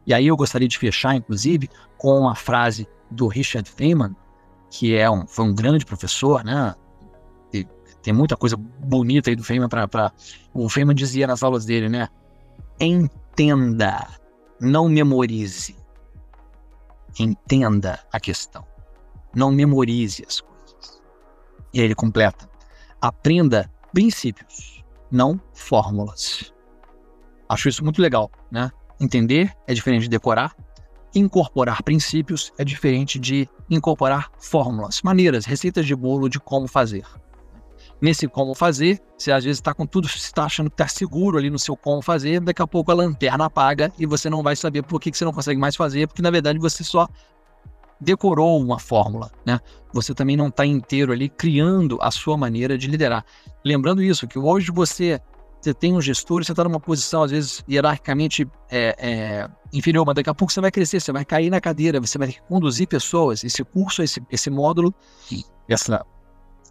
E 0.06 0.14
aí 0.14 0.26
eu 0.26 0.36
gostaria 0.36 0.68
de 0.68 0.78
fechar, 0.78 1.14
inclusive, 1.14 1.68
com 1.98 2.20
uma 2.20 2.34
frase 2.34 2.88
do 3.10 3.26
Richard 3.26 3.68
Feynman, 3.68 4.14
que 4.70 4.94
é 4.94 5.10
um, 5.10 5.26
foi 5.26 5.44
um 5.44 5.54
grande 5.54 5.84
professor, 5.84 6.42
né? 6.42 6.74
E 7.52 7.66
tem 8.02 8.12
muita 8.12 8.36
coisa 8.36 8.56
bonita 8.56 9.30
aí 9.30 9.36
do 9.36 9.44
Feynman 9.44 9.68
para. 9.68 10.12
O 10.52 10.68
Feynman 10.68 10.94
dizia 10.94 11.26
nas 11.26 11.42
aulas 11.42 11.64
dele, 11.64 11.88
né? 11.88 12.08
Entenda, 12.80 14.08
não 14.60 14.88
memorize. 14.88 15.76
Entenda 17.18 18.00
a 18.12 18.18
questão. 18.18 18.66
Não 19.34 19.52
memorize 19.52 20.24
as 20.26 20.40
coisas. 20.40 21.02
E 21.72 21.80
aí 21.80 21.84
ele 21.84 21.94
completa: 21.94 22.48
aprenda 23.00 23.70
princípios, 23.92 24.84
não 25.10 25.40
fórmulas. 25.52 26.52
Acho 27.48 27.68
isso 27.68 27.84
muito 27.84 28.00
legal, 28.00 28.30
né? 28.50 28.70
Entender 29.00 29.52
é 29.66 29.74
diferente 29.74 30.02
de 30.02 30.08
decorar, 30.08 30.56
incorporar 31.14 31.82
princípios 31.82 32.52
é 32.58 32.64
diferente 32.64 33.18
de 33.18 33.48
incorporar 33.70 34.30
fórmulas, 34.38 35.02
maneiras, 35.02 35.44
receitas 35.44 35.86
de 35.86 35.94
bolo 35.94 36.28
de 36.28 36.40
como 36.40 36.66
fazer. 36.66 37.04
Nesse 38.04 38.28
como 38.28 38.54
fazer, 38.54 39.00
você 39.16 39.32
às 39.32 39.44
vezes 39.44 39.56
está 39.56 39.72
com 39.72 39.86
tudo, 39.86 40.06
está 40.06 40.44
achando 40.44 40.68
que 40.68 40.74
está 40.74 40.86
seguro 40.86 41.38
ali 41.38 41.48
no 41.48 41.58
seu 41.58 41.74
como 41.74 42.02
fazer, 42.02 42.38
daqui 42.38 42.60
a 42.60 42.66
pouco 42.66 42.90
a 42.90 42.94
lanterna 42.94 43.46
apaga 43.46 43.90
e 43.98 44.04
você 44.04 44.28
não 44.28 44.42
vai 44.42 44.54
saber 44.54 44.82
por 44.82 45.00
que, 45.00 45.10
que 45.10 45.16
você 45.16 45.24
não 45.24 45.32
consegue 45.32 45.58
mais 45.58 45.74
fazer, 45.74 46.06
porque 46.06 46.20
na 46.20 46.30
verdade 46.30 46.58
você 46.58 46.84
só 46.84 47.08
decorou 47.98 48.60
uma 48.60 48.78
fórmula, 48.78 49.30
né? 49.46 49.58
Você 49.90 50.12
também 50.12 50.36
não 50.36 50.48
está 50.48 50.66
inteiro 50.66 51.12
ali 51.12 51.30
criando 51.30 51.96
a 51.98 52.10
sua 52.10 52.36
maneira 52.36 52.76
de 52.76 52.88
liderar. 52.88 53.24
Lembrando 53.64 54.02
isso, 54.02 54.28
que 54.28 54.38
hoje 54.38 54.70
você 54.70 55.18
você 55.62 55.72
tem 55.72 55.94
um 55.94 56.00
gestor, 56.02 56.44
você 56.44 56.52
está 56.52 56.62
numa 56.62 56.78
posição, 56.78 57.22
às 57.22 57.30
vezes, 57.30 57.64
hierarquicamente 57.66 58.46
é, 58.70 58.94
é, 58.98 59.48
inferior, 59.72 60.04
mas 60.04 60.16
daqui 60.16 60.28
a 60.28 60.34
pouco 60.34 60.52
você 60.52 60.60
vai 60.60 60.70
crescer, 60.70 61.00
você 61.00 61.10
vai 61.10 61.24
cair 61.24 61.48
na 61.48 61.58
cadeira, 61.58 61.98
você 61.98 62.18
vai 62.18 62.34
conduzir 62.50 62.86
pessoas. 62.86 63.42
Esse 63.42 63.64
curso, 63.64 64.02
esse, 64.02 64.20
esse 64.30 64.50
módulo, 64.50 64.94
essa, 65.66 66.04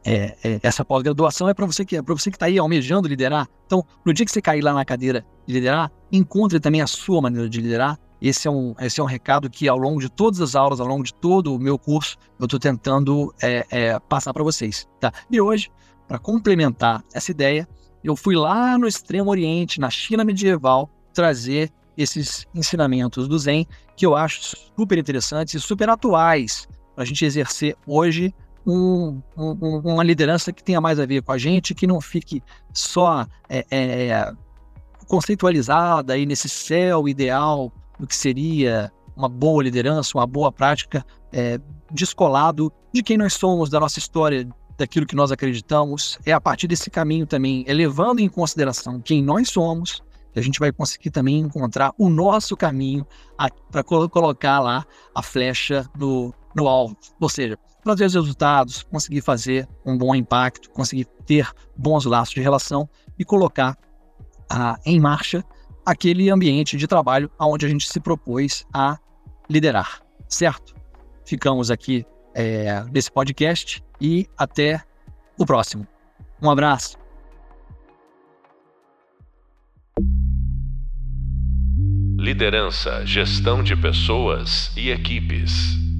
é, 0.06 0.36
é, 0.44 0.60
essa 0.62 0.84
pós-graduação 0.84 1.48
é 1.48 1.54
para 1.54 1.66
você 1.66 1.86
que 1.86 1.96
é 1.96 2.02
para 2.02 2.14
você 2.14 2.30
que 2.30 2.36
está 2.36 2.48
aí 2.48 2.58
almejando 2.58 3.08
liderar. 3.08 3.48
Então, 3.66 3.86
no 4.06 4.14
dia 4.14 4.26
que 4.26 4.32
você 4.32 4.42
cair 4.42 4.62
lá 4.62 4.74
na 4.74 4.84
cadeira 4.84 5.26
de 5.46 5.54
liderar, 5.54 5.92
encontre 6.12 6.60
também 6.60 6.82
a 6.82 6.88
sua 6.88 7.22
maneira 7.22 7.50
de 7.50 7.62
liderar. 7.62 7.98
Esse 8.22 8.48
é 8.48 8.52
um, 8.52 8.74
esse 8.80 9.02
é 9.02 9.04
um 9.04 9.08
recado 9.08 9.50
que 9.50 9.68
ao 9.68 9.78
longo 9.78 10.00
de 10.00 10.10
todas 10.10 10.40
as 10.40 10.56
aulas, 10.56 10.80
ao 10.80 10.88
longo 10.88 11.04
de 11.04 11.14
todo 11.14 11.54
o 11.54 11.60
meu 11.60 11.78
curso, 11.78 12.18
eu 12.40 12.46
estou 12.46 12.60
tentando 12.60 13.34
é, 13.42 13.66
é, 13.70 14.00
passar 14.00 14.34
para 14.34 14.44
vocês. 14.44 14.88
Tá? 15.00 15.12
E 15.30 15.42
hoje, 15.42 15.70
para 16.08 16.18
complementar 16.18 17.04
essa 17.14 17.32
ideia, 17.32 17.68
eu 18.04 18.16
fui 18.16 18.36
lá 18.36 18.78
no 18.78 18.88
Extremo 18.88 19.30
Oriente, 19.30 19.80
na 19.80 19.90
China 19.90 20.24
medieval, 20.24 20.90
trazer 21.14 21.70
esses 21.98 22.46
ensinamentos 22.56 23.28
do 23.28 23.38
Zen 23.38 23.68
que 23.96 24.06
eu 24.06 24.16
acho 24.16 24.56
super 24.76 24.98
interessantes 24.98 25.54
e 25.54 25.60
super 25.60 25.90
atuais 25.90 26.68
para 26.96 27.04
a 27.04 27.06
gente 27.06 27.24
exercer 27.26 27.76
hoje 27.86 28.34
um, 28.66 29.22
um, 29.38 29.80
uma 29.84 30.04
liderança 30.04 30.52
que 30.54 30.64
tenha 30.64 30.80
mais 30.80 31.00
a 31.00 31.06
ver 31.06 31.22
com 31.22 31.32
a 31.32 31.38
gente, 31.38 31.76
que 31.76 31.86
não 31.86 32.00
fique 32.00 32.42
só 32.74 33.26
é, 33.50 33.66
é, 33.70 34.34
conceitualizada 35.08 36.14
aí 36.14 36.26
nesse 36.26 36.50
céu 36.50 37.08
ideal 37.08 37.72
do 38.00 38.08
que 38.08 38.16
seria 38.16 38.92
uma 39.16 39.30
boa 39.30 39.64
liderança, 39.64 40.18
uma 40.18 40.26
boa 40.26 40.52
prática, 40.52 41.06
é, 41.32 41.60
descolado 41.92 42.72
de 42.94 43.04
quem 43.04 43.18
nós 43.18 43.34
somos, 43.34 43.70
da 43.70 43.80
nossa 43.80 44.00
história, 44.00 44.48
daquilo 44.78 45.06
que 45.06 45.16
nós 45.16 45.32
acreditamos. 45.32 46.18
É 46.26 46.32
a 46.32 46.42
partir 46.42 46.68
desse 46.68 46.90
caminho 46.90 47.26
também, 47.26 47.64
elevando 47.68 48.22
em 48.22 48.30
consideração 48.30 49.00
quem 49.00 49.22
nós 49.22 49.50
somos, 49.50 50.02
que 50.34 50.40
a 50.40 50.44
gente 50.44 50.60
vai 50.60 50.72
conseguir 50.72 51.12
também 51.12 51.40
encontrar 51.40 51.94
o 51.98 52.10
nosso 52.10 52.58
caminho 52.58 53.06
para 53.72 53.84
colocar 53.84 54.60
lá 54.60 54.86
a 55.14 55.22
flecha 55.22 55.88
no, 55.98 56.34
no 56.56 56.68
alvo. 56.68 56.98
Ou 57.20 57.30
seja, 57.30 57.58
trazer 57.84 58.06
os 58.06 58.14
resultados, 58.14 58.84
conseguir 58.84 59.22
fazer 59.22 59.68
um 59.86 59.98
bom 59.98 60.16
impacto, 60.16 60.70
conseguir 60.70 61.06
ter 61.26 61.52
bons 61.76 62.06
laços 62.06 62.34
de 62.34 62.42
relação 62.42 62.90
e 63.18 63.26
colocar 63.26 63.78
ah, 64.50 64.78
em 64.86 65.00
marcha 65.00 65.44
aquele 65.86 66.30
ambiente 66.30 66.78
de 66.78 66.88
trabalho 66.88 67.30
onde 67.40 67.66
a 67.66 67.70
gente 67.70 67.88
se 67.88 68.00
propôs 68.00 68.66
a 68.74 68.98
liderar, 69.50 70.02
certo? 70.28 70.74
Ficamos 71.26 71.70
aqui 71.70 72.06
é, 72.34 72.84
nesse 72.92 73.12
podcast 73.12 73.84
e 74.00 74.28
até 74.38 74.82
o 75.38 75.46
próximo. 75.46 75.88
Um 76.42 76.50
abraço. 76.50 76.98
Liderança, 82.18 83.06
gestão 83.06 83.62
de 83.62 83.76
pessoas 83.76 84.72
e 84.78 84.90
equipes. 84.90 85.93